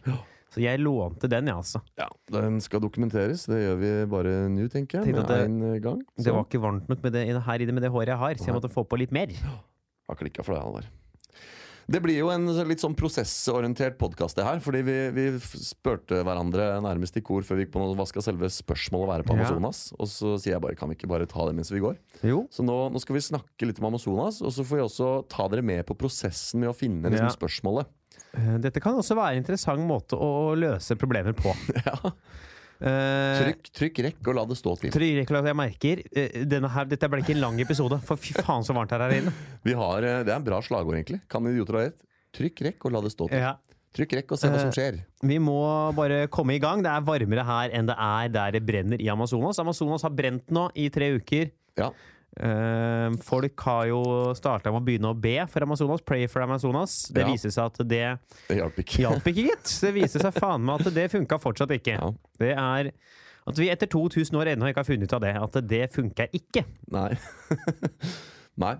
Så 0.54 0.62
jeg 0.62 0.80
lånte 0.80 1.28
den, 1.32 1.50
jeg, 1.50 1.56
altså. 1.58 1.82
Ja, 2.00 2.06
Den 2.32 2.60
skal 2.64 2.84
dokumenteres. 2.84 3.48
Det 3.50 3.58
gjør 3.64 3.80
vi 3.82 3.94
bare 4.12 4.36
nå, 4.54 4.68
tenker 4.72 5.02
jeg. 5.02 5.16
Med 5.16 5.32
én 5.34 5.58
det- 5.82 5.82
Så. 6.20 6.24
Det 6.28 6.34
var 6.36 6.46
ikke 6.46 6.62
varmt 6.64 6.88
nok 6.92 7.02
med 7.04 7.14
det, 7.18 7.24
her 7.48 7.60
i 7.62 7.66
det 7.66 7.74
med 7.74 7.84
det 7.84 7.92
håret 7.92 8.12
jeg 8.14 8.18
har, 8.22 8.36
så 8.40 8.46
jeg 8.52 8.56
måtte 8.60 8.72
få 8.72 8.86
på 8.88 9.00
litt 9.02 9.12
mer. 9.12 9.34
har 10.08 10.16
klikka 10.16 10.44
for 10.46 10.54
deg, 10.54 10.62
Halvard. 10.64 10.86
Det 11.88 12.00
blir 12.02 12.18
jo 12.18 12.32
en 12.34 12.48
litt 12.66 12.82
sånn 12.82 12.96
prosessorientert 12.98 13.98
podkast, 14.02 14.36
det 14.40 14.46
her. 14.48 14.58
Fordi 14.64 14.80
vi, 14.88 14.96
vi 15.14 15.26
spurte 15.42 16.24
hverandre 16.26 16.80
nærmest 16.82 17.18
i 17.20 17.22
kor 17.26 17.46
før 17.46 17.60
vi 17.60 17.66
gikk 17.68 17.76
på 17.76 17.82
noe, 17.84 17.94
hva 17.98 18.08
skal 18.10 18.26
selve 18.26 18.50
spørsmålet 18.50 19.12
være 19.12 19.28
på 19.28 19.36
Ja. 19.36 19.44
Amazonas. 19.46 19.84
Og 20.00 20.10
så 20.10 20.34
sier 20.42 20.56
jeg 20.56 20.64
bare 20.66 20.78
kan 20.80 20.90
vi 20.90 20.98
ikke 20.98 21.12
bare 21.12 21.28
ta 21.30 21.46
det 21.46 21.54
mens 21.60 21.70
vi 21.74 21.84
går. 21.84 22.00
Jo. 22.26 22.48
Så 22.50 22.66
nå, 22.66 22.78
nå 22.94 23.02
skal 23.04 23.18
vi 23.20 23.26
snakke 23.28 23.70
litt 23.70 23.82
om 23.84 23.90
Amazonas, 23.92 24.42
og 24.42 24.50
så 24.56 24.66
får 24.66 24.82
vi 24.82 24.86
også 24.88 25.12
ta 25.30 25.46
dere 25.54 25.62
med 25.66 25.86
på 25.86 25.98
prosessen 26.00 26.64
med 26.64 26.72
å 26.74 26.78
finne 26.78 27.12
liksom, 27.14 27.30
Ja. 27.30 27.38
spørsmålet. 27.38 27.94
Eh, 28.36 28.58
Dette 28.66 28.82
kan 28.84 28.98
også 28.98 29.16
være 29.16 29.36
en 29.38 29.44
interessant 29.44 29.86
måte 29.86 30.18
å 30.18 30.56
løse 30.58 30.98
problemer 30.98 31.38
på. 31.38 31.54
Ja. 31.86 31.96
Eh, 32.86 33.42
Trykk, 33.42 33.70
trykk 33.74 34.00
rekk 34.06 34.28
og 34.30 34.36
la 34.38 34.46
det 34.46 34.58
stå 34.60 34.76
til. 34.84 34.94
Trykk 34.94 35.22
rekk, 35.24 35.36
jeg 35.50 35.58
merker 35.58 36.02
denne 36.46 36.70
her, 36.70 36.86
Dette 36.90 37.10
ble 37.10 37.24
ikke 37.24 37.34
en 37.34 37.42
lang 37.42 37.62
episode, 37.64 37.98
for 38.06 38.22
fy 38.22 38.36
faen 38.38 38.66
så 38.68 38.76
varmt 38.78 38.94
her 38.94 39.02
er 39.08 39.16
inne. 39.22 39.34
Vi 39.68 39.74
har, 39.74 40.06
eh, 40.06 40.24
det 40.28 40.34
er 40.34 40.38
en 40.38 40.46
bra 40.46 40.62
slagord, 40.66 40.98
egentlig. 41.00 41.24
Kan 41.32 41.50
idioter 41.50 41.80
ha 41.80 41.86
rett? 41.88 41.98
Trykk 42.36 42.66
rekk 42.68 42.86
og 42.86 42.94
la 42.94 43.02
det 43.06 43.14
stå 43.16 43.30
til. 43.32 43.42
Ja. 43.42 43.56
Trykk 43.96 44.18
rekk 44.20 44.34
og 44.36 44.40
se 44.42 44.50
hva 44.52 44.60
som 44.60 44.74
skjer. 44.76 44.98
Vi 45.24 45.38
må 45.40 45.56
bare 45.96 46.26
komme 46.28 46.58
i 46.58 46.60
gang. 46.60 46.82
Det 46.84 46.92
er 46.92 47.04
varmere 47.08 47.46
her 47.48 47.72
enn 47.78 47.88
det 47.88 47.96
er 47.96 48.32
der 48.34 48.58
det 48.58 48.62
brenner 48.68 49.00
i 49.00 49.08
Amazonas. 49.08 49.62
Amazonas 49.64 50.04
har 50.04 50.12
brent 50.12 50.52
nå 50.52 50.66
i 50.76 50.90
tre 50.92 51.14
uker. 51.16 51.54
Ja. 51.80 51.94
Eh, 52.36 53.10
folk 53.24 53.60
har 53.68 53.86
jo 53.88 54.00
starta 54.36 54.72
med 54.74 54.82
å 54.82 54.86
begynne 54.86 55.12
å 55.14 55.20
be 55.20 55.38
for 55.48 55.64
Amazonas. 55.64 56.02
Pray 56.06 56.28
for 56.28 56.42
Amazonas. 56.44 57.08
Det 57.14 57.24
Ja. 57.24 57.32
viser 57.32 57.50
seg 57.50 57.66
at 57.66 57.88
det 57.88 58.20
hjalp 58.50 58.76
ikke. 58.84 59.00
gitt. 59.34 59.82
Det 59.82 59.94
viser 59.94 60.20
seg 60.20 60.34
faen 60.34 60.62
meg 60.66 60.82
at 60.86 60.94
det 60.94 61.12
funka 61.12 61.40
fortsatt 61.40 61.72
ikke. 61.72 61.96
Ja. 62.00 62.12
Det 62.40 62.52
er 62.58 62.92
at 63.48 63.56
vi 63.58 63.70
etter 63.70 63.88
2000 63.88 64.36
år 64.36 64.48
ennå 64.56 64.68
ikke 64.68 64.82
har 64.84 64.90
funnet 64.90 65.04
ut 65.04 65.14
av 65.14 65.22
det. 65.22 65.36
At 65.36 65.68
det 65.68 65.94
funker 65.94 66.28
ikke. 66.34 66.66
Nei. 66.92 67.18
Nei. 68.58 68.76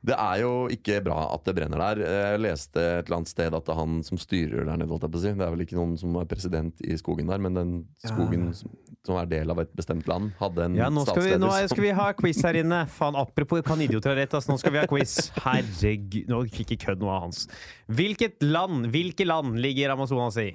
Det 0.00 0.14
er 0.16 0.38
jo 0.40 0.52
ikke 0.72 1.02
bra 1.04 1.26
at 1.34 1.42
det 1.44 1.52
brenner 1.58 1.80
der. 1.82 1.98
Jeg 2.00 2.40
leste 2.40 2.80
et 2.80 3.08
eller 3.08 3.18
annet 3.18 3.30
sted 3.30 3.52
at 3.52 3.66
det 3.66 3.72
er 3.74 3.78
han 3.82 3.98
som 4.06 4.20
styrer 4.20 4.64
der 4.64 4.78
nede. 4.80 4.96
Det 4.96 5.32
er 5.34 5.50
vel 5.52 5.64
ikke 5.66 5.76
noen 5.76 5.98
som 6.00 6.14
er 6.16 6.28
president 6.28 6.80
i 6.80 6.96
skogen 6.96 7.28
der, 7.28 7.42
men 7.44 7.58
den 7.58 7.74
skogen 8.00 8.46
som, 8.56 8.72
som 9.04 9.18
er 9.20 9.28
del 9.28 9.52
av 9.52 9.60
et 9.60 9.74
bestemt 9.76 10.08
land, 10.08 10.30
hadde 10.40 10.70
en 10.70 10.78
Ja, 10.78 10.88
nå 10.88 11.04
skal, 11.04 11.20
vi, 11.26 11.34
nå 11.42 11.50
skal 11.68 11.84
vi 11.84 11.90
ha 11.98 12.06
quiz 12.16 12.40
her 12.46 12.56
inne. 12.62 12.78
Faen, 12.88 13.18
apropos 13.20 13.60
kan 13.66 13.82
idioter 13.84 14.14
ha 14.14 14.16
rett, 14.22 14.36
ass. 14.38 14.48
Nå 14.48 14.56
skal 14.62 14.72
vi 14.72 14.80
ha 14.80 14.86
quiz. 14.88 15.18
Herregud, 15.44 16.32
nå 16.32 16.40
fikk 16.54 16.72
jeg 16.76 16.82
kødd 16.86 17.04
noe 17.04 17.18
av 17.18 17.26
hans. 17.26 17.44
Hvilket 17.92 18.40
land, 18.46 18.88
hvilke 18.94 19.26
land 19.28 19.60
ligger 19.60 19.92
Amazonas 19.92 20.38
i? 20.40 20.48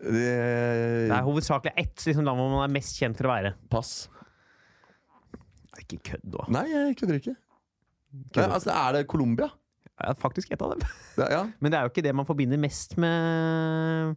Det 0.00 1.12
er 1.12 1.22
hovedsakelig 1.22 1.76
ett 1.76 2.06
liksom, 2.08 2.24
land 2.26 2.40
hvor 2.40 2.50
man 2.56 2.64
er 2.64 2.74
mest 2.80 2.98
kjent 2.98 3.20
for 3.20 3.28
å 3.28 3.34
være. 3.36 3.54
Pass. 3.70 3.94
Ikke 5.84 6.00
kødd, 6.12 6.26
da. 6.34 6.48
Nei, 6.58 6.66
jeg 6.72 6.98
kødder 6.98 7.20
ikke. 7.20 7.36
Nei, 8.10 8.46
altså, 8.46 8.72
er 8.74 8.98
det 8.98 9.06
Colombia? 9.10 9.50
Ja, 10.00 10.14
faktisk 10.16 10.50
ett 10.54 10.62
av 10.64 10.72
dem. 10.74 10.84
Ja. 11.20 11.42
Men 11.60 11.72
det 11.72 11.78
er 11.78 11.86
jo 11.86 11.92
ikke 11.92 12.04
det 12.04 12.14
man 12.16 12.26
forbinder 12.28 12.60
mest 12.60 12.96
med 13.00 14.16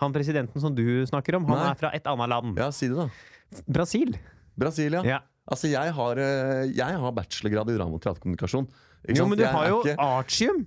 han 0.00 0.14
presidenten 0.14 0.62
som 0.62 0.74
du 0.76 1.02
snakker 1.10 1.38
om. 1.40 1.46
Han 1.50 1.58
Nei. 1.58 1.70
er 1.72 1.80
fra 1.80 1.90
et 1.96 2.06
annet 2.10 2.30
land. 2.30 2.58
ja, 2.60 2.70
si 2.74 2.88
det, 2.92 2.96
da. 3.02 3.62
Brasil. 3.66 4.14
Brasil, 4.58 4.94
ja. 5.00 5.02
Ja. 5.16 5.20
Altså, 5.44 5.68
jeg 5.68 5.92
har, 5.92 6.18
eh, 6.22 6.70
jeg 6.72 7.00
har 7.02 7.12
bachelorgrad 7.12 7.68
i 7.72 7.76
drama 7.76 7.98
og 7.98 8.04
teaterkommunikasjon. 8.04 8.68
Jo, 9.12 9.26
men 9.28 9.36
du 9.36 9.44
Jeg 9.44 9.52
har 9.52 9.68
jo 9.68 9.82
ikke- 9.82 9.98
artium! 10.00 10.66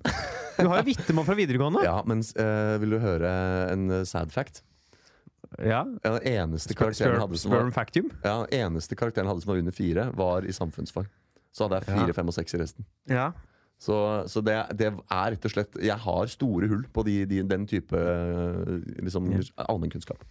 Du 0.58 0.68
har 0.70 0.84
jo 0.84 0.86
vitnemål 0.86 1.26
fra 1.26 1.36
videregående. 1.36 1.84
Ja, 1.90 2.02
men 2.06 2.20
uh, 2.38 2.78
vil 2.82 2.90
du 2.94 3.00
høre 3.00 3.32
en 3.72 3.90
eh, 3.90 4.04
sad 4.06 4.32
fact? 4.32 4.62
Ja. 5.58 5.84
Den 6.04 6.20
eneste 6.28 6.76
karakteren 6.76 7.16
jeg 7.16 7.22
hadde 7.24 7.40
som 7.40 7.52
var 7.52 7.72
ja, 7.72 8.46
den 8.46 8.54
eneste 8.60 8.98
karakteren 9.00 9.26
jeg 9.26 9.32
hadde 9.32 9.46
som 9.46 9.54
var 9.54 9.62
under 9.62 9.72
fire, 9.72 10.12
var 10.14 10.46
i 10.46 10.54
samfunnsfag. 10.54 11.08
Så 11.58 11.66
hadde 11.66 11.82
jeg 11.82 11.90
fire, 11.90 12.14
fem 12.14 12.30
og 12.30 12.36
seks 12.36 12.54
i 12.54 12.62
resten. 12.62 12.86
Ja. 13.10 13.32
Så, 13.82 13.98
så 14.30 14.42
det, 14.42 14.56
det 14.78 14.88
er 14.90 15.28
rett 15.36 15.44
og 15.46 15.52
slett 15.54 15.76
Jeg 15.86 16.02
har 16.02 16.30
store 16.34 16.70
hull 16.70 16.88
på 16.94 17.04
de, 17.06 17.20
de, 17.30 17.44
den 17.46 17.68
type 17.70 17.98
eh, 17.98 18.72
liksom, 19.06 19.30
allmennkunnskap. 19.68 20.24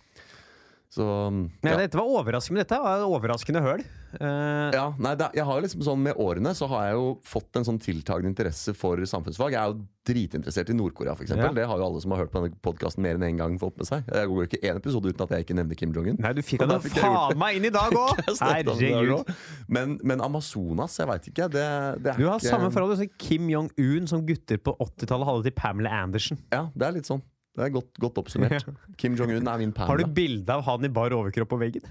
Så 0.92 1.05
Nei, 1.35 1.72
ja. 1.72 1.77
Dette 1.83 1.99
var 1.99 2.09
overraskende, 2.09 2.57
men 2.57 2.64
dette 2.64 2.78
var 2.80 3.05
overraskende 3.07 3.62
høl. 3.64 3.82
Uh, 4.16 4.70
ja, 4.72 4.87
nei, 5.03 5.12
det, 5.18 5.26
jeg 5.37 5.45
har 5.45 5.59
liksom 5.61 5.82
sånn 5.84 5.99
Med 6.01 6.16
årene 6.22 6.53
så 6.57 6.64
har 6.70 6.87
jeg 6.87 6.95
jo 6.97 7.09
fått 7.26 7.59
en 7.59 7.66
sånn 7.66 7.80
tiltagende 7.82 8.30
interesse 8.30 8.72
for 8.78 9.03
samfunnsfag. 9.05 9.53
Jeg 9.53 9.61
er 9.61 9.74
jo 9.74 9.82
dritinteressert 10.07 10.70
i 10.72 10.76
Nord-Korea, 10.78 11.16
f.eks. 11.18 11.34
Ja. 11.34 11.51
Det 11.53 11.66
har 11.68 11.82
jo 11.82 11.89
alle 11.89 12.01
som 12.01 12.14
har 12.14 12.22
hørt 12.22 12.32
på 12.32 12.41
denne 12.45 12.61
podkasten 12.64 13.05
mer 13.05 13.18
enn 13.18 13.26
én 13.26 13.41
gang, 13.43 13.59
fått 13.61 13.76
med 13.82 13.91
seg. 13.91 14.07
Jeg 14.09 14.30
går 14.30 14.47
ikke 14.47 14.62
én 14.62 14.80
episode 14.80 15.12
uten 15.12 15.26
at 15.26 15.34
jeg 15.34 15.47
ikke 15.47 15.59
nevner 15.59 15.80
Kim 15.82 15.93
Jong-un. 15.97 16.20
Nei, 16.22 16.32
du 16.39 16.43
fikk 16.47 16.62
gjort 16.64 16.89
faen 16.97 17.41
meg 17.43 17.59
inn 17.59 17.68
i 17.68 17.74
dag 17.74 17.99
òg! 18.07 18.24
Herregud. 18.30 19.37
Men, 19.68 19.99
men 20.07 20.24
Amazonas, 20.24 20.97
jeg 21.03 21.11
veit 21.11 21.30
ikke. 21.32 21.51
Det, 21.53 21.68
det 22.07 22.14
er 22.14 22.22
Du 22.22 22.28
har 22.30 22.39
ikke 22.39 22.55
samme 22.55 22.72
forhold 22.72 22.97
som 23.03 23.14
Kim 23.20 23.51
Jong-un 23.53 24.09
som 24.09 24.24
gutter 24.28 24.62
på 24.62 24.78
80-tallet 24.87 25.32
hadde 25.32 25.49
til 25.51 25.59
Pamela 25.59 25.99
Andersen. 26.07 26.41
Ja, 26.55 26.68
det 26.72 26.89
er 26.89 27.01
litt 27.01 27.11
sånn. 27.11 27.24
Det 27.57 27.64
er 27.64 27.72
godt, 27.72 27.88
godt 28.02 28.18
oppsummert. 28.20 28.66
Kim 29.00 29.14
Jong-un 29.16 29.48
er 29.48 29.62
min 29.62 29.72
Har 29.78 29.96
du 29.96 30.04
panda. 30.04 30.12
bilde 30.18 30.52
av 30.52 30.64
han 30.66 30.84
i 30.84 30.90
bar 30.92 31.14
overkropp 31.16 31.48
på 31.54 31.59
veggen? 31.61 31.86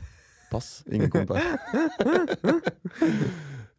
Pass. 0.51 0.83
Ingen 0.93 1.09
kommentar. 1.09 1.41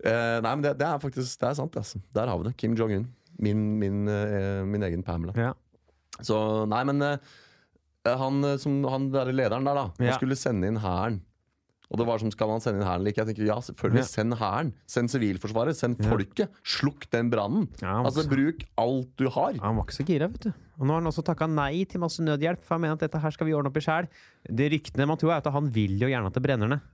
uh, 0.02 0.38
nei, 0.44 0.50
men 0.50 0.64
det, 0.64 0.74
det 0.80 0.88
er 0.88 0.98
faktisk 1.02 1.38
Det 1.40 1.52
er 1.52 1.54
sant. 1.60 1.78
Altså. 1.78 2.02
Der 2.16 2.26
har 2.26 2.40
vi 2.42 2.48
det. 2.48 2.56
Kim 2.58 2.74
Jong-un. 2.78 3.06
Min, 3.38 3.62
min, 3.78 4.02
uh, 4.10 4.64
min 4.66 4.82
egen 4.88 5.04
Pamela. 5.06 5.36
Ja. 5.38 5.52
Så 6.24 6.36
nei, 6.66 6.82
men 6.88 7.04
uh, 7.04 7.16
han, 8.06 8.42
som, 8.62 8.80
han 8.90 9.08
der 9.14 9.30
lederen 9.34 9.66
der, 9.66 9.78
da, 9.78 9.86
han 10.00 10.18
skulle 10.18 10.38
sende 10.38 10.66
inn 10.70 10.82
hæren. 10.82 11.22
Og 11.86 12.00
det 12.00 12.06
var 12.08 12.18
som, 12.18 12.30
Skal 12.34 12.50
man 12.50 12.62
sende 12.62 12.80
inn 12.80 12.88
hæren 12.88 13.02
eller 13.02 13.14
ikke? 13.14 13.22
Jeg 13.22 13.30
tenker, 13.30 13.46
ja, 13.46 13.60
selvfølgelig. 13.62 14.02
Ja. 14.02 14.10
Send 14.10 14.38
hæren. 14.40 14.74
Send 14.90 15.12
Sivilforsvaret. 15.14 15.78
Send 15.78 16.02
folket. 16.02 16.50
Slukk 16.66 17.06
den 17.14 17.30
brannen. 17.30 17.68
Ja, 17.78 18.00
altså, 18.02 18.26
bruk 18.30 18.66
alt 18.82 19.12
du 19.20 19.28
har. 19.30 19.58
Han 19.62 19.78
var 19.78 19.86
ikke 19.86 20.00
så 20.00 20.06
gira, 20.08 20.26
vet 20.32 20.48
du. 20.48 20.54
Og 20.76 20.84
nå 20.84 20.92
har 20.92 21.00
han 21.00 21.08
også 21.08 21.24
takka 21.24 21.48
nei 21.48 21.86
til 21.88 22.02
masse 22.02 22.24
nødhjelp, 22.24 22.60
for 22.64 22.76
han 22.76 22.84
mener 22.84 22.98
at 22.98 23.06
dette 23.06 23.20
her 23.22 23.32
skal 23.32 23.48
vi 23.48 23.54
ordne 23.56 23.72
opp 23.72 23.78
i 23.80 23.84
sjæl. 23.84 24.08
Ryktene 24.46 25.08
man 25.08 25.20
tror 25.20 25.32
er 25.32 25.40
at 25.40 25.54
han 25.54 25.70
vil 25.72 25.96
jo 26.00 26.10
gjerne 26.10 26.28
at 26.28 26.36
det 26.36 26.44
brenner 26.44 26.72
ned. 26.74 26.84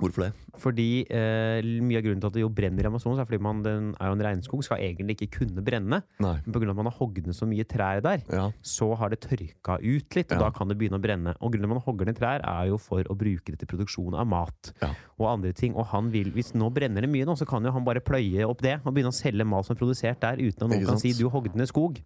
Hvorfor 0.00 0.26
det? 0.26 0.32
Fordi 0.58 1.04
eh, 1.10 1.62
mye 1.82 1.98
av 1.98 2.04
grunnen 2.04 2.22
til 2.22 2.30
at 2.30 2.36
det 2.36 2.42
jo 2.42 2.50
brenner 2.52 2.86
i 2.86 2.88
Amazonas, 2.88 3.20
er 3.22 3.28
fordi 3.28 3.42
man, 3.42 3.62
den 3.64 3.90
er 3.98 4.10
jo 4.10 4.16
en 4.16 4.24
regnskog, 4.26 4.62
skal 4.66 4.82
egentlig 4.82 5.16
ikke 5.18 5.40
kunne 5.40 5.62
brenne. 5.66 6.00
Nei. 6.22 6.34
Men 6.44 6.54
pga. 6.54 6.70
at 6.70 6.78
man 6.78 6.90
har 6.90 6.96
hogd 6.98 7.20
ned 7.26 7.36
så 7.36 7.46
mye 7.50 7.66
trær 7.68 8.02
der, 8.02 8.22
Ja. 8.30 8.50
så 8.62 8.90
har 8.98 9.10
det 9.10 9.20
tørka 9.22 9.78
ut 9.78 10.16
litt, 10.18 10.32
og 10.32 10.38
Ja. 10.38 10.42
da 10.44 10.50
kan 10.50 10.68
det 10.68 10.78
begynne 10.78 10.98
å 10.98 11.02
brenne. 11.02 11.34
Og 11.40 11.52
grunnen 11.52 11.68
til 11.68 11.70
at 11.70 11.74
man 11.74 11.86
hogger 11.86 12.06
ned 12.06 12.18
trær, 12.18 12.40
er 12.42 12.68
jo 12.68 12.78
for 12.78 13.02
å 13.04 13.16
bruke 13.16 13.54
det 13.54 13.58
til 13.58 13.70
produksjon 13.70 14.14
av 14.14 14.26
mat 14.26 14.72
Ja. 14.82 14.94
og 15.18 15.26
andre 15.26 15.52
ting. 15.52 15.74
Og 15.74 15.86
han 15.86 16.10
vil, 16.10 16.30
hvis 16.32 16.54
nå 16.54 16.72
brenner 16.72 17.02
det 17.02 17.10
mye 17.10 17.24
nå, 17.24 17.36
så 17.38 17.46
kan 17.46 17.62
jo 17.64 17.70
han 17.70 17.84
bare 17.84 18.00
pløye 18.00 18.48
opp 18.48 18.62
det 18.62 18.80
og 18.84 18.94
begynne 18.94 19.14
å 19.14 19.14
selge 19.14 19.46
mat 19.46 19.66
som 19.66 19.76
er 19.76 19.78
produsert 19.78 20.20
der, 20.20 20.36
uten 20.36 20.62
at 20.62 20.70
noen 20.70 20.86
kan 20.86 20.98
si 20.98 21.12
'du 21.12 21.28
hogde 21.30 21.54
ned 21.54 21.68
skog'. 21.68 22.02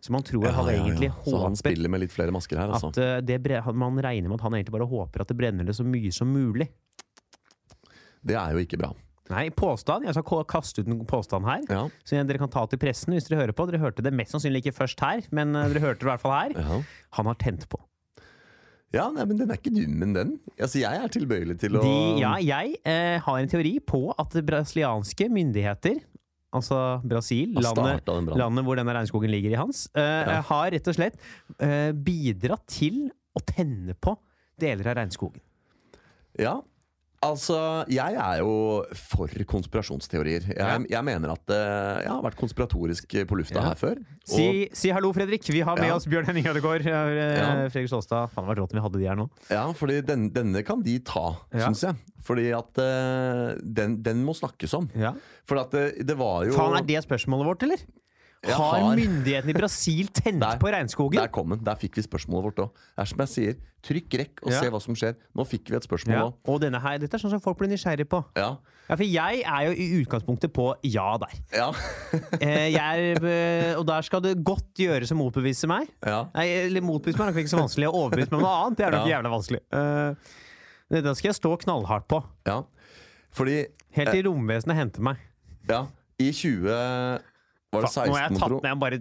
Så 0.00 0.10
man 0.10 0.22
tror 0.22 0.46
han 0.50 0.66
egentlig 0.66 1.10
håper 1.10 1.30
Så 1.30 1.42
han 1.42 1.56
spiller 1.56 1.88
med 1.88 2.00
litt 2.00 2.12
flere 2.12 2.30
masker 2.30 2.56
her, 2.56 2.68
altså. 2.68 2.88
at 2.88 2.98
uh, 2.98 3.20
det 3.20 3.42
man 3.74 3.96
regner 3.98 4.28
med 4.28 4.34
at 4.34 4.40
han 4.42 4.52
egentlig 4.52 4.72
bare 4.72 4.86
håper 4.88 5.20
at 5.22 5.28
det 5.28 5.36
brenner 5.36 5.64
det 5.64 5.74
så 5.74 5.84
mye 5.84 6.12
som 6.12 6.28
mulig. 6.32 6.68
Det 8.26 8.36
er 8.38 8.54
jo 8.54 8.62
ikke 8.62 8.78
bra. 8.80 8.92
Nei, 9.32 9.46
påstand. 9.54 10.04
Jeg 10.06 10.16
skal 10.16 10.44
kaste 10.50 10.82
ut 10.82 10.90
en 10.90 11.04
påstand 11.08 11.46
her. 11.46 11.62
Ja. 11.70 11.84
Så 12.04 12.18
dere 12.26 12.40
kan 12.42 12.50
ta 12.52 12.64
til 12.68 12.80
pressen 12.82 13.14
hvis 13.14 13.28
dere 13.28 13.44
hører 13.44 13.56
på. 13.56 13.66
Dere 13.70 13.80
hørte 13.82 14.04
det 14.04 14.12
mest 14.16 14.34
sannsynlig 14.34 14.64
ikke 14.64 14.76
først 14.82 15.00
her, 15.04 15.24
men 15.34 15.54
eh, 15.56 15.70
dere 15.72 15.84
hørte 15.86 16.02
det 16.02 16.08
i 16.08 16.10
hvert 16.10 16.24
fall 16.24 16.34
her. 16.36 16.54
Ja. 16.58 16.80
Han 17.18 17.30
har 17.30 17.38
tent 17.40 17.68
på. 17.72 17.80
ja, 18.92 19.06
nei, 19.14 19.24
men 19.24 19.38
den 19.40 19.52
er 19.52 19.60
ikke 19.60 19.72
dum, 19.72 19.94
men 20.02 20.16
den. 20.16 20.32
Altså, 20.58 20.82
jeg 20.82 21.04
er 21.04 21.12
tilbøyelig 21.14 21.58
til 21.62 21.78
å 21.78 21.84
De, 21.84 21.94
ja, 22.20 22.34
jeg 22.44 22.74
eh, 22.82 23.18
har 23.24 23.38
en 23.40 23.52
teori 23.54 23.76
på 23.80 24.02
at 24.20 24.36
brasilianske 24.44 25.30
myndigheter, 25.32 26.02
altså 26.52 26.80
Brasil, 27.08 27.54
landet, 27.56 28.10
landet 28.36 28.66
hvor 28.66 28.76
denne 28.76 28.92
regnskogen 28.98 29.32
ligger 29.32 29.54
i 29.54 29.60
hans, 29.62 29.86
eh, 29.96 30.34
har 30.50 30.66
rett 30.74 30.90
og 30.92 30.98
slett 30.98 31.16
eh, 31.56 31.94
bidratt 31.96 32.66
til 32.68 33.06
å 33.32 33.40
tenne 33.48 33.96
på 33.96 34.18
deler 34.60 34.92
av 34.92 34.98
regnskogen. 35.00 35.40
Ja, 36.40 36.58
altså 37.22 37.84
Jeg 37.88 38.14
er 38.18 38.38
jo 38.42 38.84
for 38.98 39.30
konspirasjonsteorier. 39.48 40.42
Jeg, 40.48 40.58
Ja. 40.58 40.78
jeg 40.98 41.04
mener 41.04 41.32
at 41.32 41.44
uh, 41.48 42.02
jeg 42.02 42.10
har 42.10 42.22
vært 42.22 42.36
konspiratorisk 42.36 43.08
på 43.28 43.38
lufta 43.38 43.60
Ja. 43.60 43.68
her 43.70 43.74
før. 43.78 43.96
Si, 44.26 44.68
si 44.72 44.90
hallo, 44.90 45.12
Fredrik. 45.12 45.42
Vi 45.48 45.60
har 45.60 45.76
med 45.76 45.88
Ja. 45.88 45.96
oss 45.96 46.06
Bjørn 46.06 46.26
Henning 46.26 46.46
Ødegaard. 46.46 46.86
eh, 46.86 47.36
Ja. 47.38 47.68
Fredrik 47.68 47.88
Stålstad. 47.88 48.30
Faen, 48.30 48.46
det 48.46 48.56
vært 48.56 48.62
rått 48.62 48.74
om 48.74 48.78
vi 48.80 48.84
hadde 48.88 48.98
de 48.98 49.08
her 49.08 49.16
nå. 49.16 49.28
Ja, 49.50 49.64
fordi 49.72 50.00
den, 50.04 50.30
denne 50.30 50.64
kan 50.64 50.82
de 50.82 50.98
ta, 50.98 51.36
Ja. 51.54 51.68
syns 51.68 51.82
jeg. 51.82 51.96
Fordi 52.22 52.50
at 52.54 52.78
uh, 52.78 53.58
den, 53.62 54.02
den 54.02 54.24
må 54.24 54.34
snakkes 54.34 54.74
om. 54.74 54.88
For 55.46 55.58
at 55.58 55.70
det, 55.72 56.06
det 56.06 56.16
var 56.16 56.44
jo 56.46 56.52
Faen, 56.52 56.76
er 56.78 56.82
det 56.86 57.02
spørsmålet 57.04 57.44
vårt, 57.46 57.62
eller? 57.62 57.78
Jeg 58.42 58.56
Har, 58.58 58.80
har- 58.80 58.96
myndighetene 58.98 59.50
i 59.50 59.54
Brasil 59.54 60.08
tent 60.08 60.40
Der. 60.42 60.56
på 60.58 60.66
regnskogen? 60.72 61.14
Der 61.14 61.28
kom 61.28 61.50
den. 61.50 61.60
Der 61.62 61.76
fikk 61.78 61.94
vi 61.94 62.02
spørsmålet 62.02 62.42
vårt 62.48 62.56
òg. 62.64 62.70
Det 62.74 62.98
er 62.98 63.04
som 63.04 63.18
jeg 63.22 63.28
sier, 63.28 63.54
trykk 63.86 64.16
rekk 64.18 64.42
og 64.42 64.50
Ja. 64.50 64.60
se 64.60 64.70
hva 64.70 64.80
som 64.82 64.94
skjer. 64.94 65.14
Nå 65.36 65.44
fikk 65.46 65.70
vi 65.70 65.76
et 65.76 65.82
spørsmål 65.86 66.14
Ja. 66.16 66.32
Og 66.50 66.60
denne 66.60 66.80
her, 66.80 66.98
dette 66.98 67.14
er 67.14 67.18
sånn 67.22 67.30
som 67.30 67.38
folk 67.40 67.56
blir 67.58 67.68
nysgjerrig 67.70 68.08
på. 68.08 68.24
Ja. 68.34 68.56
Ja, 68.90 68.96
for 68.96 69.04
jeg 69.04 69.42
er 69.46 69.66
jo 69.66 69.72
i 69.78 70.02
utgangspunktet 70.04 70.52
på 70.52 70.74
ja 70.82 71.16
der. 71.18 71.38
Ja. 71.54 71.70
Eh, 72.42 72.74
er, 72.74 73.24
eh, 73.24 73.74
og 73.78 73.86
der 73.86 74.02
skal 74.02 74.20
det 74.20 74.42
godt 74.44 74.74
gjøres 74.74 75.12
å 75.12 75.16
motbevise 75.16 75.68
meg. 75.68 75.88
ja. 76.04 76.26
Nei, 76.34 76.46
eller 76.66 76.80
motbevise 76.82 77.16
meg 77.18 77.28
er 77.28 77.32
nok 77.32 77.44
ikke 77.44 77.54
så 77.54 77.62
vanskelig. 77.62 77.86
Å 77.86 77.94
overbevise 77.94 78.30
meg 78.32 78.40
om 78.40 78.40
noe 78.42 78.66
annet, 78.66 78.76
det 78.76 78.86
er 78.86 78.90
nok 78.90 79.06
Ja. 79.06 79.22
jævla 79.22 79.30
vanskelig. 79.30 79.60
Eh, 79.72 80.14
dette 80.90 81.14
skal 81.16 81.28
jeg 81.30 81.36
stå 81.40 81.56
knallhardt 81.62 82.08
på. 82.08 82.24
ja. 82.46 82.62
Fordi 83.32 83.66
Helt 83.92 84.10
til 84.10 84.24
romvesenet 84.24 84.74
henter 84.74 85.00
meg. 85.00 85.16
Ja, 85.68 85.86
i 86.18 86.30
20 86.32 87.20
Var 87.72 87.86
det 87.86 87.88
Faen, 87.88 88.10
Nå 88.10 88.16
har 88.18 88.26
jeg 88.26 88.36
tatt 88.36 88.64
ned 88.66 88.80
bare 88.82 88.96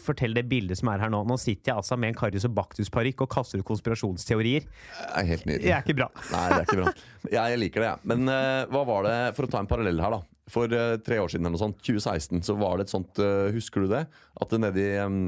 Fortell 0.00 0.32
det 0.32 0.46
bildet 0.48 0.80
som 0.80 0.88
er 0.88 1.02
her 1.04 1.10
nå. 1.12 1.18
Nå 1.28 1.36
sitter 1.40 1.74
jeg 1.74 1.82
altså 1.82 1.98
med 2.00 2.14
en 2.14 2.16
Karius 2.16 2.46
og 2.48 2.54
Baktus-parykk 2.56 3.26
og 3.26 3.28
kaster 3.34 3.60
ut 3.60 3.66
konspirasjonsteorier. 3.68 4.64
Det 4.64 5.08
er 5.20 5.28
helt 5.28 5.44
nydelig. 5.44 5.66
Det 5.66 5.74
er 5.76 5.84
ikke 5.84 5.98
bra. 5.98 6.08
Nei, 6.32 6.46
det 6.48 6.56
er 6.56 6.64
ikke 6.64 6.78
bra. 6.78 6.94
Jeg 7.34 7.60
liker 7.60 7.84
det, 7.84 7.90
jeg. 7.90 8.08
Men 8.14 8.32
uh, 8.32 8.62
hva 8.72 8.84
var 8.88 9.04
det, 9.04 9.18
for 9.36 9.44
å 9.44 9.52
ta 9.52 9.60
en 9.60 9.68
parallell 9.68 10.00
her, 10.00 10.16
da. 10.16 10.48
For 10.50 10.72
uh, 10.72 10.94
tre 11.04 11.20
år 11.20 11.28
siden, 11.28 11.44
eller 11.44 11.58
noe 11.58 11.64
sånt, 11.66 11.84
2016, 11.84 12.40
så 12.48 12.56
var 12.62 12.80
det 12.80 12.88
et 12.88 12.94
sånt 12.96 13.20
uh, 13.20 13.52
Husker 13.52 13.84
du 13.84 13.92
det? 13.92 14.06
At 14.40 14.56
det 14.56 14.62
nedi 14.64 14.88
um, 15.04 15.20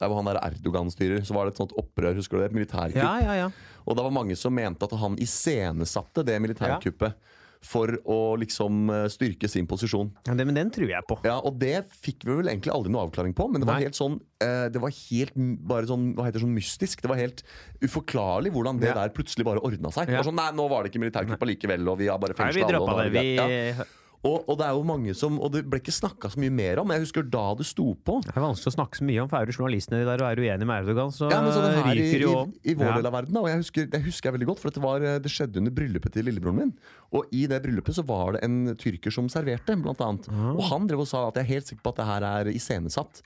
Der 0.00 0.08
hvor 0.08 0.22
han 0.22 0.32
der 0.32 0.40
Erdogan 0.40 0.88
styrer, 0.94 1.20
så 1.20 1.36
var 1.36 1.44
det 1.44 1.52
et 1.52 1.60
sånt 1.66 1.76
opprør, 1.76 2.16
husker 2.16 2.40
du 2.40 2.46
det? 2.46 2.48
Et 2.48 2.60
militærkupp. 2.62 2.96
Ja, 2.96 3.12
ja, 3.28 3.36
ja. 3.44 3.76
Og 3.84 4.00
det 4.00 4.08
var 4.08 4.16
mange 4.16 4.40
som 4.40 4.56
mente 4.56 4.88
at 4.88 4.96
han 5.04 5.20
iscenesatte 5.20 6.24
det 6.24 6.40
militærkuppet 6.40 7.35
for 7.66 7.90
å 8.06 8.16
liksom 8.38 8.88
eh, 8.94 9.06
styrke 9.10 9.48
sin 9.50 9.66
posisjon. 9.66 10.12
ja 10.28 10.34
det, 10.38 10.46
men 10.46 10.54
den 10.54 10.70
tror 10.70 10.88
jeg 10.92 11.02
på. 11.10 11.18
Ja, 11.26 11.40
Og 11.42 11.58
det 11.58 11.82
fikk 11.90 12.22
vi 12.28 12.36
vel 12.38 12.46
egentlig 12.52 12.70
aldri 12.72 12.92
noe 12.94 13.04
avklaring 13.08 13.34
på, 13.34 13.48
men 13.50 13.60
det 13.64 13.66
var 13.68 13.80
Nei. 13.80 13.88
helt 13.88 13.98
sånn 13.98 14.20
eh, 14.40 14.68
Det 14.70 14.78
var 14.82 14.94
helt 14.94 15.34
bare 15.66 15.88
sånn, 15.90 16.12
hva 16.14 16.28
heter 16.28 16.38
det, 16.38 16.44
sånn 16.46 16.54
mystisk. 16.56 17.02
Det 17.02 17.10
var 17.10 17.18
helt 17.20 17.42
uforklarlig 17.82 18.52
hvordan 18.54 18.78
det 18.80 18.88
Ja. 18.92 18.94
der 19.02 19.10
plutselig 19.16 19.44
bare 19.48 19.60
ordna 19.66 19.90
seg. 19.90 20.08
Ja. 20.14 20.22
sånn, 20.22 20.36
Nei, 20.38 20.50
nå 20.52 20.68
var 20.70 20.84
det 20.84 20.92
ikke 20.92 21.02
militærkupp 21.02 21.42
allikevel, 21.42 21.88
og 21.88 21.98
vi 21.98 22.06
har 22.08 22.18
bare 22.22 22.34
fengsla 22.38 22.66
alle. 22.66 22.80
og 22.80 23.12
det. 23.12 23.12
Vi, 23.12 23.36
Ja. 23.36 23.84
Og, 24.24 24.46
og 24.48 24.56
det 24.58 24.64
er 24.66 24.72
jo 24.74 24.82
mange 24.88 25.12
som 25.14 25.36
Og 25.44 25.52
det 25.52 25.60
ble 25.68 25.78
ikke 25.78 25.92
snakka 25.94 26.30
så 26.32 26.40
mye 26.40 26.50
mer 26.50 26.80
om. 26.80 26.90
Jeg 26.90 27.02
husker 27.04 27.26
da 27.30 27.42
det 27.58 27.66
sto 27.68 27.90
på. 27.94 28.16
Det 28.24 28.32
er 28.32 28.42
vanskelig 28.42 28.72
å 28.72 28.74
snakke 28.78 28.98
så 28.98 29.04
mye 29.06 29.22
om, 29.22 29.28
for 29.30 29.38
er 29.38 29.46
du 29.46 29.52
journalist 29.54 29.92
nedi 29.92 30.06
der 30.08 30.22
og 30.24 30.28
er 30.30 30.40
uenig 30.42 30.66
med 30.66 30.80
Erdogan, 30.82 31.12
så 31.14 31.28
Ja, 31.30 31.42
men 31.44 31.52
sånn 31.54 31.66
her 31.76 31.90
i, 31.92 31.98
ryker 32.00 32.16
i, 32.16 32.22
jo 32.24 32.32
om. 32.40 32.54
i 32.64 32.74
vår 32.74 32.88
Ja. 32.88 32.96
del 32.96 33.06
av 33.10 33.16
verden 33.18 33.36
da, 33.36 33.40
Og 33.44 33.48
jeg 33.52 33.60
husker, 33.62 33.86
det 33.92 34.02
husker 34.06 34.30
jeg 34.30 34.36
veldig 34.38 34.48
godt, 34.50 34.62
for 34.64 34.70
det, 34.74 34.82
var, 34.82 35.06
det 35.26 35.30
skjedde 35.32 35.60
under 35.62 35.76
bryllupet 35.76 36.16
til 36.16 36.26
lillebroren 36.30 36.56
min. 36.62 36.72
Og 37.12 37.28
i 37.36 37.44
det 37.46 37.60
bryllupet 37.62 37.94
så 38.00 38.06
var 38.08 38.32
det 38.38 38.44
en 38.48 38.74
tyrker 38.80 39.14
som 39.14 39.28
serverte, 39.28 39.76
blant 39.82 40.00
annet. 40.00 40.26
Mm. 40.32 40.56
Og 40.56 40.62
han 40.72 40.86
drev 40.90 41.04
og 41.04 41.10
sa 41.12 41.26
at 41.28 41.36
jeg 41.38 41.46
er 41.46 41.52
helt 41.54 41.66
sikker 41.70 41.84
på 41.86 41.94
at 41.94 42.00
det 42.02 42.08
her 42.10 42.22
er 42.32 42.52
iscenesatt. 42.56 43.22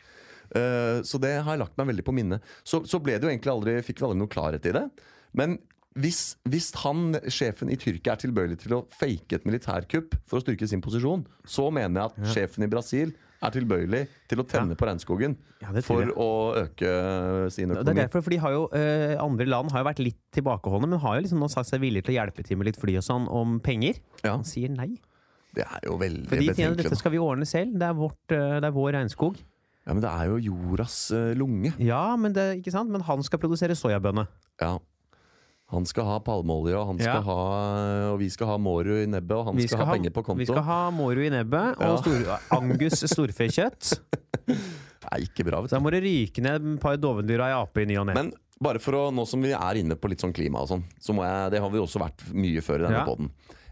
Uh, 0.50 0.98
så 1.06 1.20
det 1.22 1.36
har 1.46 1.54
jeg 1.54 1.62
lagt 1.62 1.76
meg 1.78 1.86
veldig 1.94 2.04
på 2.04 2.12
minnet. 2.16 2.42
Så, 2.66 2.82
så 2.84 2.98
ble 2.98 3.14
det 3.16 3.22
jo 3.28 3.30
egentlig 3.30 3.52
aldri, 3.54 3.76
fikk 3.86 4.02
vi 4.02 4.08
aldri 4.08 4.18
noe 4.18 4.32
klarhet 4.32 4.66
i 4.66 4.72
det. 4.74 4.88
Men 5.38 5.60
hvis, 5.98 6.36
hvis 6.46 6.68
han, 6.84 7.16
sjefen 7.32 7.70
i 7.72 7.78
Tyrkia 7.80 8.14
er 8.14 8.20
tilbøyelig 8.22 8.60
til 8.62 8.76
å 8.76 8.84
fake 8.94 9.40
et 9.40 9.46
militærkupp 9.48 10.14
for 10.28 10.38
å 10.38 10.44
styrke 10.44 10.68
sin 10.70 10.82
posisjon, 10.84 11.24
så 11.42 11.66
mener 11.74 11.98
jeg 11.98 12.10
at 12.12 12.32
sjefen 12.34 12.66
i 12.66 12.70
Brasil 12.70 13.10
er 13.40 13.54
tilbøyelig 13.54 14.02
til 14.28 14.42
å 14.42 14.44
tenne 14.46 14.76
på 14.76 14.86
regnskogen 14.86 15.34
Ja, 15.62 15.72
for 15.82 16.10
å 16.12 16.28
øke 16.60 16.90
sin 17.52 17.72
Det 17.72 17.80
er 17.82 17.98
derfor, 18.02 18.22
for 18.22 18.34
de 18.34 18.38
har 18.42 18.52
jo, 18.52 18.66
eh, 18.76 19.16
Andre 19.20 19.48
land 19.48 19.72
har 19.72 19.82
jo 19.82 19.88
vært 19.88 20.02
litt 20.04 20.20
tilbakeholdne, 20.36 20.92
men 20.92 21.02
har 21.02 21.16
jo 21.16 21.24
liksom 21.24 21.40
nå 21.40 21.48
sagt 21.52 21.70
seg 21.72 21.82
villige 21.82 22.06
til 22.06 22.14
å 22.14 22.18
hjelpe 22.20 22.44
til 22.46 22.60
med 22.60 22.68
litt 22.70 22.80
fly 22.80 22.98
og 23.00 23.06
sånn 23.06 23.28
om 23.32 23.58
penger. 23.64 23.98
Ja. 24.22 24.36
Han 24.36 24.44
sier 24.44 24.70
nei. 24.72 24.92
Det 25.56 25.64
er 25.66 25.88
jo 25.88 25.96
veldig 25.98 26.28
For 26.30 26.38
de 26.38 26.50
betenkelig. 26.52 26.84
dette 26.84 27.00
skal 27.00 27.14
vi 27.16 27.22
ordne 27.24 27.48
selv. 27.48 27.74
Det 27.80 27.88
er, 27.88 27.96
vårt, 27.98 28.36
eh, 28.36 28.60
det 28.60 28.68
er 28.68 28.76
vår 28.76 28.92
regnskog. 29.00 29.40
Ja, 29.86 29.94
Men 29.96 30.02
det 30.04 30.10
er 30.12 30.30
jo 30.30 30.36
jordas 30.50 30.98
eh, 31.16 31.32
lunge. 31.34 31.72
Ja, 31.82 32.14
men, 32.20 32.36
det, 32.36 32.60
ikke 32.60 32.70
sant? 32.76 32.92
men 32.92 33.02
han 33.08 33.24
skal 33.26 33.40
produsere 33.42 33.74
soyabønner. 33.74 34.28
Ja. 34.60 34.76
Han 35.70 35.86
skal 35.86 36.04
ha 36.08 36.18
palmeolje, 36.26 36.74
og 36.74 36.98
Ja. 37.00 37.20
Og 38.10 38.18
vi 38.18 38.28
skal 38.30 38.46
ha 38.50 38.56
moro 38.58 38.96
i 38.98 39.06
nebbet, 39.06 39.36
og 39.36 39.44
han 39.46 39.58
skal, 39.60 39.68
skal, 39.76 39.86
ha 39.86 39.94
penger 39.94 40.10
på 40.10 40.24
konto. 40.26 40.38
vi 40.40 40.46
skal 40.48 40.62
ha 40.66 40.90
moro 40.90 41.20
i 41.22 41.30
nebbet 41.30 41.78
og 41.78 41.82
Ja. 41.86 41.96
stor, 42.02 42.38
Angus 42.58 43.04
storfekjøtt. 43.06 44.00
Er 45.10 45.22
ikke 45.24 45.44
bra, 45.46 45.60
vet 45.62 45.70
du. 45.70 45.76
da 45.76 45.80
må 45.80 45.90
det 45.90 46.02
ryke 46.04 46.42
ned 46.44 46.60
et 46.74 46.80
par 46.82 46.96
dovendyr 47.00 47.40
og 47.40 47.46
ei 47.48 47.54
ape 47.56 47.82
i 47.82 47.86
ny 47.88 47.96
og 47.98 48.06
ne. 48.10 48.14
Men 48.14 48.32
bare 48.62 48.78
for 48.82 48.92
å, 48.98 49.04
nå 49.14 49.24
som 49.26 49.40
vi 49.42 49.50
er 49.56 49.78
inne 49.80 49.96
på 49.96 50.10
litt 50.12 50.20
sånn 50.20 50.34
klima 50.36 50.60
og 50.60 50.68
sånn, 50.68 50.84
så 51.00 51.14
må 51.16 51.24
jeg 51.24 51.50
Det 51.54 51.60
har 51.64 51.70
vi 51.72 51.78
også 51.80 52.02
vært 52.02 52.26
mye 52.36 52.60
før 52.60 52.82
i 52.82 52.84
denne 52.86 53.00
Ja. 53.00 53.06
podden. 53.08 53.30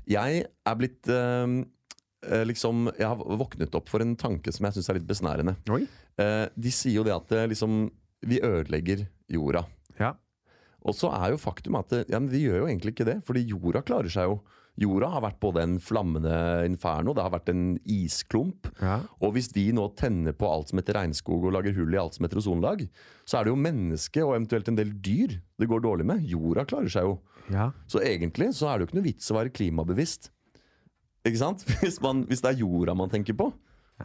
Jeg 0.09 0.47
er 0.67 0.75
blitt 0.75 1.07
eh, 1.13 2.45
liksom 2.49 2.89
Jeg 2.99 3.07
har 3.07 3.17
våknet 3.17 3.75
opp 3.77 3.89
for 3.93 4.01
en 4.01 4.17
tanke 4.17 4.51
som 4.55 4.65
jeg 4.67 4.79
syns 4.79 4.89
er 4.89 4.95
litt 4.99 5.07
besnærende. 5.07 5.57
Oi. 5.71 5.87
Eh, 6.19 6.47
de 6.59 6.71
sier 6.71 6.95
jo 6.97 7.05
det 7.05 7.13
at 7.15 7.31
eh, 7.33 7.47
liksom 7.53 7.91
Vi 8.27 8.41
ødelegger 8.41 9.07
jorda. 9.31 9.67
Og 10.89 10.97
så 10.97 11.11
er 11.13 11.35
jo 11.35 11.41
faktum 11.41 11.77
at 11.81 11.91
det, 11.93 12.07
ja, 12.09 12.21
men 12.21 12.31
vi 12.33 12.47
gjør 12.47 12.63
jo 12.63 12.71
egentlig 12.71 12.95
ikke 12.95 13.09
det, 13.09 13.19
fordi 13.29 13.45
jorda 13.51 13.85
klarer 13.87 14.13
seg 14.13 14.31
jo. 14.31 14.39
Jorda 14.79 15.09
har 15.11 15.25
vært 15.25 15.41
både 15.43 15.63
en 15.67 15.77
flammende 15.83 16.35
inferno, 16.69 17.11
det 17.17 17.25
har 17.25 17.33
vært 17.35 17.51
en 17.51 17.63
isklump. 17.83 18.69
Ja. 18.79 19.01
Og 19.19 19.33
hvis 19.35 19.51
de 19.51 19.65
nå 19.75 19.89
tenner 19.99 20.37
på 20.39 20.47
alt 20.47 20.71
som 20.71 20.79
heter 20.79 21.01
regnskog 21.01 21.49
og 21.49 21.55
lager 21.57 21.75
hull 21.75 21.97
i 21.97 21.99
alt 21.99 22.15
som 22.15 22.27
heter 22.29 22.39
ozonlag, 22.39 22.85
så 23.27 23.41
er 23.41 23.47
det 23.47 23.53
jo 23.53 23.59
menneske 23.59 24.23
og 24.23 24.37
eventuelt 24.37 24.71
en 24.71 24.79
del 24.79 24.93
dyr 25.03 25.35
det 25.59 25.71
går 25.71 25.83
dårlig 25.83 26.07
med. 26.07 26.23
Jorda 26.31 26.63
klarer 26.71 26.95
seg 26.95 27.09
jo. 27.09 27.17
ja. 27.51 27.73
Så 27.91 28.05
egentlig 28.07 28.53
så 28.55 28.71
er 28.71 28.79
det 28.79 28.87
jo 28.87 28.91
ikke 28.93 29.01
noe 29.01 29.09
vits 29.09 29.33
å 29.33 29.39
være 29.41 29.55
klimabevisst. 29.59 30.31
Ikke 31.27 31.43
sant? 31.43 31.67
Hvis, 31.83 31.99
man, 32.05 32.23
hvis 32.31 32.45
det 32.45 32.53
er 32.53 32.63
jorda 32.63 32.95
man 32.97 33.11
tenker 33.11 33.35
på. 33.37 33.51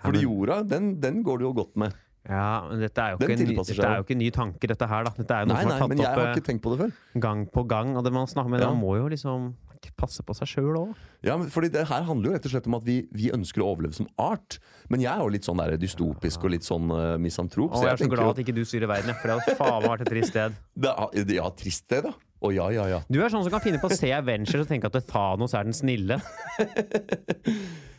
Fordi 0.01 0.23
jorda, 0.25 0.63
den, 0.65 0.95
den 1.03 1.21
går 1.23 1.39
det 1.39 1.45
jo 1.45 1.53
godt 1.61 1.77
med. 1.77 1.93
Ja, 2.29 2.63
men 2.69 2.79
dette 2.79 3.03
er 3.03 3.11
jo 3.11 3.17
ikke, 3.19 3.33
en 3.35 3.49
dette 3.51 3.83
er 3.83 3.97
jo. 3.99 4.03
ikke 4.05 4.15
ny 4.15 4.29
tanke, 4.31 4.67
dette 4.71 4.87
her. 4.87 5.03
da 5.03 5.11
Dette 5.17 5.35
er 5.35 5.43
jo 5.43 5.49
noe 5.49 5.57
Nei, 5.57 5.63
som 5.65 5.71
nei, 5.73 5.75
er 5.75 5.81
men 5.81 5.97
tatt 5.97 6.05
jeg 6.05 6.07
har 6.07 6.37
ikke 6.39 6.87
eh, 6.87 7.19
gang 7.19 7.41
på 7.51 7.63
gang. 7.67 7.97
Og 7.99 8.03
det 8.05 8.13
man 8.15 8.27
snakker, 8.31 8.49
men 8.53 8.61
Ja. 8.63 8.69
man 8.71 8.79
må 8.79 8.95
jo 8.97 9.09
liksom 9.11 9.53
passe 9.99 10.23
på 10.23 10.31
seg 10.31 10.47
sjøl 10.47 10.77
òg. 10.79 10.93
Ja, 11.27 11.35
men 11.35 11.49
fordi 11.51 11.67
det 11.69 11.81
her 11.89 12.05
handler 12.07 12.29
jo 12.29 12.33
rett 12.37 12.45
og 12.47 12.51
slett 12.53 12.67
om 12.71 12.75
at 12.77 12.85
vi, 12.87 13.01
vi 13.11 13.27
ønsker 13.35 13.59
å 13.59 13.67
overleve 13.75 13.93
som 13.97 14.07
art. 14.17 14.55
Men 14.89 15.01
jeg 15.03 15.11
er 15.11 15.19
jo 15.19 15.27
litt 15.35 15.43
sånn 15.43 15.59
der 15.59 15.75
dystopisk 15.75 16.45
og 16.47 16.53
litt 16.55 16.63
sånn 16.63 16.87
uh, 16.87 17.17
misantrop. 17.19 17.75
så 17.75 17.83
jeg 17.83 17.89
jeg, 17.91 17.99
er 17.99 18.03
så 18.05 18.09
glad 18.13 18.23
jo- 18.23 18.31
at 18.31 18.39
ikke 18.45 18.55
du 18.55 18.63
styrer 18.63 18.87
verden, 18.87 19.13
for 19.19 19.27
det 19.27 19.35
hadde 19.41 19.57
faen 19.59 19.83
vært 19.83 20.05
et 20.07 20.13
trist 20.15 20.31
sted. 20.31 20.55
det 20.85 20.93
er, 20.95 21.33
Ja, 21.35 21.49
trist 21.51 21.83
sted, 21.83 22.07
da. 22.07 22.13
Å 22.43 22.51
ja, 22.55 22.69
ja, 22.71 22.87
ja. 22.87 23.01
Du 23.11 23.19
er 23.23 23.27
sånn 23.31 23.43
som 23.43 23.51
kan 23.51 23.61
finne 23.63 23.79
på 23.83 23.91
å 23.91 23.95
se 23.95 24.09
Avengers 24.15 24.63
og 24.63 24.67
tenke 24.71 24.87
at 24.87 25.03
Thanos 25.11 25.53
er 25.53 25.67
den 25.67 25.75
snille. 25.75 26.21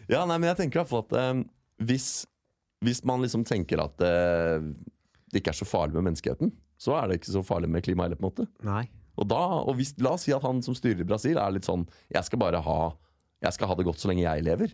Ja, 0.08 0.24
nei, 0.28 0.36
men 0.36 0.50
jeg 0.50 0.58
tenker 0.58 0.80
i 0.80 0.82
hvert 0.82 0.90
fall 0.90 1.04
at 1.06 1.14
um, 1.32 1.38
hvis, 1.80 2.26
hvis 2.84 3.02
man 3.08 3.24
liksom 3.24 3.46
tenker 3.48 3.82
at 3.82 4.04
eh, 4.04 4.64
det 5.32 5.42
ikke 5.42 5.54
er 5.54 5.60
så 5.62 5.68
farlig 5.68 5.96
med 5.98 6.10
menneskeheten, 6.10 6.52
så 6.80 6.96
er 6.98 7.08
det 7.08 7.20
ikke 7.20 7.34
så 7.34 7.42
farlig 7.46 7.70
med 7.70 7.84
klima 7.86 8.06
heller, 8.06 8.18
på 8.20 8.26
en 8.26 8.32
måte. 8.32 8.46
Nei. 8.66 8.84
Og 9.20 9.28
da, 9.30 9.42
og 9.62 9.76
hvis, 9.78 9.94
La 10.02 10.16
oss 10.16 10.26
si 10.26 10.34
at 10.34 10.42
han 10.42 10.62
som 10.64 10.74
styrer 10.74 11.04
i 11.04 11.06
Brasil 11.06 11.38
er 11.38 11.52
litt 11.54 11.66
sånn 11.68 11.84
Jeg 12.10 12.26
skal 12.26 12.40
bare 12.42 12.58
ha 12.66 12.78
Jeg 13.44 13.54
skal 13.54 13.70
ha 13.70 13.76
det 13.78 13.84
godt 13.86 14.02
så 14.02 14.08
lenge 14.10 14.24
jeg 14.24 14.42
lever. 14.42 14.72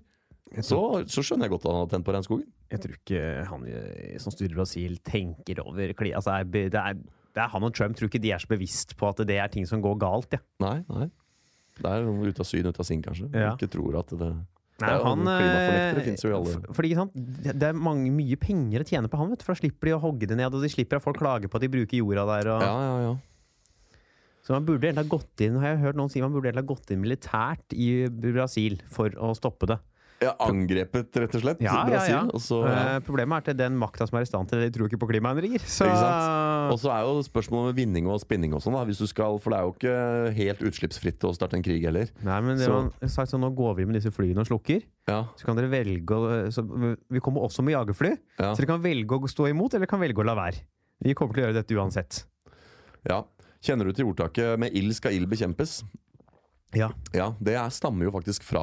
Så, 0.64 0.78
så 1.12 1.22
skjønner 1.22 1.46
jeg 1.46 1.52
godt 1.52 1.66
at 1.66 1.74
han 1.74 1.82
har 1.84 1.90
tent 1.92 2.06
på 2.06 2.14
regnskogen. 2.14 2.46
Jeg 2.72 2.82
tror 2.82 2.94
ikke 2.96 3.20
han 3.50 3.66
eh, 3.70 4.14
som 4.22 4.34
styrer 4.34 4.56
Brasil, 4.56 4.96
tenker 5.06 5.60
over 5.62 5.92
klima. 5.98 6.18
Altså, 6.18 6.40
det, 6.50 6.64
er, 6.74 6.96
det 6.98 7.42
er 7.44 7.52
han 7.52 7.66
og 7.68 7.74
Trump 7.76 7.98
tror 7.98 8.10
ikke 8.10 8.22
de 8.22 8.32
er 8.34 8.42
så 8.42 8.50
bevisst 8.50 8.96
på 8.98 9.10
at 9.12 9.22
det 9.28 9.36
er 9.38 9.52
ting 9.52 9.68
som 9.68 9.84
går 9.84 10.00
galt. 10.02 10.34
Ja. 10.34 10.42
Nei, 10.64 10.80
nei. 10.90 11.06
Det 11.80 11.92
er 11.92 12.08
ute 12.08 12.32
ut 12.32 12.42
av 12.42 12.48
syn, 12.48 12.66
ut 12.66 12.80
av 12.82 12.88
sinn, 12.88 13.04
kanskje. 13.04 13.28
Ja. 13.30 13.52
Ikke 13.54 13.70
tror 13.70 14.00
at 14.02 14.10
det 14.18 14.32
Nei, 14.80 14.90
han, 15.04 15.24
klimafornektere 15.26 16.00
eh, 16.00 16.04
finnes 16.08 16.22
jo 16.24 16.30
i 16.30 16.36
alle- 16.38 16.74
Fordi, 16.76 16.92
sant? 16.96 17.12
Det 17.14 17.68
er 17.70 17.72
mange, 17.76 18.10
mye 18.14 18.36
penger 18.40 18.80
å 18.84 18.88
tjene 18.88 19.10
på 19.12 19.18
han, 19.20 19.30
vet 19.34 19.42
for 19.44 19.54
da 19.54 19.60
slipper 19.60 19.90
de 19.90 19.96
å 19.96 20.00
hogge 20.02 20.26
det 20.30 20.36
ned, 20.38 20.54
og 20.54 20.62
de 20.64 20.70
slipper 20.72 20.96
at 21.00 21.04
folk 21.04 21.18
klager 21.20 21.48
på 21.52 21.60
at 21.60 21.66
de 21.66 21.68
bruker 21.72 21.98
jorda 22.00 22.24
der. 22.30 22.50
Og, 22.54 22.62
Ja, 22.64 22.76
ja, 22.86 22.96
ja. 23.10 23.16
Så 24.42 24.54
man 24.56 24.64
burde 24.66 24.88
egentlig 24.88 25.04
ha 25.04 25.10
gått 25.18 25.42
inn 25.44 25.58
har 25.60 25.74
jeg 25.74 25.82
hørt 25.84 25.96
noen 26.00 26.10
si, 26.10 26.20
man 26.24 26.32
burde 26.32 26.48
egentlig 26.48 26.64
ha 26.64 26.74
gått 26.74 26.90
inn 26.90 27.02
militært 27.04 27.74
i 27.76 28.08
Brasil 28.08 28.80
for 28.88 29.10
å 29.20 29.34
stoppe 29.36 29.68
det. 29.68 29.76
Ja 30.20 30.34
angrepet, 30.44 31.16
rett 31.16 31.34
og 31.34 31.40
slett, 31.42 31.60
Ja, 31.64 31.72
ja, 31.80 31.84
Brasil. 31.88 32.12
ja. 32.14 32.22
Og 32.34 32.40
så 32.44 32.58
ja. 32.66 32.96
Eh, 32.96 33.00
problemet 33.06 33.48
er 33.48 33.50
at 33.54 33.56
den 33.56 33.78
makta 33.80 34.06
som 34.06 34.18
er 34.18 34.22
i 34.22 34.28
stand 34.28 34.48
til 34.50 34.60
det, 34.60 34.72
de 34.72 34.78
tror 34.78 34.88
ikke 34.90 34.98
på 35.00 35.08
klimaendringer. 35.08 35.60
Så? 35.64 35.86
Og 35.88 36.78
så 36.78 36.90
er 36.92 37.06
jo 37.08 37.22
spørsmålet 37.24 37.70
med 37.72 37.76
vinning 37.80 38.06
og 38.06 38.20
spinning 38.20 38.52
og 38.54 38.60
sånn. 38.60 38.76
Hvis 38.86 38.98
du 39.00 39.06
skal, 39.06 39.38
for 39.40 39.50
det 39.50 39.58
er 39.58 39.64
jo 39.64 39.72
ikke 39.74 40.34
helt 40.36 40.60
utslippsfritt 40.70 41.24
å 41.24 41.32
starte 41.34 41.56
en 41.56 41.62
krig 41.64 41.82
heller. 41.88 42.08
Nei, 42.22 42.40
men 42.40 42.56
det 42.58 42.66
Så- 42.66 42.72
man 43.00 43.08
sagt 43.08 43.30
sånn, 43.32 43.40
Nå 43.40 43.54
går 43.56 43.76
vi 43.76 43.84
med 43.86 43.94
disse 44.02 44.12
flyene 44.12 44.38
og 44.40 44.46
slukker. 44.46 44.82
Ja, 45.08 45.24
Så 45.36 45.44
kan 45.46 45.56
dere 45.56 45.70
velge 45.70 46.06
å 46.12 46.52
så 46.52 46.62
Vi 47.10 47.20
kommer 47.20 47.40
også 47.48 47.64
med 47.64 47.74
jagerfly. 47.74 48.18
ja, 48.38 48.52
Så 48.54 48.58
dere 48.58 48.66
kan 48.66 48.82
velge 48.82 49.08
å 49.08 49.24
stå 49.28 49.48
imot, 49.50 49.74
eller 49.74 49.86
kan 49.86 49.98
velge 50.00 50.18
å 50.20 50.24
la 50.24 50.34
være. 50.34 50.60
Vi 51.02 51.14
kommer 51.14 51.32
til 51.34 51.44
å 51.44 51.46
gjøre 51.48 51.54
dette 51.64 51.74
uansett. 51.74 52.24
ja. 53.08 53.22
Kjenner 53.62 53.84
du 53.84 53.92
til 53.92 54.06
ordtaket 54.06 54.58
'med 54.58 54.72
ild 54.74 54.94
skal 54.94 55.12
ild 55.12 55.28
bekjempes'? 55.28 55.82
Ja. 56.76 56.86
Ja, 57.10 57.32
Det 57.42 57.56
er, 57.58 57.66
stammer 57.74 58.06
jo 58.06 58.12
faktisk 58.14 58.44
fra 58.46 58.60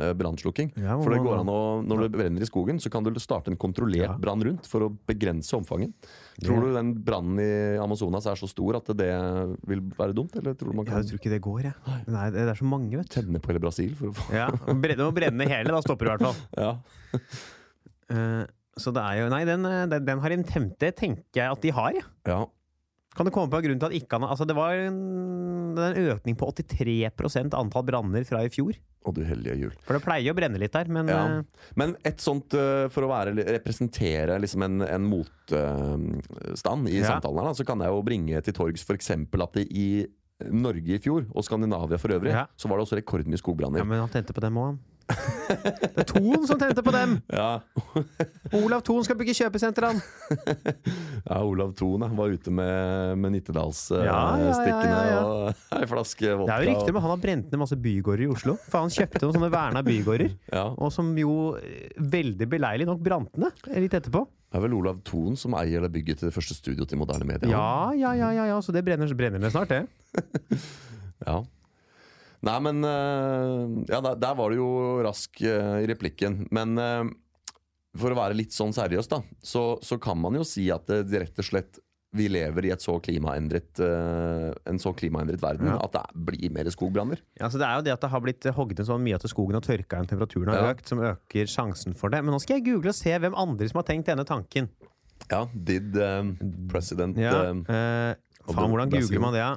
eh, 0.00 0.12
brannslukking. 0.16 0.70
Ja, 0.80 0.94
For 1.02 1.12
det 1.12 1.18
går 1.20 1.40
an 1.42 1.50
å, 1.52 1.56
Når 1.84 2.00
det 2.06 2.08
brenner 2.14 2.40
i 2.40 2.48
skogen, 2.48 2.78
så 2.80 2.88
kan 2.88 3.04
du 3.04 3.10
starte 3.20 3.52
en 3.52 3.58
kontrollert 3.60 4.06
Ja. 4.08 4.14
brann 4.16 4.40
rundt 4.40 4.64
for 4.70 4.86
å 4.86 4.88
begrense 5.06 5.52
omfanget. 5.58 5.92
Tror 6.40 6.64
du 6.64 6.72
den 6.72 6.94
brannen 7.04 7.38
i 7.44 7.76
Amazonas 7.82 8.24
er 8.26 8.40
så 8.40 8.48
stor 8.48 8.78
at 8.80 8.88
det 8.96 9.10
vil 9.68 9.82
være 9.98 10.16
dumt? 10.16 10.32
Eller 10.40 10.56
tror 10.56 10.72
du 10.72 10.76
man 10.80 10.86
kan 10.88 11.02
jeg 11.02 11.10
tror 11.12 11.20
ikke 11.20 11.34
det 11.34 11.42
går, 11.44 11.60
jeg. 11.68 12.00
Nei, 12.08 12.30
det 12.32 12.46
er 12.48 12.54
så 12.56 12.64
mange, 12.64 12.96
vet 12.96 13.10
du. 13.12 13.20
tenne 13.20 13.38
på 13.44 13.52
hele 13.52 13.60
Brasil 13.66 13.92
for 14.00 14.08
å 14.08 14.16
få 14.16 14.32
Ja, 14.34 14.48
Brenne 14.72 15.04
må 15.04 15.12
brenne 15.12 15.48
hele, 15.52 15.68
da 15.76 15.82
stopper 15.84 16.08
du 16.08 16.10
i 16.10 16.16
hvert 16.16 16.26
fall. 16.30 16.40
Ja. 16.62 16.72
Eh, 18.12 18.44
så 18.80 18.92
det 18.96 19.02
er 19.04 19.20
jo 19.20 19.28
Nei, 19.32 19.42
den, 19.48 19.64
eh, 19.68 19.84
den, 19.92 20.04
den 20.08 20.20
har 20.24 20.34
en 20.34 20.44
temte, 20.48 20.88
tenker 20.96 21.42
jeg 21.42 21.52
at 21.52 21.60
de 21.64 21.72
har, 21.76 22.00
ja. 22.28 22.40
Kan 23.16 23.26
det 23.28 23.32
komme 23.34 23.50
på 23.52 23.58
en 23.60 23.64
grunn 23.66 23.80
til 23.82 23.90
at 23.90 23.96
ikke 23.98 24.16
han 24.18 24.24
Altså, 24.24 24.46
det 24.48 24.54
var 24.56 24.72
en, 24.72 24.96
en 25.76 25.98
økning 26.14 26.36
på 26.40 26.48
83 26.54 27.10
antall 27.60 27.84
branner 27.84 28.24
fra 28.24 28.40
i 28.46 28.48
fjor. 28.48 28.72
Å, 29.04 29.12
du 29.12 29.20
hellige 29.26 29.56
jul. 29.58 29.72
For 29.82 29.98
det 29.98 30.04
pleier 30.04 30.30
å 30.32 30.36
brenne 30.38 30.60
litt 30.62 30.72
der, 30.72 30.86
men 30.88 31.08
Ja. 31.10 31.24
eh, 31.40 31.68
Men 31.76 31.96
et 32.06 32.18
sånt, 32.22 32.54
eh, 32.54 32.86
for 32.88 33.02
å 33.02 33.10
være, 33.10 33.34
representere 33.58 34.38
liksom 34.40 34.62
en, 34.62 34.80
en 34.86 35.02
motstand 35.10 36.88
i 36.88 37.00
Ja. 37.00 37.08
samtalen 37.18 37.42
her, 37.44 37.52
så 37.58 37.66
kan 37.66 37.78
jeg 37.80 37.88
jo 37.90 38.02
bringe 38.02 38.42
til 38.42 38.54
torgs 38.54 38.84
f.eks. 38.86 39.10
at 39.10 39.52
det 39.58 39.66
i 39.72 40.06
Norge 40.50 40.96
i 40.96 40.98
fjor, 40.98 41.26
og 41.34 41.44
Skandinavia 41.44 41.98
for 41.98 42.08
øvrig, 42.10 42.32
Ja. 42.32 42.46
så 42.56 42.68
var 42.68 42.78
det 42.78 42.86
også 42.86 42.98
rekordmye 43.02 43.38
skogbranner. 43.38 43.78
ja, 43.78 43.84
men 43.84 44.00
han 44.00 44.08
tente 44.08 44.32
på 44.32 44.40
dem 44.40 44.54
òg, 44.54 44.64
han. 44.72 44.78
Det 45.08 46.02
er 46.02 46.06
Thon 46.08 46.46
som 46.48 46.58
tente 46.60 46.82
på 46.84 46.92
dem! 46.94 47.16
Ja, 47.32 47.60
Olav 48.56 48.82
Thon 48.86 49.04
skal 49.06 49.18
bygge 49.20 49.34
kjøpesenter, 49.36 49.88
han! 49.90 50.00
ja 51.28 51.38
Olav 51.44 51.74
Thon 51.78 52.04
var 52.16 52.32
ute 52.32 52.52
med, 52.54 53.16
med 53.20 53.34
Nittedalsstikkene 53.36 54.06
Ja, 54.08 54.82
ja, 54.88 55.00
ja, 55.10 55.22
og 55.22 55.62
ei 55.78 55.88
flaske 55.90 56.34
vodka. 56.34 56.48
Det 56.48 56.54
er 56.56 56.66
jo 56.66 56.70
riktig, 56.72 56.94
men 56.96 57.04
han 57.06 57.14
har 57.14 57.24
brent 57.24 57.50
ned 57.52 57.62
masse 57.62 57.78
bygårder 57.84 58.26
i 58.26 58.30
Oslo. 58.32 58.56
For 58.68 58.84
han 58.84 58.92
kjøpte 58.92 59.24
noen 59.26 59.38
sånne 59.38 59.52
verna 59.52 59.84
bygårder, 59.86 60.36
og 60.82 60.92
som 60.94 61.10
jo 61.18 61.34
eh, 61.58 61.90
veldig 62.12 62.48
beleilig 62.52 62.88
nok 62.88 63.02
brant 63.04 63.42
ned 63.42 63.66
litt 63.82 63.98
etterpå. 63.98 64.24
Det 64.52 64.60
er 64.60 64.66
vel 64.66 64.74
Olav 64.76 64.98
Thon 65.08 65.36
som 65.40 65.54
eier 65.56 65.80
det 65.80 65.88
bygget 65.94 66.20
til 66.20 66.28
det 66.28 66.34
første 66.34 66.56
studioet 66.58 66.90
til 66.90 67.00
moderne 67.00 67.24
media. 67.24 67.48
Ja, 67.48 67.92
ja, 67.96 68.12
ja, 68.18 68.32
ja, 68.36 68.48
ja. 68.50 68.58
så 68.60 68.74
det 68.74 68.84
brenner, 68.84 69.08
brenner 69.16 69.40
ned 69.40 69.54
snart, 69.54 69.72
det. 69.72 69.86
Ja. 71.22 71.36
Nei, 72.42 72.56
men 72.64 72.82
eh, 72.82 73.92
Ja, 73.92 74.00
der, 74.02 74.16
der 74.18 74.34
var 74.38 74.50
du 74.50 74.56
jo 74.58 74.70
rask 75.06 75.40
eh, 75.46 75.82
i 75.84 75.86
replikken. 75.90 76.42
Men 76.50 76.74
eh, 76.78 77.04
for 77.98 78.10
å 78.14 78.18
være 78.18 78.34
litt 78.38 78.54
sånn 78.56 78.72
seriøs, 78.74 79.08
da, 79.12 79.20
så, 79.44 79.76
så 79.84 79.98
kan 80.02 80.18
man 80.18 80.34
jo 80.40 80.44
si 80.48 80.66
at 80.72 80.86
det 80.88 81.04
rett 81.22 81.38
og 81.42 81.48
slett 81.52 81.78
vi 82.12 82.26
lever 82.28 82.66
i 82.68 82.70
et 82.74 82.82
så 82.84 82.98
klimaendret, 83.00 83.80
en 84.68 84.78
så 84.82 84.90
klimaendret 84.92 85.40
verden 85.40 85.70
Ja. 85.70 85.78
at 85.80 85.94
det 85.94 86.02
blir 86.28 86.50
mer 86.52 86.68
skogbranner. 86.68 87.22
Ja, 87.40 87.48
så 87.48 87.56
Det 87.56 87.64
er 87.64 87.78
jo 87.78 87.84
det 87.86 87.92
at 87.94 88.02
det 88.04 88.10
har 88.12 88.20
blitt 88.20 88.44
hogget 88.52 88.82
ned 88.82 88.88
så 88.90 88.98
mye 89.00 89.16
at 89.16 89.24
skogen 89.32 89.56
og 89.56 89.64
tørka 89.64 89.96
igjen, 89.96 90.10
temperaturen 90.10 90.52
har 90.52 90.60
Ja. 90.60 90.74
økt, 90.74 90.90
som 90.92 91.00
øker 91.00 91.48
sjansen 91.48 91.96
for 91.96 92.12
det. 92.12 92.20
Men 92.20 92.34
nå 92.34 92.40
skal 92.44 92.58
jeg 92.60 92.66
google 92.68 92.92
og 92.92 92.98
se 92.98 93.16
hvem 93.16 93.32
andre 93.32 93.68
som 93.70 93.80
har 93.80 93.88
tenkt 93.88 94.10
denne 94.12 94.26
tanken. 94.28 94.68
Ja, 95.30 95.46
did 95.54 95.96
um, 95.96 96.34
president 96.68 97.16
Ja, 97.16 97.32
eh, 97.48 98.12
faen, 98.44 98.68
hvordan 98.68 98.92
googler 98.92 99.20
man 99.24 99.32
det? 99.32 99.40
ja? 99.40 99.56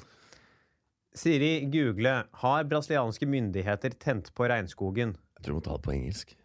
Siri, 1.16 1.66
google 1.72 2.24
'Har 2.34 2.64
brasilianske 2.68 3.26
myndigheter 3.26 3.90
tent 4.00 4.34
på 4.36 4.48
regnskogen'? 4.52 5.16
Jeg 5.38 5.44
tror 5.44 5.54
du 5.54 5.60
må 5.60 5.64
ta 5.64 5.78
det 5.78 5.82
på 5.84 5.94
engelsk. 5.96 6.36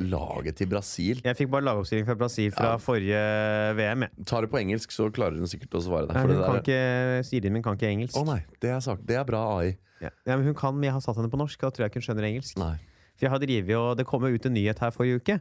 Laget 0.00 0.56
til 0.56 0.66
Brasil. 0.70 1.20
Jeg 1.24 1.36
fikk 1.36 1.50
bare 1.50 1.64
lagoppstilling 1.66 2.06
fra 2.06 2.14
Brasil 2.14 2.52
fra 2.52 2.70
Ja. 2.70 2.76
forrige 2.78 3.74
VM. 3.76 4.00
jeg. 4.06 4.10
Tar 4.26 4.40
det 4.40 4.50
på 4.50 4.56
engelsk, 4.58 4.88
så 4.90 5.10
klarer 5.12 5.36
hun 5.36 5.46
sikkert 5.46 5.74
å 5.76 5.82
svare 5.82 6.06
deg. 6.06 6.14
Nei, 6.14 6.22
For 6.22 6.28
hun 6.28 6.36
det 6.36 6.46
kan 6.46 6.54
der- 6.54 6.62
ikke, 6.62 7.24
Siri 7.26 7.50
min 7.50 7.62
kan 7.62 7.76
ikke 7.76 7.90
engelsk. 7.90 8.16
Å 8.16 8.24
nei, 8.24 8.44
det 8.60 8.70
er, 8.70 8.96
det 9.04 9.16
er 9.16 9.24
bra 9.24 9.58
AI. 9.58 9.76
Ja. 10.00 10.08
ja, 10.26 10.36
men 10.36 10.44
hun 10.46 10.54
kan, 10.54 10.74
men 10.74 10.84
jeg 10.84 10.92
har 10.92 11.00
satt 11.00 11.16
henne 11.16 11.28
på 11.28 11.36
norsk, 11.36 11.62
og 11.62 11.68
da 11.68 11.70
tror 11.70 11.84
jeg 11.84 11.90
ikke 11.90 12.00
hun 12.06 12.16
skjønner 12.16 12.24
engelsk. 12.32 12.56
Nei. 12.56 12.78
For 13.20 13.26
jeg 13.28 13.32
har 13.34 13.42
drivet, 13.42 13.76
og 13.76 13.96
Det 14.00 14.06
kom 14.08 14.22
jo 14.24 14.32
ut 14.32 14.46
en 14.48 14.54
nyhet 14.56 14.78
her 14.80 14.90
forrige 14.96 15.20
uke 15.20 15.34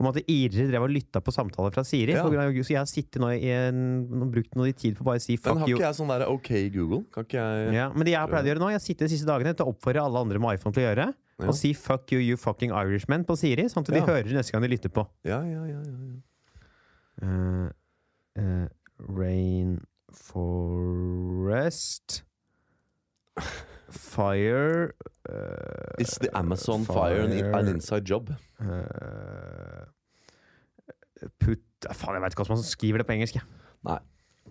om 0.00 0.06
at 0.08 0.16
Irere 0.24 0.66
drev 0.72 0.82
og 0.86 0.90
lytta 0.94 1.20
på 1.20 1.30
samtaler 1.36 1.70
fra 1.74 1.84
Siri. 1.84 2.12
Ja. 2.16 2.24
av- 2.24 2.32
Så 2.32 2.72
jeg 2.72 2.78
har 2.80 2.88
sittet 2.88 3.20
nå 3.20 3.28
i 3.36 3.50
en, 3.52 4.08
brukt 4.32 4.56
noe 4.56 4.72
tid 4.72 4.96
på 4.96 5.04
bare 5.04 5.20
å 5.20 5.22
si 5.22 5.36
Men 5.44 5.58
har 5.58 5.68
ikke 5.68 5.84
jeg 5.84 5.94
sånn 6.00 6.08
der 6.08 6.26
OK 6.32 6.48
Google? 6.72 7.04
Kan 7.12 7.24
ikke 7.28 7.36
jeg 7.44 7.74
Ja, 7.76 7.90
men 7.92 8.04
det 8.08 8.12
jeg 8.16 8.20
har 8.20 8.28
pleid 8.32 8.44
å 8.44 8.48
gjøre 8.54 8.58
nå, 8.64 8.70
jeg 8.72 8.80
sitter 8.80 9.04
de 9.06 9.12
siste 9.14 9.26
dagene 9.28 9.52
til 9.54 9.66
å 9.66 9.68
oppfordre 9.76 10.00
alle 10.02 10.18
andre 10.18 10.38
med 10.40 10.54
iPhone 10.58 10.72
til 10.72 10.82
å 10.82 10.88
gjøre. 10.88 11.06
Ja. 11.38 11.46
Og 11.48 11.54
si 11.54 11.74
'fuck 11.74 12.10
you, 12.12 12.18
you 12.20 12.36
fucking 12.38 12.70
Irishman' 12.72 13.24
på 13.28 13.36
Siri, 13.36 13.64
sånn 13.68 13.84
at 13.84 13.92
de 13.92 14.00
Ja. 14.00 14.06
hører 14.06 14.32
neste 14.32 14.52
gang 14.52 14.62
de 14.62 14.68
lytter 14.68 14.88
på. 14.88 15.06
Ja, 15.24 15.42
ja, 15.44 15.64
ja, 15.66 15.80
ja, 15.84 15.92
ja. 15.92 16.16
Uh, 17.22 17.68
uh, 18.38 18.68
Rainforest 21.16 22.22
Fire 23.98 24.92
uh, 25.28 26.02
Is 26.02 26.16
the 26.22 26.30
Amazon 26.36 26.84
fire, 26.88 27.22
an, 27.26 27.32
an 27.54 27.68
inside 27.74 28.04
job? 28.08 28.30
uh, 28.60 29.86
Put 31.40 31.62
Faen, 31.96 32.16
jeg 32.16 32.22
veit 32.24 32.34
ikke 32.34 32.44
hvordan 32.44 32.58
man 32.60 32.66
skriver 32.66 33.00
det 33.02 33.06
på 33.08 33.14
engelsk. 33.16 33.40
Nei. 33.86 33.98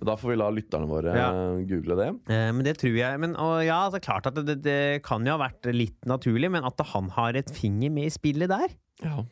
Da 0.06 0.14
får 0.20 0.34
vi 0.34 0.36
la 0.36 0.48
lytterne 0.52 0.88
våre 0.90 1.14
Ja. 1.16 1.28
eh, 1.32 1.62
google 1.70 1.96
det. 1.96 2.08
Eh, 2.28 2.50
men 2.52 2.66
det 2.68 2.74
tror 2.82 2.96
jeg 2.98 3.20
men, 3.24 3.36
og 3.40 3.62
ja, 3.64 3.78
altså, 3.88 4.02
Klart 4.04 4.28
at 4.28 4.36
det, 4.36 4.44
det, 4.50 4.58
det 4.66 5.04
kan 5.08 5.24
jo 5.26 5.38
ha 5.38 5.40
vært 5.46 5.70
litt 5.72 6.04
naturlig, 6.10 6.50
men 6.52 6.68
at 6.68 6.82
han 6.92 7.08
har 7.16 7.38
et 7.40 7.50
finger 7.56 7.94
med 7.96 8.10
i 8.10 8.14
spillet 8.14 8.52
der 8.52 8.74
Ja. 9.06 9.24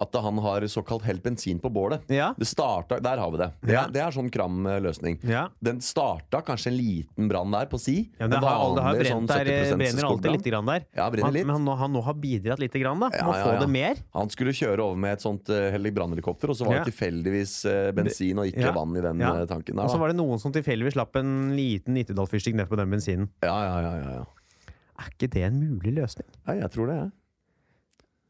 At 0.00 0.14
han 0.18 0.38
har 0.42 0.64
såkalt 0.66 1.04
helt 1.06 1.22
bensin 1.22 1.60
på 1.62 1.70
bålet. 1.70 2.02
Ja. 2.10 2.32
Det 2.36 2.48
starta, 2.50 2.98
Der 3.00 3.20
har 3.22 3.30
vi 3.30 3.38
det. 3.38 3.50
Det 3.62 3.72
Ja. 3.72 3.84
er, 3.84 3.92
det 3.94 4.00
er 4.02 4.10
sånn 4.10 4.30
kram 4.30 4.66
eh, 4.66 4.80
løsning. 4.82 5.18
ja. 5.22 5.48
Den 5.62 5.80
starta 5.80 6.40
kanskje 6.42 6.72
en 6.72 6.76
liten 6.76 7.28
brann 7.28 7.50
der 7.54 7.66
på 7.70 7.78
si. 7.78 8.10
ja 8.18 8.26
det 8.26 8.40
har, 8.42 8.74
det 8.74 8.82
har 8.82 8.98
brent 8.98 9.12
sånn 9.12 9.26
der, 9.30 9.44
brenner 9.78 10.08
alltid 10.08 10.30
litt 10.32 10.44
grann 10.50 10.66
der. 10.66 10.86
Ja, 10.96 11.10
Han, 11.10 11.32
litt. 11.32 11.46
men 11.46 11.54
han, 11.56 11.78
han 11.78 11.92
nå 11.92 12.02
har 12.02 12.14
bidratt 12.14 12.58
lite 12.58 12.78
grann, 12.82 12.98
da. 13.00 13.10
Ja, 13.14 13.24
Må 13.24 13.32
få 13.38 13.54
det 13.60 13.70
mer. 13.70 14.02
Han 14.14 14.30
skulle 14.30 14.52
kjøre 14.56 14.82
over 14.82 14.98
med 14.98 15.12
et 15.18 15.24
sånt 15.24 15.48
uh, 15.48 15.90
brannhelikopter, 15.94 16.50
og 16.50 16.58
så 16.58 16.66
var 16.66 16.80
det 16.82 16.90
tilfeldigvis 16.90 17.56
uh, 17.70 17.90
bensin 17.96 18.38
og 18.42 18.50
ikke 18.50 18.74
vann 18.74 18.96
i 18.98 19.02
den 19.04 19.20
eh, 19.22 19.44
tanken. 19.50 19.78
Og 19.78 19.90
så 19.92 20.00
var 20.00 20.12
det 20.12 20.18
noen 20.18 20.40
som 20.42 20.52
tilfeldigvis 20.54 20.96
slapp 20.98 21.16
en 21.20 21.54
liten 21.56 21.94
Nittedal-fyrstikk 21.94 22.56
ned 22.58 22.70
på 22.70 22.78
den 22.80 22.90
bensinen. 22.90 23.28
Ja, 23.44 23.54
ja, 23.66 23.76
ja, 23.84 23.92
ja, 24.00 24.14
ja. 24.20 24.72
Er 25.04 25.10
ikke 25.10 25.30
det 25.34 25.42
en 25.48 25.58
mulig 25.58 25.94
løsning? 25.96 26.26
Nei, 26.46 26.60
jeg 26.60 26.70
tror 26.74 26.90
det, 26.90 26.96
jeg. 27.02 27.12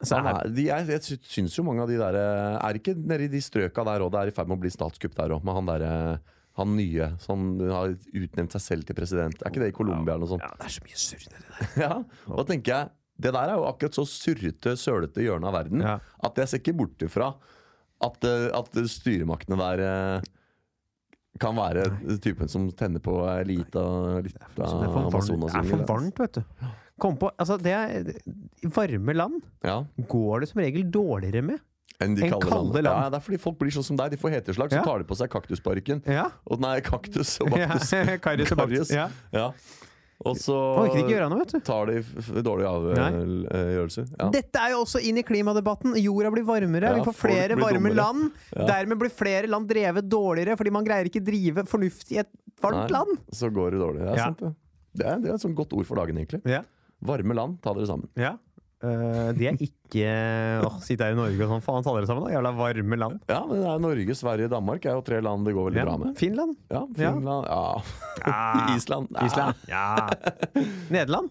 Så 0.02 0.18
er, 0.18 0.48
de, 0.50 0.64
jeg, 0.66 0.86
jeg 0.90 1.18
syns 1.30 1.54
jo 1.56 1.62
mange 1.64 1.84
av 1.84 1.88
de 1.88 1.96
der 2.00 2.16
eh, 2.18 2.56
Er 2.66 2.76
ikke 2.80 2.96
nede 2.98 3.28
i 3.28 3.30
de 3.30 3.40
strøka 3.40 3.84
der 3.86 4.02
òg 4.04 4.10
det 4.12 4.20
er 4.24 4.32
i 4.32 4.34
ferd 4.34 4.50
med 4.50 4.58
å 4.58 4.62
bli 4.64 4.72
statskupp 4.74 5.14
der 5.16 5.36
òg, 5.36 5.44
med 5.46 5.54
han 5.54 5.70
derre 5.70 5.92
Han 6.58 6.74
nye 6.76 7.12
som 7.22 7.46
har 7.62 7.94
utnevnt 7.94 8.52
seg 8.56 8.62
selv 8.62 8.84
til 8.86 8.94
president. 8.98 9.38
Er 9.42 9.50
ikke 9.54 9.62
det 9.62 9.70
i 9.72 9.76
Colombia 9.78 10.14
eller 10.16 10.26
noe 10.26 10.32
sånt? 10.34 10.44
Ja, 10.44 10.52
det 10.58 10.66
er 10.68 10.74
så 10.76 10.84
mye 10.84 11.00
surr 11.06 11.24
nedi 11.30 11.48
der. 11.48 11.72
Ja, 11.86 11.94
og 12.28 12.36
da 12.42 12.46
tenker 12.50 12.74
jeg 12.74 12.92
Det 13.26 13.32
der 13.38 13.48
er 13.54 13.58
jo 13.58 13.66
akkurat 13.70 13.96
så 14.00 14.04
surrete, 14.10 14.76
sølete 14.78 15.24
hjørne 15.24 15.50
av 15.50 15.56
verden 15.60 15.82
Ja. 15.86 15.96
at 16.26 16.38
jeg 16.42 16.50
ser 16.50 16.62
ikke 16.64 16.76
bort 16.82 17.06
ifra 17.06 17.32
at, 18.04 18.24
eh, 18.26 18.48
at 18.52 18.74
styremaktene 18.90 19.56
der 19.62 19.82
eh, 19.86 20.30
kan 21.40 21.56
være 21.56 21.86
typen 22.22 22.50
som 22.50 22.66
tenner 22.76 23.02
på 23.02 23.14
ei 23.26 23.40
og 23.42 23.48
lita 23.48 23.84
Så 24.22 24.76
det 24.78 24.86
er 24.86 24.92
for 24.92 25.08
varmt, 25.10 25.46
det 25.46 25.54
er 25.58 25.70
for 25.70 25.86
varmt 25.88 26.20
vet 26.22 26.36
du. 26.38 26.42
Kom 27.00 27.16
på, 27.18 27.30
altså 27.38 27.56
det 27.60 27.72
er, 27.74 28.12
varme 28.70 29.14
land 29.16 29.40
Ja, 29.64 29.80
går 29.98 30.40
det 30.44 30.48
som 30.52 30.60
regel 30.62 30.84
dårligere 30.94 31.42
med. 31.42 31.58
enn 32.00 32.14
de 32.14 32.22
En 32.26 32.30
kalde 32.30 32.48
kalde 32.50 32.82
land. 32.82 33.02
Ja, 33.02 33.08
det 33.10 33.16
er 33.18 33.24
fordi 33.24 33.38
folk 33.40 33.58
blir 33.58 33.70
sånn 33.74 33.84
som 33.86 33.96
deg. 33.96 34.10
De 34.10 34.16
får 34.16 34.30
heteslag, 34.36 34.70
så 34.70 34.78
Ja. 34.78 34.82
tar 34.84 34.98
de 34.98 35.04
på 35.04 35.16
seg 35.16 35.28
kaktusparken. 35.30 36.02
Ja. 36.06 36.28
Og 36.46 36.60
nei, 36.60 36.80
kaktus 36.80 37.40
og 37.40 37.50
baktus. 37.50 37.92
Ja, 37.98 38.16
Karius 38.18 38.52
og 38.52 38.58
Baktus. 38.58 38.90
Ja. 38.94 39.08
Ja. 39.32 39.52
Og 40.24 40.36
så 40.38 40.54
noe, 40.54 41.38
vet 41.40 41.50
du. 41.52 41.60
tar 41.60 41.86
de 41.86 42.00
dårlige 42.46 42.70
avgjørelser. 42.70 44.06
Ja. 44.18 44.28
Dette 44.30 44.60
er 44.62 44.70
jo 44.74 44.82
også 44.84 45.00
inn 45.02 45.18
i 45.18 45.24
klimadebatten. 45.26 45.96
Jorda 46.00 46.30
blir 46.30 46.44
varmere, 46.46 46.90
Ja, 46.92 46.94
vi 46.94 47.04
får 47.10 47.16
flere 47.18 47.56
varme 47.58 47.90
dummere. 47.90 47.94
land. 47.98 48.30
Ja. 48.54 48.66
Dermed 48.70 48.98
blir 49.02 49.10
flere 49.10 49.48
land 49.50 49.68
drevet 49.68 50.08
dårligere, 50.08 50.56
fordi 50.56 50.70
man 50.70 50.84
greier 50.86 51.10
ikke 51.10 51.22
drive 51.24 51.66
fornuftig 51.66 52.16
i 52.16 52.20
et 52.22 52.30
varmt 52.62 52.86
Nei, 52.88 52.94
land. 52.98 53.18
Så 53.32 53.50
går 53.52 53.72
det 53.72 53.80
dårlig. 53.82 54.00
Det 54.00 54.08
er 54.12 54.16
Ja. 54.16 54.24
sant, 54.30 54.38
det. 54.38 54.54
Det 54.96 55.06
er, 55.06 55.18
det 55.18 55.30
er 55.30 55.34
et 55.34 55.40
sånt 55.42 55.56
godt 55.56 55.72
ord 55.74 55.86
for 55.86 55.96
dagen, 55.96 56.16
egentlig. 56.16 56.40
Varme 57.04 57.36
land, 57.36 57.60
ta 57.64 57.74
dere 57.76 57.86
sammen. 57.90 58.08
Ja. 58.16 58.34
Uh, 58.84 59.30
det 59.32 59.46
er 59.48 59.56
ikke 59.64 60.08
Åh, 60.66 60.74
Sitte 60.84 61.06
her 61.06 61.14
i 61.14 61.16
Norge 61.16 61.40
og 61.46 61.54
sånn, 61.54 61.62
faen, 61.64 61.84
ta 61.86 61.92
dere 61.96 62.08
sammen, 62.10 62.26
da. 62.26 62.34
Jævla 62.34 62.50
varme 62.58 62.98
land. 63.00 63.22
Ja, 63.30 63.38
men 63.48 63.62
det 63.62 63.68
er 63.70 63.78
Norge, 63.80 64.16
Sverige, 64.18 64.48
Danmark 64.52 64.84
er 64.84 64.98
jo 64.98 65.04
tre 65.06 65.20
land 65.24 65.46
det 65.48 65.54
går 65.56 65.70
veldig 65.70 65.80
Ja. 65.80 65.86
bra 65.88 65.94
med. 66.02 66.18
Finland. 66.20 66.56
Ja, 66.74 66.82
Finland 66.98 67.48
Ja. 67.48 67.62
Ja. 68.26 68.74
Island. 68.74 69.08
Island. 69.24 69.54
Ja. 69.70 69.86
Nederland. 70.92 71.30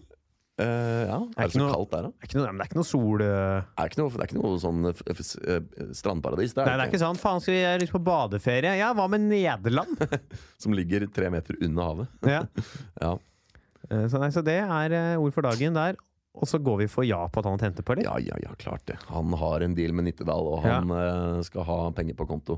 Uh, 0.54 0.66
ja. 1.10 1.16
Er 1.36 1.48
det 1.48 1.52
så 1.54 1.58
noe- 1.62 1.72
kaldt 1.74 1.90
der, 1.94 2.02
da? 2.02 2.10
Er 2.22 2.28
ikke 2.28 2.38
noe, 2.38 2.46
det 2.46 2.60
er 2.62 2.68
ikke 2.70 2.78
noe 2.78 2.86
sol 2.86 3.22
eh. 3.26 3.62
Er 3.82 3.88
ikke 3.90 3.98
noe, 4.02 4.10
det 4.14 4.20
er 4.22 4.28
ikke 4.30 4.38
noe 4.38 4.58
sånn 4.62 5.94
strandparadis 5.98 6.54
der 6.54 6.68
Nei, 6.68 6.76
det 6.78 6.84
er 6.84 6.90
ikke 6.92 7.00
sånn. 7.02 7.18
Faen, 7.18 7.42
skal 7.42 7.54
vi 7.56 7.62
lyst 7.82 7.94
på 7.94 8.02
badeferie? 8.06 8.74
Ja, 8.78 8.92
hva 8.94 9.06
med 9.10 9.24
Nederland? 9.30 9.98
som 10.62 10.74
ligger 10.76 11.06
tre 11.14 11.30
meter 11.34 11.58
under 11.62 11.90
havet. 11.90 12.18
Ja. 12.26 12.42
Ja. 13.04 13.14
Eh, 13.90 14.06
Så, 14.08 14.20
nei, 14.22 14.30
så 14.34 14.42
det 14.44 14.58
er 14.62 14.92
eh, 14.96 15.14
ord 15.20 15.34
for 15.36 15.46
dagen 15.46 15.76
der. 15.76 15.98
Og 16.34 16.48
så 16.50 16.58
går 16.58 16.80
vi 16.82 16.86
for 16.90 17.06
ja 17.06 17.20
på 17.30 17.38
at 17.38 17.46
han 17.46 17.60
tente 17.62 17.84
på, 17.86 17.94
eller? 17.94 18.08
ja, 18.08 18.16
ja, 18.18 18.38
ja, 18.42 18.54
klart 18.58 18.82
det. 18.90 18.96
Han 19.06 19.30
har 19.38 19.62
en 19.62 19.74
deal 19.76 19.92
med 19.94 20.08
Nittedal, 20.08 20.48
og 20.50 20.64
han 20.64 20.90
ja. 20.90 21.42
skal 21.46 21.62
ha 21.68 21.76
penger 21.94 22.16
på 22.18 22.26
konto. 22.26 22.56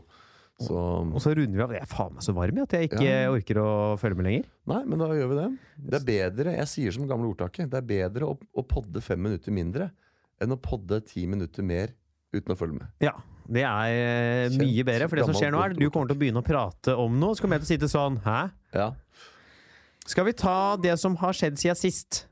Så 0.57 0.72
Og 0.72 1.20
så 1.20 1.35
runder 1.37 1.53
vi 1.59 1.61
av. 1.61 1.72
Jeg 1.77 1.85
er 1.85 1.91
faen 1.91 2.14
meg 2.16 2.24
så 2.24 2.33
varm 2.33 2.62
at 2.62 2.72
jeg 2.72 2.89
ikke 2.89 3.03
Ja. 3.05 3.29
orker 3.29 3.59
å 3.61 3.68
følge 4.01 4.16
med 4.16 4.24
lenger. 4.31 4.47
Nei, 4.72 4.81
men 4.89 4.99
da 5.03 5.11
gjør 5.12 5.29
vi 5.29 5.37
det. 5.43 5.49
Det 5.77 5.99
er 6.01 6.07
bedre, 6.09 6.55
jeg 6.57 6.70
sier 6.72 6.97
som 6.97 7.07
gamle 7.11 7.29
ordtaket, 7.29 7.68
det 7.68 7.77
er 7.83 7.85
bedre 7.91 8.31
å, 8.33 8.39
å 8.57 8.64
podde 8.64 9.03
fem 9.05 9.20
minutter 9.20 9.53
mindre 9.53 9.91
enn 10.41 10.53
å 10.53 10.57
podde 10.57 11.03
ti 11.05 11.27
minutter 11.29 11.62
mer 11.62 11.93
uten 12.33 12.55
å 12.55 12.57
følge 12.57 12.81
med. 12.81 12.89
Ja, 13.05 13.12
det 13.45 13.62
er 13.68 13.93
eh, 13.93 14.57
mye 14.57 14.85
bedre. 14.89 15.09
For 15.12 15.20
det 15.20 15.29
som 15.29 15.37
skjer 15.37 15.53
nå, 15.53 15.61
er 15.61 15.77
at 15.77 15.79
du 15.81 15.91
kommer 15.91 16.09
til 16.09 16.16
å 16.16 16.20
begynne 16.24 16.41
å 16.41 16.47
prate 16.49 16.97
om 16.97 17.20
noe. 17.20 17.37
Så 17.37 17.45
kommer 17.45 17.61
jeg 17.61 17.66
til 17.66 17.68
å 17.68 17.74
sitte 17.77 17.93
sånn 17.93 18.16
Hæ? 18.24 18.41
Ja. 18.72 18.89
Skal 20.07 20.25
vi 20.29 20.33
ta 20.39 20.77
det 20.81 20.97
som 21.03 21.17
har 21.21 21.33
skjedd 21.37 21.59
siden 21.61 21.79
sist? 21.79 22.25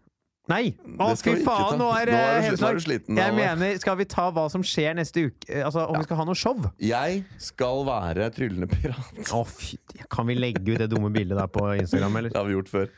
Nei! 0.47 0.75
Å, 1.01 1.07
fy 1.17 1.39
faen, 1.41 1.79
nå 1.81 1.87
er 1.97 2.11
Nå 2.13 2.17
er 2.21 2.41
du- 2.43 2.47
helt 2.51 2.61
nå 2.61 2.69
er 2.69 2.75
du 2.77 2.81
sliten, 2.85 3.17
Jeg 3.17 3.33
mener, 3.35 3.79
skal 3.81 3.97
vi 3.97 4.05
ta 4.05 4.27
hva 4.31 4.51
som 4.53 4.61
skjer 4.63 4.93
neste 4.99 5.23
uke? 5.31 5.49
Altså, 5.65 5.87
om 5.89 5.97
vi 5.97 6.05
skal 6.05 6.17
ha 6.21 6.25
noe 6.29 6.37
show? 6.37 6.59
Jeg 6.85 7.25
skal 7.41 7.81
være 7.89 8.29
tryllende 8.37 8.69
pirat. 8.69 9.31
Å, 9.33 9.41
fy 9.49 9.79
Kan 10.13 10.27
vi 10.29 10.35
legge 10.37 10.61
ut 10.61 10.79
det 10.85 10.91
dumme 10.93 11.09
bildet 11.15 11.39
der 11.41 11.49
på 11.49 11.65
Instagram, 11.81 12.17
eller? 12.21 12.29
Det 12.35 12.37
har 12.43 12.45
vi 12.51 12.59
gjort 12.59 12.69
før. 12.69 12.91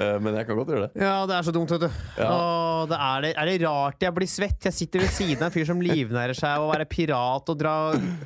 Eh, 0.00 0.18
Men 0.24 0.36
jeg 0.38 0.46
kan 0.48 0.56
godt 0.56 0.70
gjøre 0.72 0.86
det. 0.86 1.02
Ja, 1.02 1.26
det 1.28 1.34
er 1.36 1.46
så 1.46 1.52
dumt, 1.54 1.72
vet 1.74 1.84
du. 1.84 1.88
Ja. 2.16 2.28
Åh, 2.32 2.84
det 2.88 2.98
er, 2.98 3.24
det, 3.24 3.32
er 3.36 3.50
det 3.50 3.56
rart 3.66 4.04
jeg 4.06 4.14
blir 4.16 4.30
svett? 4.30 4.68
Jeg 4.68 4.76
sitter 4.76 5.04
ved 5.04 5.12
siden 5.12 5.42
av 5.42 5.50
en 5.50 5.54
fyr 5.54 5.68
som 5.68 5.82
livnærer 5.84 6.38
seg 6.38 6.56
av 6.56 6.64
å 6.66 6.70
være 6.72 6.86
pirat 6.88 7.52
og 7.52 7.58
dra 7.60 7.74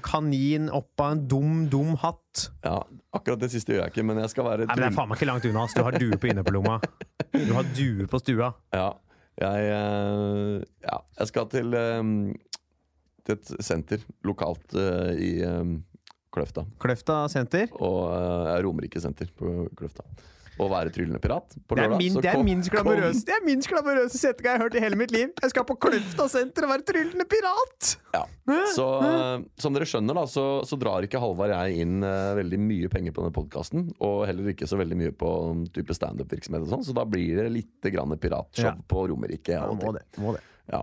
kanin 0.06 0.70
opp 0.70 1.02
av 1.02 1.16
en 1.16 1.24
dum, 1.32 1.56
dum 1.72 1.96
hatt. 2.02 2.46
Ja, 2.66 2.78
akkurat 3.16 3.42
det 3.42 3.50
siste 3.54 3.74
gjør 3.74 3.86
jeg 3.86 3.96
ikke, 3.96 4.06
men 4.06 4.22
jeg 4.22 4.30
skal 4.34 4.46
være 4.46 4.68
Nei, 4.68 4.76
men 4.76 4.84
Det 4.84 4.92
er 4.92 4.96
faen 5.00 5.10
meg 5.10 5.18
ikke 5.18 5.30
langt 5.32 5.48
unna. 5.50 5.66
Du 5.74 5.82
har 5.88 5.98
due 5.98 6.20
på 6.22 6.30
innerpålomma. 6.30 6.78
Du 7.34 7.52
har 7.56 7.74
due 7.76 8.06
på 8.10 8.22
stua. 8.22 8.52
Ja, 8.76 8.92
jeg, 9.42 9.66
eh, 9.74 10.62
ja, 10.86 11.00
jeg 11.18 11.32
skal 11.32 11.50
til, 11.52 11.74
eh, 11.76 12.14
til 13.26 13.36
et 13.36 13.52
senter 13.66 14.06
lokalt 14.24 14.78
eh, 14.78 15.12
i 15.18 15.32
eh, 15.44 15.74
Kløfta. 16.36 16.66
Kløfta 16.82 17.22
senter. 17.32 17.70
Og 17.80 18.10
uh, 18.12 18.56
Romerike 18.60 19.00
senter 19.00 19.30
på 19.32 19.62
Kløfta. 19.78 20.04
Og 20.56 20.70
være 20.72 20.88
tryllende 20.94 21.18
pirat 21.20 21.52
på 21.68 21.76
Det 21.76 21.84
er, 21.84 21.90
min, 22.00 22.14
det, 22.16 22.30
er 22.30 22.36
kom- 22.38 22.46
minst 22.48 22.70
glamorøse, 22.72 23.20
det 23.28 23.34
er 23.36 23.42
minst 23.44 23.68
glamorøse 23.68 24.16
setninga 24.16 24.48
jeg 24.54 24.56
har 24.56 24.64
hørt 24.64 24.76
i 24.78 24.80
hele 24.80 24.96
mitt 24.96 25.12
liv. 25.12 25.34
Jeg 25.42 25.52
skal 25.52 25.66
på 25.68 25.76
Kløfta 25.84 26.24
senter 26.32 26.64
og 26.64 26.72
være 26.72 26.86
tryllende 26.88 27.26
pirat! 27.28 27.90
Ja. 28.16 28.22
Så 28.72 28.86
uh, 29.02 29.44
som 29.60 29.76
dere 29.76 29.84
skjønner, 29.90 30.16
da, 30.16 30.24
så, 30.32 30.46
så 30.64 30.78
drar 30.80 31.04
ikke 31.04 31.20
Halvard 31.20 31.52
jeg 31.52 31.84
inn 31.84 31.98
uh, 32.06 32.32
veldig 32.38 32.60
mye 32.62 32.88
penger 32.92 33.12
på 33.12 33.20
denne 33.26 33.36
podkasten. 33.36 33.90
Og 34.00 34.24
heller 34.30 34.48
ikke 34.54 34.68
så 34.70 34.78
veldig 34.80 34.96
mye 35.02 35.12
på 35.12 35.32
um, 35.52 35.64
type 35.76 35.92
standup-virksomhet 35.96 36.64
og 36.64 36.72
sånn, 36.72 36.86
så 36.88 36.96
da 36.96 37.04
blir 37.04 37.42
det 37.42 37.50
litt 37.52 37.90
grann 37.92 38.16
piratshow 38.16 38.70
Ja. 38.72 38.76
på 38.88 39.04
Romerike. 39.12 39.52
Ja, 39.60 39.68
må 39.76 39.92
det. 39.98 40.06
Må 40.22 40.32
det. 40.38 40.40
Ja. 40.72 40.80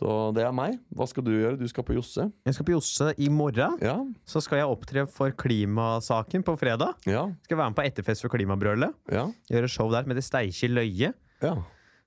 Så 0.00 0.12
det 0.32 0.46
er 0.46 0.52
meg. 0.56 0.78
Hva 0.96 1.04
skal 1.10 1.24
du 1.26 1.34
gjøre? 1.34 1.58
Du 1.60 1.66
skal 1.68 1.84
på 1.84 1.92
Josse. 1.98 2.24
Jeg 2.48 2.56
skal 2.56 2.66
på 2.70 2.72
Josse 2.72 3.10
i 3.20 3.28
morgen. 3.32 3.76
Ja. 3.84 3.98
Så 4.24 4.40
skal 4.40 4.62
jeg 4.62 4.70
opptre 4.72 5.04
for 5.10 5.34
klimasaken 5.36 6.44
på 6.46 6.54
fredag. 6.60 6.96
Ja. 7.04 7.26
Skal 7.44 7.60
være 7.60 7.74
med 7.74 7.76
på 7.76 7.84
etterfest 7.84 8.24
for 8.24 8.32
Klimabrølet. 8.32 8.96
Ja. 9.12 9.26
Gjøre 9.52 9.68
show 9.68 9.92
der 9.92 10.08
med 10.08 10.16
det 10.16 10.24
Steikje 10.24 10.72
løye. 10.72 11.12
ja. 11.44 11.54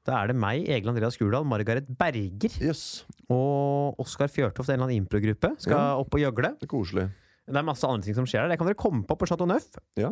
Da 0.03 0.17
er 0.19 0.33
det 0.33 0.35
meg, 0.35 0.65
Egil 0.67 0.89
Andreas 0.91 1.15
Gurdal, 1.15 1.45
Margaret 1.47 1.87
Berger 1.95 2.51
yes. 2.59 3.05
og 3.31 4.01
Oskar 4.03 4.27
Fjørtoft, 4.27 4.67
en 4.67 4.75
eller 4.75 4.89
annen 4.89 5.05
improgruppe, 5.05 5.53
skal 5.63 6.01
opp 6.01 6.17
og 6.17 6.19
gjøgle. 6.19 6.49
Det 6.59 6.67
er 6.67 6.71
koselig. 6.73 7.05
Det 7.47 7.55
er 7.59 7.63
masse 7.63 7.87
andre 7.87 8.03
ting 8.03 8.17
som 8.17 8.27
skjer 8.27 8.43
der. 8.43 8.51
Det 8.51 8.59
kan 8.59 8.67
dere 8.67 8.79
komme 8.79 9.05
på 9.07 9.15
på 9.15 9.27
Chateau 9.31 9.47
Neuf. 9.47 9.69
Ja. 9.99 10.11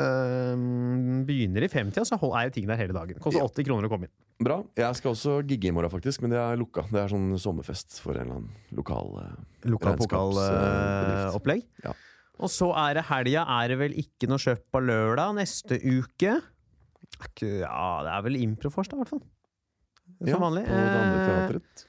Ehm, 0.00 1.24
begynner 1.28 1.66
i 1.66 1.68
50, 1.68 2.06
så 2.08 2.16
er 2.16 2.46
jo 2.48 2.52
ting 2.54 2.66
der 2.68 2.78
hele 2.80 2.94
dagen. 2.96 3.18
Koster 3.20 3.42
Ja. 3.42 3.48
80 3.48 3.64
kroner 3.66 3.88
å 3.88 3.90
komme 3.92 4.08
inn. 4.08 4.14
Bra. 4.42 4.62
Jeg 4.74 4.96
skal 4.96 5.12
også 5.12 5.34
gigge 5.46 5.68
i 5.68 5.70
morgen, 5.70 5.90
faktisk, 5.92 6.22
men 6.22 6.30
det 6.30 6.38
er 6.38 6.56
lukka. 6.56 6.86
Det 6.90 6.98
er 7.02 7.08
sånn 7.12 7.36
sommerfest 7.38 8.00
for 8.00 8.14
en 8.16 8.20
eller 8.22 8.34
annen 8.36 8.50
lokal 8.72 9.12
eh, 9.20 9.68
Lokal 9.68 9.98
Regnskapsbedrift. 9.98 11.46
Uh, 11.46 11.84
Ja. 11.84 11.92
Og 12.40 12.48
så 12.48 12.72
er 12.74 12.94
det 12.94 13.04
helga. 13.04 13.44
Er 13.46 13.68
det 13.68 13.78
vel 13.78 13.92
ikke 13.92 14.26
noe 14.28 14.38
kjøp 14.40 14.64
på 14.72 14.80
lørdag 14.80 15.36
neste 15.36 15.76
uke? 15.78 16.40
Ja, 17.42 18.02
det 18.02 18.10
er 18.16 18.22
vel 18.24 18.36
Improfors, 18.40 18.88
da, 18.88 18.96
i 18.96 19.00
hvert 19.04 19.12
fall. 19.12 19.22
Som 20.18 20.26
Ja, 20.26 20.38
vanlig. 20.38 20.64
På 20.66 20.72
det 20.72 20.96
andre 21.02 21.20
Eh, 21.20 21.28
teatret. 21.28 21.84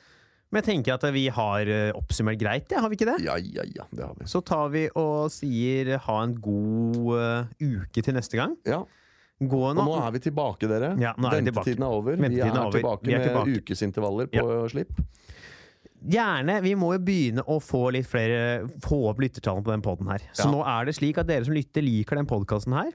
Men 0.53 0.61
jeg 0.61 0.67
tenker 0.69 0.93
at 0.99 1.05
vi 1.15 1.23
har 1.33 1.69
eh, 1.73 1.87
oppsummert 1.97 2.37
greit, 2.37 2.69
ja, 2.69 2.83
har 2.83 2.91
vi 2.91 2.99
ikke 2.99 3.07
det? 3.09 3.15
Ja, 3.25 3.39
ja, 3.41 3.63
ja. 3.73 3.87
Det 3.89 4.03
har 4.05 4.13
vi. 4.19 4.27
Så 4.29 4.43
tar 4.45 4.67
vi 4.73 4.83
og 4.93 5.31
sier 5.33 5.95
ha 6.05 6.17
en 6.21 6.35
god 6.37 6.99
uh, 7.17 7.55
uke 7.57 8.03
til 8.05 8.13
neste 8.13 8.37
gang. 8.37 8.53
Ja. 8.69 8.83
Gå 9.41 9.63
Og 9.71 9.79
nå 9.79 9.95
er 9.97 10.11
vi 10.13 10.21
tilbake, 10.27 10.69
dere. 10.69 10.93
Ja, 11.01 11.15
nå 11.17 11.31
er. 11.31 11.41
Ventetiden 11.41 11.83
er 11.83 11.95
over. 11.97 12.19
vi 12.21 12.29
er, 12.37 12.51
er 12.51 12.59
over. 12.61 12.77
tilbake 12.77 13.09
Vi 13.09 13.15
er 13.17 13.23
med 13.23 13.31
tilbake. 13.31 13.63
ukesintervaller 13.63 14.29
på 14.29 14.45
slipp. 14.71 14.93
Gjerne. 16.13 16.59
Vi 16.63 16.75
må 16.75 16.93
jo 16.97 17.01
begynne 17.01 17.43
å 17.47 17.57
få 17.63 17.85
litt 17.95 18.07
flere 18.11 18.67
Få 18.83 19.05
opp 19.09 19.21
lyttertallene 19.23 19.63
på 19.65 19.71
den 19.73 19.83
poden 19.83 20.09
her. 20.11 20.23
Så 20.35 20.45
Ja. 20.45 20.51
nå 20.51 20.61
er 20.67 20.85
det 20.85 20.95
slik 20.99 21.17
at 21.17 21.27
dere 21.27 21.47
som 21.47 21.55
lytter, 21.55 21.81
liker 21.81 22.19
den 22.19 22.29
podkasten 22.29 22.75
her. 22.77 22.91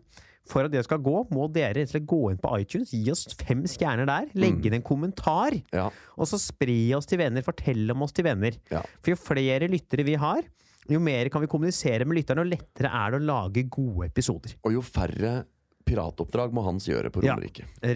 For 0.48 0.64
at 0.64 0.72
det 0.72 0.82
skal 0.86 1.02
gå, 1.04 1.26
må 1.34 1.46
dere 1.52 1.84
gå 1.84 2.20
inn 2.32 2.38
på 2.40 2.52
iTunes, 2.60 2.90
gi 2.96 3.10
oss 3.12 3.26
fem 3.36 3.66
stjerner 3.68 4.08
der, 4.08 4.30
legge 4.34 4.70
inn 4.70 4.78
en 4.78 4.86
kommentar, 4.86 5.58
Ja. 5.72 5.90
og 6.16 6.26
så 6.30 6.38
spre 6.40 6.78
oss 6.96 7.06
til 7.06 7.18
venner. 7.20 7.44
Fortell 7.44 7.90
om 7.92 8.02
oss 8.02 8.12
til 8.16 8.24
venner. 8.24 8.56
Ja. 8.72 8.80
For 9.02 9.12
jo 9.12 9.16
flere 9.20 9.68
lyttere 9.68 10.04
vi 10.08 10.14
har, 10.16 10.42
jo 10.88 10.98
mer 11.04 11.28
kan 11.28 11.42
vi 11.44 11.46
kommunisere 11.52 12.06
med 12.08 12.16
lytterne, 12.22 12.40
og 12.46 12.48
lettere 12.48 12.88
er 12.88 13.10
det 13.12 13.20
å 13.20 13.26
lage 13.28 13.66
gode 13.68 14.06
episoder. 14.08 14.54
Og 14.64 14.72
jo 14.72 14.80
færre 14.80 15.44
piratoppdrag 15.88 16.52
må 16.54 16.62
Hans 16.66 16.86
gjøre 16.88 17.10
på 17.14 17.22
Ja. 17.24 17.34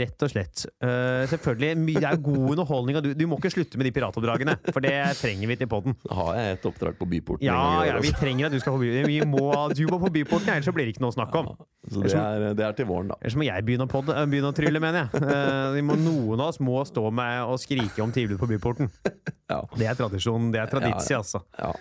Rett 0.02 0.24
og 0.24 0.32
slett. 0.32 0.64
Uh, 0.82 1.22
selvfølgelig, 1.30 1.72
Det 2.00 2.04
er 2.08 2.16
god 2.24 2.50
underholdning. 2.54 2.96
og 2.98 3.04
Du, 3.06 3.12
du 3.14 3.26
må 3.30 3.38
ikke 3.38 3.52
slutte 3.54 3.78
med 3.80 3.86
de 3.88 3.92
piratoppdragene, 3.94 4.56
for 4.72 4.80
det 4.84 4.94
trenger 5.20 5.52
vi 5.52 5.56
til 5.60 5.68
poden. 5.70 5.96
Har 6.10 6.34
jeg 6.38 6.58
et 6.58 6.66
oppdrag 6.72 6.98
på 6.98 7.08
Byporten. 7.12 7.46
Ja, 7.46 7.56
gang 7.56 7.86
ja, 7.90 8.00
vi 8.02 8.12
trenger 8.16 8.48
at 8.48 8.56
du 8.56 8.60
skal 8.62 8.76
på 8.76 8.82
Byporten. 8.82 9.12
Vi 9.12 9.20
må, 9.28 9.46
du 9.76 9.84
må 9.92 10.00
på 10.02 10.12
Byporten, 10.16 10.50
ellers 10.54 10.68
så 10.68 10.74
blir 10.74 10.88
det 10.88 10.96
ikke 10.96 11.04
noe 11.06 11.14
å 11.14 11.18
snakke 11.18 11.42
om. 11.42 11.52
Så 11.92 12.02
det 12.04 12.14
er, 12.18 12.48
det 12.58 12.66
er 12.66 12.76
til 12.78 12.88
våren, 12.90 13.12
da. 13.12 13.18
Ellers 13.20 13.38
må 13.38 13.46
jeg 13.46 13.66
begynne 13.66 13.86
å, 13.88 13.90
podde, 13.92 14.14
eh, 14.16 14.28
begynne 14.30 14.52
å 14.52 14.56
trylle, 14.56 14.82
mener 14.82 15.04
jeg. 15.06 15.22
Uh, 15.22 15.72
vi 15.76 15.82
må, 15.86 15.96
noen 16.00 16.40
av 16.40 16.52
oss 16.52 16.60
må 16.62 16.82
stå 16.88 17.08
med 17.14 17.42
og 17.46 17.58
skrike 17.62 18.02
om 18.04 18.12
tilbud 18.14 18.40
på 18.42 18.50
Byporten. 18.54 18.90
Ja. 19.52 19.58
Det 19.76 19.84
er 19.84 19.96
tradisjon. 19.98 20.46
Det 20.54 20.62
er 20.62 20.70
traditsi, 20.70 21.12
Ja, 21.12 21.18
ja. 21.18 21.20
altså. 21.20 21.42
Ja. 21.60 21.72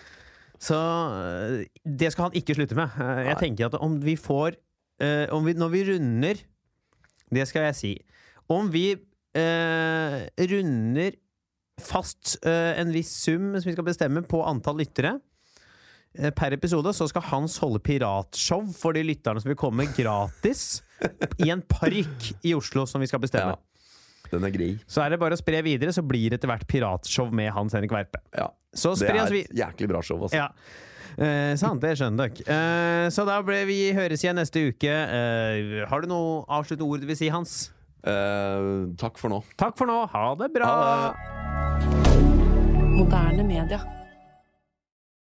Så 0.60 0.76
det 1.88 2.10
skal 2.12 2.28
han 2.28 2.36
ikke 2.36 2.56
slutte 2.58 2.76
med. 2.76 2.98
Jeg 3.24 3.38
tenker 3.40 3.70
at 3.70 3.78
om 3.80 3.94
vi 4.02 4.12
får 4.20 4.58
eh, 5.02 5.26
om 5.34 5.44
vi, 5.46 5.56
Når 5.58 5.72
vi 5.72 5.82
runder 5.90 6.40
Det 7.32 7.46
skal 7.48 7.68
jeg 7.70 7.78
si. 7.78 7.92
Om 8.52 8.70
vi 8.72 8.86
eh, 8.92 10.16
runder 10.52 11.18
fast 11.82 12.36
eh, 12.46 12.78
en 12.80 12.92
viss 12.94 13.10
sum 13.24 13.52
som 13.56 13.68
vi 13.70 13.74
skal 13.74 13.86
bestemme 13.86 14.22
på 14.28 14.42
antall 14.44 14.76
lyttere 14.82 15.14
eh, 16.18 16.30
per 16.36 16.54
episode 16.54 16.92
så 16.94 17.08
skal 17.10 17.24
Hans 17.30 17.56
holde 17.62 17.80
piratshow 17.82 18.66
for 18.76 18.94
de 18.96 19.02
lytterne 19.08 19.40
som 19.42 19.50
vil 19.50 19.58
komme 19.58 19.88
gratis 19.96 20.82
i 21.42 21.48
en 21.50 21.64
park 21.64 22.28
i 22.44 22.52
Oslo 22.54 22.84
som 22.86 23.02
vi 23.02 23.08
skal 23.10 23.22
bestemme. 23.24 23.56
Ja. 23.56 24.28
Den 24.32 24.46
er 24.48 24.52
grei. 24.54 24.70
Så 24.88 25.02
er 25.04 25.12
det 25.12 25.20
bare 25.20 25.36
å 25.36 25.40
spre 25.40 25.60
videre, 25.64 25.92
så 25.92 26.04
blir 26.06 26.30
det 26.32 26.40
etter 26.40 26.48
hvert 26.52 26.68
piratshow 26.68 27.32
med 27.34 27.50
Hans 27.52 27.74
Henrik 27.76 27.92
Verpe. 27.92 28.22
Ja. 28.36 28.48
Så 28.72 28.94
Det 28.96 29.10
er 29.10 29.26
et 29.26 29.52
jæklig 29.52 29.90
bra 29.90 30.00
show, 30.04 30.22
altså. 30.22 30.38
Ja. 30.38 30.48
Eh, 31.18 31.52
sant, 31.60 31.80
det 31.82 31.96
skjønner 32.00 32.32
dere. 32.32 32.46
Eh, 32.48 33.06
så 33.12 33.26
da 33.28 33.40
ble 33.44 33.62
vi 33.68 33.78
høres 33.96 34.24
igjen 34.24 34.38
neste 34.40 34.66
uke. 34.72 34.92
Eh, 34.92 35.82
har 35.88 36.04
du 36.04 36.10
noe 36.10 36.42
avsluttende 36.48 36.88
ord 36.88 37.02
du 37.04 37.08
vil 37.10 37.18
si, 37.18 37.28
Hans? 37.32 37.70
Eh, 38.02 38.92
takk 38.98 39.20
for 39.20 39.32
nå. 39.32 39.42
Takk 39.60 39.76
for 39.78 39.90
nå. 39.90 40.02
Ha 40.12 40.26
det 40.40 40.52
bra! 40.54 40.70
Ha 40.72 41.12
det. 41.12 41.40
Moderne 42.92 43.44
media. 43.48 43.80